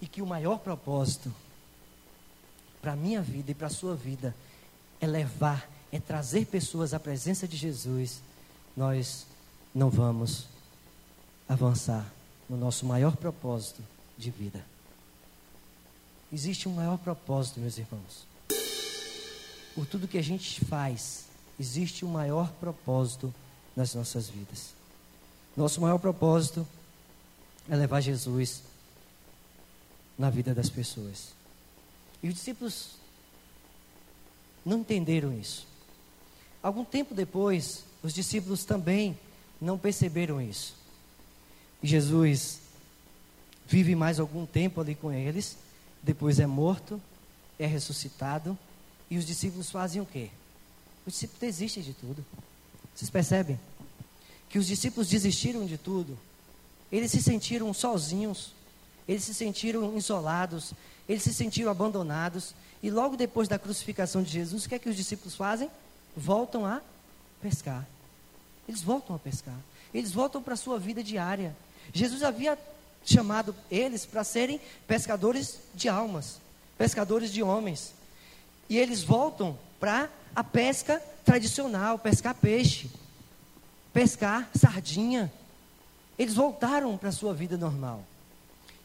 e 0.00 0.06
que 0.06 0.22
o 0.22 0.26
maior 0.26 0.58
propósito 0.58 1.34
para 2.80 2.92
a 2.92 2.96
minha 2.96 3.22
vida 3.22 3.50
e 3.50 3.54
para 3.54 3.68
a 3.68 3.70
sua 3.70 3.96
vida 3.96 4.34
é 5.00 5.06
levar, 5.06 5.68
é 5.90 5.98
trazer 5.98 6.46
pessoas 6.46 6.94
à 6.94 7.00
presença 7.00 7.48
de 7.48 7.56
Jesus, 7.56 8.20
nós 8.76 9.26
não 9.74 9.90
vamos 9.90 10.46
avançar 11.48 12.06
no 12.48 12.56
nosso 12.56 12.84
maior 12.86 13.16
propósito 13.16 13.82
de 14.18 14.30
vida. 14.30 14.73
Existe 16.34 16.68
um 16.68 16.72
maior 16.72 16.98
propósito, 16.98 17.60
meus 17.60 17.78
irmãos. 17.78 18.26
Por 19.72 19.86
tudo 19.86 20.08
que 20.08 20.18
a 20.18 20.22
gente 20.22 20.64
faz, 20.64 21.26
existe 21.60 22.04
um 22.04 22.08
maior 22.08 22.50
propósito 22.54 23.32
nas 23.76 23.94
nossas 23.94 24.28
vidas. 24.28 24.74
Nosso 25.56 25.80
maior 25.80 25.98
propósito 25.98 26.66
é 27.70 27.76
levar 27.76 28.00
Jesus 28.00 28.64
na 30.18 30.28
vida 30.28 30.52
das 30.52 30.68
pessoas. 30.68 31.28
E 32.20 32.26
os 32.26 32.34
discípulos 32.34 32.96
não 34.66 34.80
entenderam 34.80 35.38
isso. 35.38 35.68
Algum 36.60 36.84
tempo 36.84 37.14
depois, 37.14 37.84
os 38.02 38.12
discípulos 38.12 38.64
também 38.64 39.16
não 39.60 39.78
perceberam 39.78 40.42
isso. 40.42 40.74
E 41.80 41.86
Jesus 41.86 42.58
vive 43.68 43.94
mais 43.94 44.18
algum 44.18 44.44
tempo 44.44 44.80
ali 44.80 44.96
com 44.96 45.12
eles 45.12 45.62
depois 46.04 46.38
é 46.38 46.46
morto, 46.46 47.00
é 47.58 47.66
ressuscitado, 47.66 48.56
e 49.10 49.16
os 49.16 49.24
discípulos 49.24 49.70
fazem 49.70 50.02
o 50.02 50.06
quê? 50.06 50.30
Os 51.06 51.14
discípulos 51.14 51.40
desistem 51.40 51.82
de 51.82 51.94
tudo. 51.94 52.24
Vocês 52.94 53.10
percebem? 53.10 53.58
Que 54.48 54.58
os 54.58 54.66
discípulos 54.66 55.08
desistiram 55.08 55.64
de 55.64 55.78
tudo. 55.78 56.18
Eles 56.92 57.10
se 57.10 57.22
sentiram 57.22 57.72
sozinhos, 57.72 58.52
eles 59.08 59.24
se 59.24 59.34
sentiram 59.34 59.96
isolados, 59.96 60.72
eles 61.08 61.22
se 61.22 61.32
sentiram 61.32 61.70
abandonados. 61.70 62.54
E 62.82 62.90
logo 62.90 63.16
depois 63.16 63.48
da 63.48 63.58
crucificação 63.58 64.22
de 64.22 64.30
Jesus, 64.30 64.64
o 64.64 64.68
que 64.68 64.74
é 64.74 64.78
que 64.78 64.88
os 64.88 64.96
discípulos 64.96 65.34
fazem? 65.34 65.70
Voltam 66.16 66.66
a 66.66 66.82
pescar. 67.40 67.86
Eles 68.68 68.82
voltam 68.82 69.16
a 69.16 69.18
pescar. 69.18 69.58
Eles 69.92 70.12
voltam 70.12 70.42
para 70.42 70.54
a 70.54 70.56
sua 70.56 70.78
vida 70.78 71.02
diária. 71.02 71.56
Jesus 71.92 72.22
havia 72.22 72.58
chamado 73.04 73.54
eles 73.70 74.06
para 74.06 74.24
serem 74.24 74.60
pescadores 74.86 75.58
de 75.74 75.88
almas, 75.88 76.40
pescadores 76.78 77.32
de 77.32 77.42
homens. 77.42 77.92
E 78.68 78.78
eles 78.78 79.02
voltam 79.02 79.58
para 79.78 80.08
a 80.34 80.42
pesca 80.42 81.02
tradicional, 81.24 81.98
pescar 81.98 82.34
peixe, 82.34 82.90
pescar 83.92 84.48
sardinha. 84.54 85.32
Eles 86.18 86.34
voltaram 86.34 86.96
para 86.96 87.10
a 87.10 87.12
sua 87.12 87.34
vida 87.34 87.56
normal. 87.56 88.04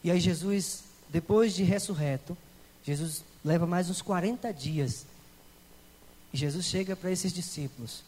E 0.02 0.10
aí 0.10 0.20
Jesus, 0.20 0.84
depois 1.08 1.54
de 1.54 1.62
ressurreto, 1.62 2.36
Jesus 2.84 3.24
leva 3.44 3.66
mais 3.66 3.88
uns 3.88 4.02
40 4.02 4.52
dias. 4.52 5.06
E 6.32 6.36
Jesus 6.36 6.66
chega 6.66 6.94
para 6.94 7.10
esses 7.10 7.32
discípulos. 7.32 8.02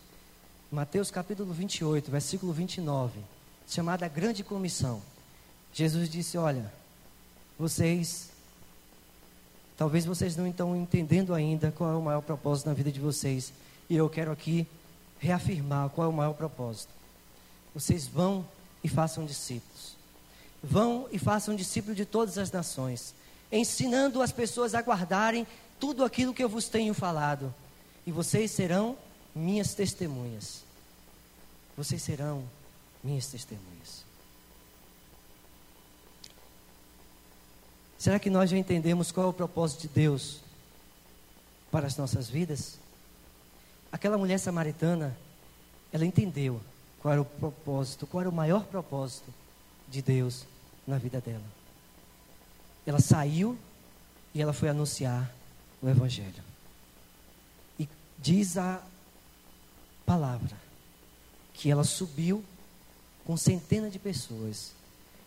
Mateus 0.71 1.11
capítulo 1.11 1.53
28, 1.53 2.11
versículo 2.11 2.53
29, 2.53 3.21
chamada 3.69 4.09
Grande 4.09 4.43
Comissão. 4.43 5.03
Jesus 5.73 6.09
disse: 6.09 6.37
Olha, 6.37 6.73
vocês, 7.59 8.31
talvez 9.77 10.05
vocês 10.05 10.37
não 10.37 10.47
estão 10.47 10.77
entendendo 10.77 11.35
ainda 11.35 11.73
qual 11.73 11.93
é 11.93 11.97
o 11.97 12.03
maior 12.03 12.21
propósito 12.21 12.69
na 12.69 12.75
vida 12.75 12.93
de 12.93 13.01
vocês, 13.01 13.53
e 13.89 13.97
eu 13.97 14.09
quero 14.09 14.31
aqui 14.31 14.67
reafirmar 15.19 15.89
qual 15.91 16.07
é 16.07 16.11
o 16.11 16.13
maior 16.13 16.35
propósito. 16.35 16.91
Vocês 17.75 18.07
vão 18.07 18.45
e 18.85 18.89
façam 18.89 19.25
discípulos. 19.25 19.97
Vão 20.63 21.09
e 21.11 21.19
façam 21.19 21.55
discípulos 21.57 21.97
de 21.97 22.05
todas 22.05 22.39
as 22.39 22.53
nações, 22.53 23.15
ensinando 23.51 24.21
as 24.21 24.31
pessoas 24.31 24.75
a 24.75 24.81
guardarem 24.81 25.47
tudo 25.81 26.05
aquilo 26.05 26.35
que 26.35 26.45
eu 26.45 26.49
vos 26.49 26.69
tenho 26.69 26.95
falado, 26.95 27.53
e 28.07 28.13
vocês 28.13 28.51
serão 28.51 28.97
minhas 29.35 29.75
testemunhas. 29.75 30.63
Vocês 31.77 32.03
serão 32.03 32.45
minhas 33.03 33.27
testemunhas. 33.27 34.05
Será 38.03 38.19
que 38.19 38.29
nós 38.29 38.51
já 38.51 38.59
entendemos 38.59 39.13
qual 39.13 39.27
é 39.29 39.31
o 39.31 39.33
propósito 39.33 39.83
de 39.83 39.89
Deus 39.95 40.41
para 41.71 41.87
as 41.87 41.97
nossas 41.97 42.29
vidas? 42.29 42.77
Aquela 43.93 44.19
mulher 44.19 44.39
samaritana, 44.39 45.17
ela 45.93 46.05
entendeu 46.05 46.61
qual 46.99 47.13
era 47.13 47.23
o 47.23 47.25
propósito, 47.25 48.05
qual 48.05 48.23
era 48.23 48.29
o 48.29 48.33
maior 48.33 48.65
propósito 48.65 49.33
de 49.89 50.03
Deus 50.03 50.45
na 50.85 50.99
vida 50.99 51.21
dela. 51.21 51.45
Ela 52.85 52.99
saiu 52.99 53.57
e 54.35 54.43
ela 54.43 54.53
foi 54.53 54.69
anunciar 54.69 55.33
o 55.81 55.89
Evangelho. 55.89 56.43
E 57.79 57.89
diz 58.19 58.57
a 58.57 58.83
palavra 60.05 60.57
que 61.55 61.71
ela 61.71 61.85
subiu 61.85 62.43
com 63.25 63.37
centenas 63.37 63.93
de 63.93 64.01
pessoas. 64.01 64.73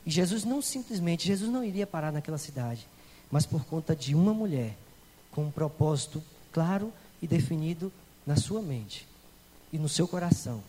E 0.05 0.11
Jesus 0.11 0.43
não 0.43 0.61
simplesmente, 0.61 1.27
Jesus 1.27 1.49
não 1.49 1.63
iria 1.63 1.87
parar 1.87 2.11
naquela 2.11 2.37
cidade, 2.37 2.87
mas 3.31 3.45
por 3.45 3.65
conta 3.65 3.95
de 3.95 4.13
uma 4.13 4.33
mulher 4.33 4.77
com 5.31 5.45
um 5.45 5.51
propósito 5.51 6.23
claro 6.51 6.93
e 7.21 7.27
definido 7.27 7.91
na 8.25 8.35
sua 8.35 8.61
mente 8.61 9.07
e 9.73 9.77
no 9.77 9.89
seu 9.89 10.07
coração. 10.07 10.63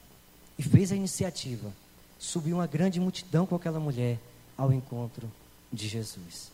E 0.59 0.63
fez 0.63 0.91
a 0.91 0.97
iniciativa. 0.97 1.73
Subiu 2.19 2.57
uma 2.57 2.67
grande 2.67 2.99
multidão 2.99 3.47
com 3.47 3.55
aquela 3.55 3.79
mulher 3.79 4.19
ao 4.57 4.73
encontro 4.73 5.31
de 5.73 5.87
Jesus. 5.87 6.51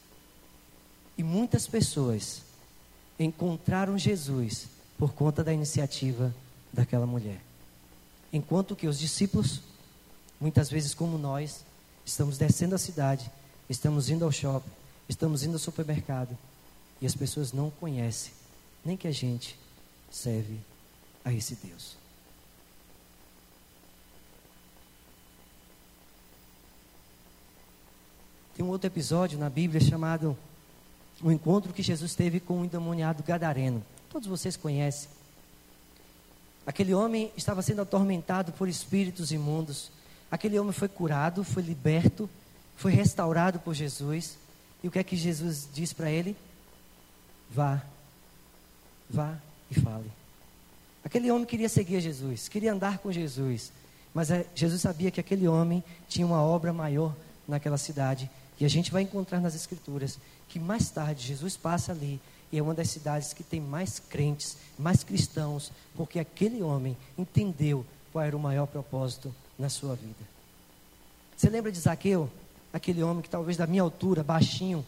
E 1.16 1.22
muitas 1.22 1.66
pessoas 1.66 2.42
encontraram 3.18 3.96
Jesus 3.96 4.66
por 4.98 5.12
conta 5.12 5.44
da 5.44 5.52
iniciativa 5.52 6.34
daquela 6.72 7.06
mulher. 7.06 7.40
Enquanto 8.32 8.74
que 8.74 8.88
os 8.88 8.98
discípulos, 8.98 9.60
muitas 10.40 10.70
vezes 10.70 10.94
como 10.94 11.18
nós, 11.18 11.64
estamos 12.04 12.38
descendo 12.38 12.74
a 12.74 12.78
cidade, 12.78 13.30
estamos 13.68 14.10
indo 14.10 14.24
ao 14.24 14.32
shopping, 14.32 14.70
estamos 15.08 15.42
indo 15.42 15.54
ao 15.54 15.58
supermercado 15.58 16.36
e 17.00 17.06
as 17.06 17.14
pessoas 17.14 17.52
não 17.52 17.70
conhecem 17.70 18.32
nem 18.84 18.96
que 18.96 19.08
a 19.08 19.12
gente 19.12 19.58
serve 20.10 20.58
a 21.24 21.32
esse 21.32 21.54
Deus. 21.56 21.96
Tem 28.54 28.64
um 28.64 28.68
outro 28.68 28.86
episódio 28.86 29.38
na 29.38 29.48
Bíblia 29.48 29.80
chamado 29.80 30.36
O 31.22 31.30
encontro 31.32 31.72
que 31.72 31.82
Jesus 31.82 32.14
teve 32.14 32.38
com 32.38 32.60
o 32.60 32.64
endemoniado 32.64 33.22
gadareno. 33.22 33.82
Todos 34.10 34.28
vocês 34.28 34.56
conhecem. 34.56 35.08
Aquele 36.66 36.92
homem 36.92 37.32
estava 37.36 37.62
sendo 37.62 37.82
atormentado 37.82 38.52
por 38.52 38.68
espíritos 38.68 39.32
imundos. 39.32 39.90
Aquele 40.32 40.58
homem 40.58 40.72
foi 40.72 40.88
curado, 40.88 41.44
foi 41.44 41.62
liberto, 41.62 42.28
foi 42.74 42.90
restaurado 42.90 43.58
por 43.58 43.74
Jesus. 43.74 44.38
E 44.82 44.88
o 44.88 44.90
que 44.90 44.98
é 44.98 45.04
que 45.04 45.14
Jesus 45.14 45.68
diz 45.70 45.92
para 45.92 46.10
ele? 46.10 46.34
Vá, 47.50 47.82
vá 49.10 49.36
e 49.70 49.78
fale. 49.78 50.10
Aquele 51.04 51.30
homem 51.30 51.44
queria 51.44 51.68
seguir 51.68 52.00
Jesus, 52.00 52.48
queria 52.48 52.72
andar 52.72 52.96
com 52.96 53.12
Jesus, 53.12 53.70
mas 54.14 54.30
é, 54.30 54.46
Jesus 54.54 54.80
sabia 54.80 55.10
que 55.10 55.20
aquele 55.20 55.46
homem 55.46 55.84
tinha 56.08 56.26
uma 56.26 56.42
obra 56.42 56.72
maior 56.72 57.14
naquela 57.46 57.76
cidade. 57.76 58.30
E 58.58 58.64
a 58.64 58.68
gente 58.68 58.90
vai 58.90 59.02
encontrar 59.02 59.38
nas 59.38 59.54
Escrituras 59.54 60.18
que 60.48 60.58
mais 60.58 60.88
tarde 60.88 61.26
Jesus 61.26 61.58
passa 61.58 61.92
ali 61.92 62.18
e 62.50 62.56
é 62.56 62.62
uma 62.62 62.72
das 62.72 62.88
cidades 62.88 63.34
que 63.34 63.42
tem 63.42 63.60
mais 63.60 63.98
crentes, 63.98 64.56
mais 64.78 65.04
cristãos, 65.04 65.70
porque 65.94 66.18
aquele 66.18 66.62
homem 66.62 66.96
entendeu 67.18 67.84
qual 68.10 68.24
era 68.24 68.36
o 68.36 68.40
maior 68.40 68.66
propósito 68.66 69.34
na 69.58 69.68
sua 69.68 69.94
vida. 69.94 70.32
Você 71.36 71.48
lembra 71.48 71.72
de 71.72 71.78
Zaqueu? 71.78 72.30
Aquele 72.72 73.02
homem 73.02 73.22
que 73.22 73.28
talvez 73.28 73.56
da 73.56 73.66
minha 73.66 73.82
altura, 73.82 74.22
baixinho, 74.22 74.84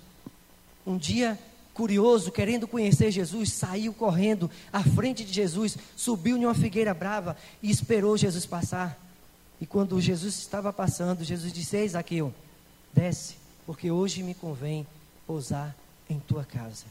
um 0.87 0.97
dia 0.97 1.39
curioso, 1.75 2.31
querendo 2.31 2.69
conhecer 2.69 3.11
Jesus, 3.11 3.53
saiu 3.53 3.93
correndo 3.93 4.51
à 4.73 4.83
frente 4.83 5.25
de 5.25 5.33
Jesus, 5.33 5.77
subiu 5.97 6.37
em 6.37 6.45
uma 6.45 6.55
figueira 6.55 6.95
brava 6.95 7.37
e 7.63 7.71
esperou 7.71 8.17
Jesus 8.17 8.47
passar. 8.47 8.99
E 9.61 9.67
quando 9.67 10.01
Jesus 10.01 10.39
estava 10.39 10.73
passando, 10.73 11.25
Jesus 11.25 11.53
disse: 11.53 11.77
Ei, 11.77 11.89
Zaqueu, 11.89 12.33
desce, 12.93 13.35
porque 13.67 13.91
hoje 13.91 14.23
me 14.23 14.35
convém 14.35 14.87
pousar 15.27 15.75
em 16.09 16.19
tua 16.19 16.45
casa. 16.45 16.85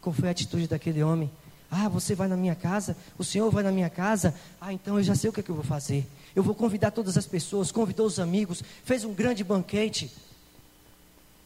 Qual 0.00 0.12
foi 0.12 0.28
a 0.28 0.32
atitude 0.32 0.66
daquele 0.66 1.02
homem? 1.02 1.30
Ah, 1.70 1.88
você 1.88 2.14
vai 2.14 2.28
na 2.28 2.36
minha 2.36 2.54
casa? 2.54 2.96
O 3.18 3.24
Senhor 3.24 3.50
vai 3.50 3.62
na 3.62 3.72
minha 3.72 3.90
casa? 3.90 4.34
Ah, 4.60 4.72
então 4.72 4.98
eu 4.98 5.02
já 5.02 5.14
sei 5.14 5.30
o 5.30 5.32
que, 5.32 5.40
é 5.40 5.42
que 5.42 5.50
eu 5.50 5.54
vou 5.54 5.64
fazer. 5.64 6.06
Eu 6.34 6.42
vou 6.42 6.54
convidar 6.54 6.90
todas 6.90 7.16
as 7.16 7.26
pessoas, 7.26 7.70
convidou 7.70 8.06
os 8.06 8.18
amigos, 8.18 8.62
fez 8.84 9.04
um 9.04 9.14
grande 9.14 9.44
banquete. 9.44 10.10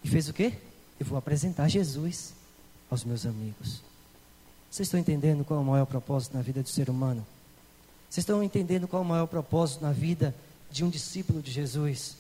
E 0.03 0.09
fez 0.09 0.29
o 0.29 0.33
quê? 0.33 0.55
Eu 0.99 1.07
vou 1.07 1.19
apresentar 1.19 1.69
Jesus 1.69 2.33
aos 2.91 3.05
meus 3.05 3.27
amigos. 3.27 3.83
Vocês 4.71 4.87
estão 4.87 4.99
entendendo 4.99 5.45
qual 5.45 5.61
é 5.61 5.63
o 5.63 5.67
maior 5.67 5.87
propósito 5.87 6.35
na 6.35 6.43
vida 6.43 6.63
do 6.63 6.69
ser 6.69 6.89
humano? 6.89 7.27
Vocês 8.09 8.23
estão 8.23 8.43
entendendo 8.43 8.89
qual 8.89 9.03
é 9.03 9.05
o 9.05 9.09
maior 9.09 9.27
propósito 9.27 9.83
na 9.83 9.93
vida 9.93 10.35
de 10.71 10.85
um 10.85 10.89
discípulo 10.89 11.43
de 11.43 11.51
Jesus? 11.51 12.17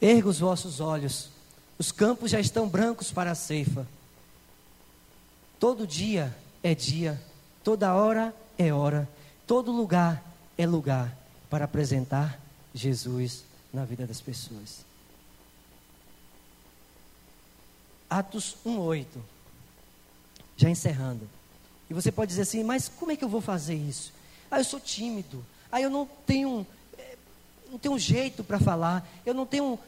Erga 0.00 0.28
os 0.28 0.38
vossos 0.38 0.80
olhos, 0.80 1.30
os 1.78 1.92
campos 1.92 2.30
já 2.30 2.40
estão 2.40 2.68
brancos 2.68 3.12
para 3.12 3.30
a 3.30 3.34
ceifa. 3.34 3.86
Todo 5.58 5.86
dia 5.86 6.34
é 6.62 6.74
dia, 6.74 7.20
toda 7.62 7.94
hora 7.94 8.34
é 8.58 8.72
hora, 8.72 9.08
todo 9.46 9.72
lugar 9.72 10.22
é 10.56 10.66
lugar 10.66 11.16
para 11.48 11.64
apresentar 11.64 12.40
Jesus 12.74 13.44
na 13.72 13.84
vida 13.84 14.06
das 14.06 14.20
pessoas. 14.20 14.84
Atos 18.08 18.56
1:8. 18.64 19.06
Já 20.56 20.70
encerrando. 20.70 21.28
E 21.90 21.94
você 21.94 22.10
pode 22.10 22.30
dizer 22.30 22.42
assim: 22.42 22.64
"Mas 22.64 22.88
como 22.88 23.12
é 23.12 23.16
que 23.16 23.24
eu 23.24 23.28
vou 23.28 23.40
fazer 23.40 23.74
isso? 23.74 24.12
Ah, 24.50 24.58
eu 24.60 24.64
sou 24.64 24.80
tímido. 24.80 25.44
Ah, 25.70 25.80
eu 25.80 25.90
não 25.90 26.06
tenho 26.26 26.66
eh, 26.96 27.16
não 27.70 27.78
tenho 27.78 27.98
jeito 27.98 28.44
para 28.44 28.58
falar. 28.58 29.06
Eu 29.24 29.34
não 29.34 29.44
tenho, 29.44 29.78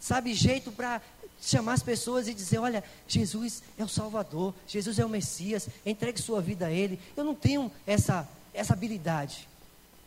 sabe, 0.00 0.34
jeito 0.34 0.72
para 0.72 1.00
chamar 1.40 1.74
as 1.74 1.82
pessoas 1.82 2.28
e 2.28 2.34
dizer: 2.34 2.58
Olha, 2.58 2.82
Jesus 3.06 3.62
é 3.78 3.84
o 3.84 3.88
Salvador, 3.88 4.54
Jesus 4.66 4.98
é 4.98 5.04
o 5.04 5.08
Messias, 5.08 5.68
entregue 5.84 6.20
sua 6.20 6.40
vida 6.40 6.66
a 6.66 6.70
Ele. 6.70 7.00
Eu 7.16 7.24
não 7.24 7.34
tenho 7.34 7.70
essa, 7.86 8.28
essa 8.54 8.72
habilidade, 8.72 9.48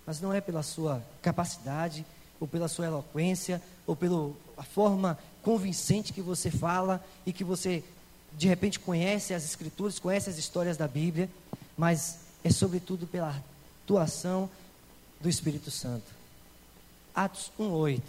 mas 0.05 0.21
não 0.21 0.33
é 0.33 0.41
pela 0.41 0.63
sua 0.63 1.03
capacidade, 1.21 2.05
ou 2.39 2.47
pela 2.47 2.67
sua 2.67 2.85
eloquência, 2.85 3.61
ou 3.87 3.95
pela 3.95 4.31
forma 4.73 5.17
convincente 5.41 6.13
que 6.13 6.21
você 6.21 6.49
fala 6.49 7.03
e 7.25 7.31
que 7.31 7.43
você 7.43 7.83
de 8.33 8.47
repente 8.47 8.79
conhece 8.79 9.33
as 9.33 9.45
Escrituras, 9.45 9.99
conhece 9.99 10.29
as 10.29 10.37
histórias 10.37 10.75
da 10.75 10.87
Bíblia, 10.87 11.29
mas 11.77 12.19
é 12.43 12.49
sobretudo 12.49 13.07
pela 13.07 13.41
atuação 13.83 14.49
do 15.21 15.29
Espírito 15.29 15.71
Santo. 15.71 16.05
Atos 17.13 17.51
1,8 17.59 18.01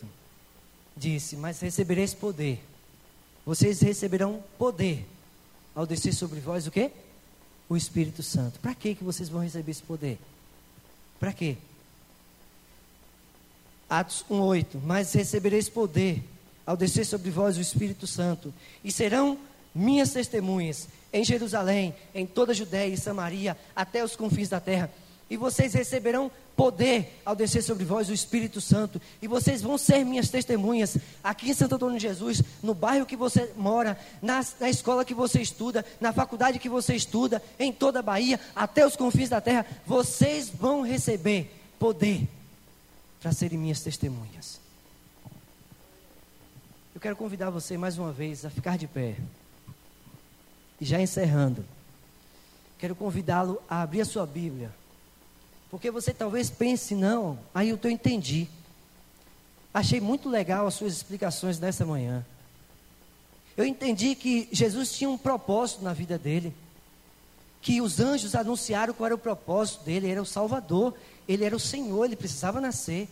disse: 0.97 1.37
Mas 1.37 1.61
recebereis 1.61 2.13
poder 2.13 2.63
vocês 3.47 3.81
receberão 3.81 4.43
poder 4.59 5.07
ao 5.73 5.87
descer 5.87 6.13
sobre 6.13 6.41
vós 6.41 6.67
o 6.67 6.71
quê? 6.71 6.91
O 7.69 7.77
Espírito 7.77 8.21
Santo. 8.21 8.59
Para 8.59 8.75
que 8.75 8.97
que 8.97 9.05
vocês 9.05 9.29
vão 9.29 9.41
receber 9.41 9.71
esse 9.71 9.83
poder? 9.85 10.19
Para 11.21 11.33
quê? 11.33 11.57
Atos 13.89 14.25
1:8. 14.31 14.81
Mas 14.85 15.13
recebereis 15.13 15.69
poder 15.69 16.23
ao 16.67 16.77
descer 16.77 17.07
sobre 17.07 17.31
vós 17.31 17.57
o 17.57 17.61
Espírito 17.61 18.07
Santo, 18.07 18.53
e 18.83 18.91
serão 18.91 19.39
minhas 19.73 20.11
testemunhas 20.11 20.89
em 21.13 21.25
Jerusalém, 21.25 21.95
em 22.15 22.27
toda 22.27 22.53
a 22.53 22.55
Judéia 22.55 22.93
e 22.93 22.99
Samaria, 22.99 23.57
até 23.75 24.03
os 24.03 24.17
confins 24.17 24.49
da 24.49 24.59
terra. 24.59 24.91
E 25.29 25.37
vocês 25.37 25.75
receberão 25.75 26.31
poder 26.57 27.21
ao 27.25 27.35
descer 27.35 27.63
sobre 27.63 27.85
vós 27.85 28.09
o 28.09 28.13
Espírito 28.13 28.61
Santo. 28.61 29.01
E 29.21 29.27
vocês 29.27 29.61
vão 29.61 29.77
ser 29.77 30.05
minhas 30.05 30.29
testemunhas 30.29 30.97
aqui 31.23 31.51
em 31.51 31.55
Santo 31.55 31.75
Antônio 31.75 31.99
de 31.99 32.03
Jesus, 32.03 32.43
no 32.63 32.75
bairro 32.75 33.07
que 33.07 33.17
você 33.17 33.53
mora, 33.57 33.99
na, 34.23 34.45
na 34.61 34.71
escola 34.71 35.05
que 35.05 35.15
você 35.15 35.41
estuda, 35.41 35.85
na 36.01 36.13
faculdade 36.13 36.59
que 36.59 36.69
você 36.69 36.95
estuda, 36.95 37.43
em 37.59 37.73
toda 37.73 37.99
a 37.99 38.03
Bahia, 38.03 38.41
até 38.55 38.87
os 38.87 38.97
confins 38.97 39.29
da 39.29 39.41
terra. 39.41 39.67
Vocês 39.85 40.49
vão 40.49 40.83
receber 40.83 41.51
poder 41.79 42.27
para 43.21 43.33
serem 43.33 43.59
minhas 43.59 43.81
testemunhas. 43.81 44.61
Eu 46.95 47.01
quero 47.01 47.17
convidar 47.17 47.51
você 47.51 47.77
mais 47.77 47.99
uma 47.99 48.13
vez 48.13 48.45
a 48.45 48.51
ficar 48.51 48.79
de 48.79 48.87
pé. 48.87 49.17
E 50.81 50.85
já 50.85 51.01
encerrando, 51.01 51.65
quero 52.79 52.95
convidá-lo 52.95 53.61
a 53.69 53.83
abrir 53.83 54.01
a 54.01 54.05
sua 54.05 54.27
Bíblia 54.27 54.73
porque 55.71 55.91
você 55.91 56.13
talvez 56.13 56.49
pense, 56.49 56.95
não, 56.95 57.39
aí 57.55 57.69
eu 57.71 57.79
entendi. 57.91 58.49
Achei 59.75 60.01
muito 60.01 60.29
legal 60.29 60.67
as 60.67 60.75
suas 60.75 60.95
explicações 60.95 61.59
nessa 61.59 61.85
manhã. 61.85 62.25
Eu 63.57 63.65
entendi 63.65 64.15
que 64.15 64.49
Jesus 64.53 64.93
tinha 64.93 65.11
um 65.11 65.19
propósito 65.19 65.83
na 65.83 65.93
vida 65.93 66.17
dele. 66.17 66.55
Que 67.67 67.81
os 67.81 67.99
anjos 67.99 68.37
anunciaram 68.37 68.95
qual 68.95 69.07
era 69.07 69.15
o 69.17 69.19
propósito 69.19 69.83
dele, 69.83 70.07
ele 70.07 70.13
era 70.13 70.23
o 70.23 70.25
Salvador, 70.25 70.95
ele 71.27 71.45
era 71.45 71.57
o 71.57 71.59
Senhor, 71.59 72.05
ele 72.05 72.15
precisava 72.15 72.61
nascer. 72.61 73.09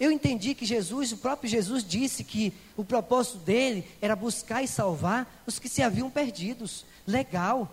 Eu 0.00 0.10
entendi 0.10 0.54
que 0.54 0.64
Jesus, 0.64 1.12
o 1.12 1.18
próprio 1.18 1.50
Jesus, 1.50 1.84
disse 1.84 2.24
que 2.24 2.50
o 2.78 2.82
propósito 2.82 3.36
dele 3.36 3.86
era 4.00 4.16
buscar 4.16 4.62
e 4.62 4.66
salvar 4.66 5.42
os 5.46 5.58
que 5.58 5.68
se 5.68 5.82
haviam 5.82 6.08
perdidos. 6.08 6.86
Legal. 7.06 7.70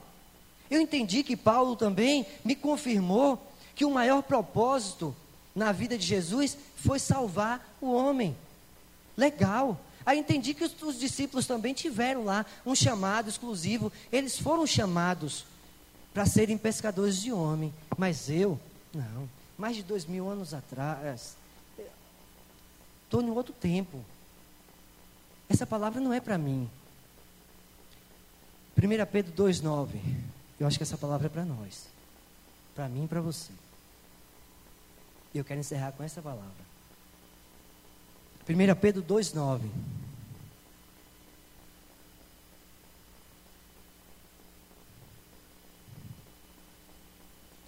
Eu 0.69 0.81
entendi 0.81 1.23
que 1.23 1.37
Paulo 1.37 1.77
também 1.77 2.25
me 2.43 2.55
confirmou 2.55 3.41
que 3.73 3.85
o 3.85 3.91
maior 3.91 4.21
propósito 4.21 5.15
na 5.55 5.71
vida 5.71 5.97
de 5.97 6.05
Jesus 6.05 6.57
foi 6.75 6.99
salvar 6.99 7.73
o 7.79 7.93
homem. 7.93 8.35
Legal. 9.15 9.79
Aí 10.05 10.19
entendi 10.19 10.53
que 10.53 10.65
os, 10.65 10.75
os, 10.81 10.99
discípulos 10.99 11.47
também 11.47 11.73
tiveram 11.73 12.25
lá 12.25 12.45
um 12.65 12.75
chamado 12.75 13.29
exclusivo. 13.29 13.93
Eles 14.11 14.37
foram 14.37 14.67
chamados 14.67 15.45
para 16.17 16.25
serem 16.25 16.57
pescadores 16.57 17.21
de 17.21 17.31
homem. 17.31 17.71
Mas 17.95 18.27
eu, 18.27 18.59
não. 18.91 19.29
Mais 19.55 19.75
de 19.75 19.83
dois 19.83 20.03
mil 20.03 20.27
anos 20.27 20.51
atrás, 20.51 21.37
Estou 23.03 23.21
em 23.21 23.29
outro 23.29 23.53
tempo. 23.53 24.03
Essa 25.47 25.63
palavra 25.67 26.01
não 26.01 26.11
é 26.11 26.19
para 26.19 26.35
mim. 26.35 26.67
1 28.75 29.05
Pedro 29.11 29.31
2,9. 29.31 29.89
Eu 30.59 30.65
acho 30.65 30.77
que 30.77 30.83
essa 30.83 30.97
palavra 30.97 31.27
é 31.27 31.29
para 31.29 31.45
nós. 31.45 31.85
Para 32.73 32.89
mim 32.89 33.05
e 33.05 33.07
para 33.07 33.21
você. 33.21 33.51
E 35.35 35.37
eu 35.37 35.45
quero 35.45 35.59
encerrar 35.59 35.91
com 35.91 36.01
essa 36.01 36.19
palavra. 36.19 36.65
1 38.49 38.75
Pedro 38.81 39.03
2,9. 39.03 39.61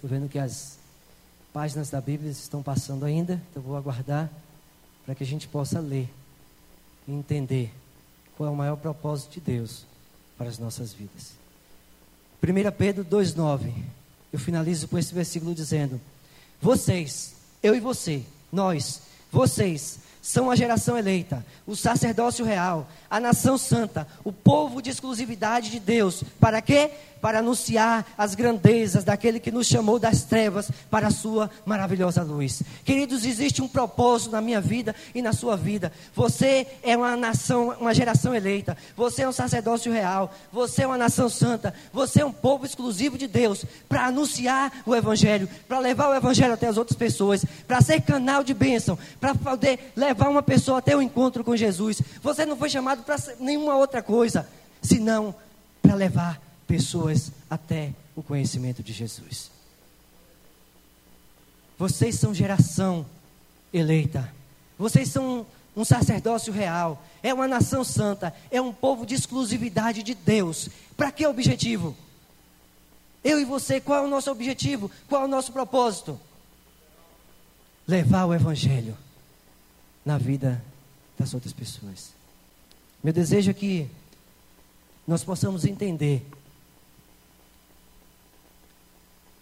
Estou 0.00 0.08
vendo 0.08 0.30
que 0.30 0.38
as 0.38 0.78
páginas 1.52 1.90
da 1.90 2.00
Bíblia 2.00 2.30
estão 2.30 2.62
passando 2.62 3.04
ainda, 3.04 3.38
então 3.50 3.62
vou 3.62 3.76
aguardar 3.76 4.30
para 5.04 5.14
que 5.14 5.22
a 5.22 5.26
gente 5.26 5.46
possa 5.46 5.78
ler 5.78 6.08
e 7.06 7.12
entender 7.12 7.70
qual 8.34 8.48
é 8.48 8.50
o 8.50 8.56
maior 8.56 8.76
propósito 8.76 9.32
de 9.32 9.40
Deus 9.40 9.84
para 10.38 10.48
as 10.48 10.58
nossas 10.58 10.94
vidas. 10.94 11.32
1 12.42 12.72
Pedro 12.78 13.04
2,9. 13.04 13.74
Eu 14.32 14.38
finalizo 14.38 14.88
com 14.88 14.96
esse 14.96 15.12
versículo 15.12 15.54
dizendo: 15.54 16.00
Vocês, 16.62 17.34
eu 17.62 17.74
e 17.74 17.80
você, 17.80 18.22
nós, 18.50 19.02
vocês, 19.30 19.98
são 20.22 20.50
a 20.50 20.56
geração 20.56 20.96
eleita, 20.96 21.44
o 21.66 21.74
sacerdócio 21.74 22.44
real, 22.44 22.88
a 23.10 23.18
nação 23.18 23.56
santa, 23.56 24.06
o 24.24 24.32
povo 24.32 24.80
de 24.80 24.90
exclusividade 24.90 25.70
de 25.70 25.80
Deus. 25.80 26.22
Para 26.38 26.62
quê? 26.62 26.90
Para 27.20 27.40
anunciar 27.40 28.06
as 28.16 28.34
grandezas 28.34 29.04
daquele 29.04 29.40
que 29.40 29.50
nos 29.50 29.66
chamou 29.66 29.98
das 29.98 30.22
trevas 30.24 30.70
para 30.90 31.08
a 31.08 31.10
sua 31.10 31.50
maravilhosa 31.64 32.22
luz. 32.22 32.62
Queridos, 32.84 33.24
existe 33.24 33.60
um 33.60 33.68
propósito 33.68 34.32
na 34.32 34.40
minha 34.40 34.60
vida 34.60 34.94
e 35.14 35.20
na 35.20 35.32
sua 35.32 35.56
vida. 35.56 35.92
Você 36.14 36.66
é 36.82 36.96
uma 36.96 37.16
nação, 37.16 37.76
uma 37.80 37.94
geração 37.94 38.34
eleita. 38.34 38.76
Você 38.96 39.22
é 39.22 39.28
um 39.28 39.32
sacerdócio 39.32 39.92
real. 39.92 40.34
Você 40.52 40.82
é 40.82 40.86
uma 40.86 40.98
nação 40.98 41.28
santa. 41.28 41.74
Você 41.92 42.22
é 42.22 42.24
um 42.24 42.32
povo 42.32 42.64
exclusivo 42.64 43.18
de 43.18 43.26
Deus 43.26 43.64
para 43.88 44.06
anunciar 44.06 44.72
o 44.86 44.94
evangelho, 44.94 45.48
para 45.68 45.78
levar 45.78 46.08
o 46.08 46.14
evangelho 46.14 46.54
até 46.54 46.66
as 46.66 46.76
outras 46.76 46.96
pessoas, 46.96 47.44
para 47.66 47.80
ser 47.80 48.00
canal 48.00 48.42
de 48.42 48.54
bênção, 48.54 48.98
para 49.20 49.34
poder 49.34 49.92
levar 49.96 50.28
uma 50.28 50.42
pessoa 50.42 50.78
até 50.78 50.96
o 50.96 51.02
encontro 51.02 51.44
com 51.44 51.56
Jesus. 51.56 52.00
Você 52.22 52.46
não 52.46 52.56
foi 52.56 52.68
chamado 52.68 53.02
para 53.02 53.16
nenhuma 53.38 53.76
outra 53.76 54.02
coisa, 54.02 54.48
senão 54.82 55.34
para 55.82 55.94
levar 55.94 56.40
pessoas 56.70 57.32
até 57.50 57.92
o 58.14 58.22
conhecimento 58.22 58.80
de 58.80 58.92
Jesus. 58.92 59.50
Vocês 61.76 62.14
são 62.14 62.32
geração 62.32 63.04
eleita. 63.72 64.32
Vocês 64.78 65.08
são 65.08 65.44
um 65.76 65.84
sacerdócio 65.84 66.52
real. 66.52 67.04
É 67.24 67.34
uma 67.34 67.48
nação 67.48 67.82
santa. 67.82 68.32
É 68.52 68.60
um 68.60 68.72
povo 68.72 69.04
de 69.04 69.16
exclusividade 69.16 70.04
de 70.04 70.14
Deus. 70.14 70.68
Para 70.96 71.10
que 71.10 71.26
objetivo? 71.26 71.96
Eu 73.24 73.40
e 73.40 73.44
você, 73.44 73.80
qual 73.80 74.04
é 74.04 74.06
o 74.06 74.10
nosso 74.10 74.30
objetivo? 74.30 74.88
Qual 75.08 75.22
é 75.22 75.24
o 75.24 75.28
nosso 75.28 75.52
propósito? 75.52 76.20
Levar 77.84 78.26
o 78.26 78.34
Evangelho 78.34 78.96
na 80.04 80.18
vida 80.18 80.62
das 81.18 81.34
outras 81.34 81.52
pessoas. 81.52 82.12
Meu 83.02 83.12
desejo 83.12 83.50
é 83.50 83.54
que 83.54 83.90
nós 85.04 85.24
possamos 85.24 85.64
entender 85.64 86.24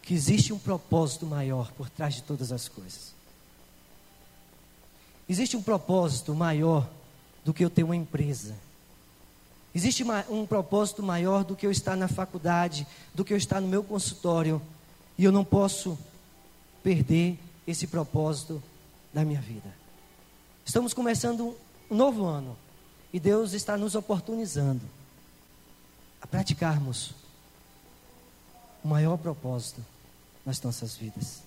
que 0.08 0.14
existe 0.14 0.54
um 0.54 0.58
propósito 0.58 1.26
maior 1.26 1.70
por 1.72 1.90
trás 1.90 2.14
de 2.14 2.22
todas 2.22 2.50
as 2.50 2.66
coisas. 2.66 3.12
Existe 5.28 5.54
um 5.54 5.62
propósito 5.62 6.34
maior 6.34 6.88
do 7.44 7.52
que 7.52 7.62
eu 7.62 7.68
ter 7.68 7.82
uma 7.82 7.94
empresa. 7.94 8.54
Existe 9.74 10.02
um 10.30 10.46
propósito 10.46 11.02
maior 11.02 11.44
do 11.44 11.54
que 11.54 11.66
eu 11.66 11.70
estar 11.70 11.94
na 11.94 12.08
faculdade, 12.08 12.86
do 13.14 13.22
que 13.22 13.34
eu 13.34 13.36
estar 13.36 13.60
no 13.60 13.68
meu 13.68 13.84
consultório. 13.84 14.62
E 15.18 15.24
eu 15.24 15.30
não 15.30 15.44
posso 15.44 15.98
perder 16.82 17.38
esse 17.66 17.86
propósito 17.86 18.62
da 19.12 19.26
minha 19.26 19.42
vida. 19.42 19.70
Estamos 20.64 20.94
começando 20.94 21.54
um 21.90 21.94
novo 21.94 22.24
ano. 22.24 22.56
E 23.12 23.20
Deus 23.20 23.52
está 23.52 23.76
nos 23.76 23.94
oportunizando 23.94 24.80
a 26.18 26.26
praticarmos 26.26 27.10
o 28.82 28.88
maior 28.88 29.18
propósito 29.18 29.82
nas 30.48 30.62
nossas 30.62 30.96
vidas. 30.96 31.42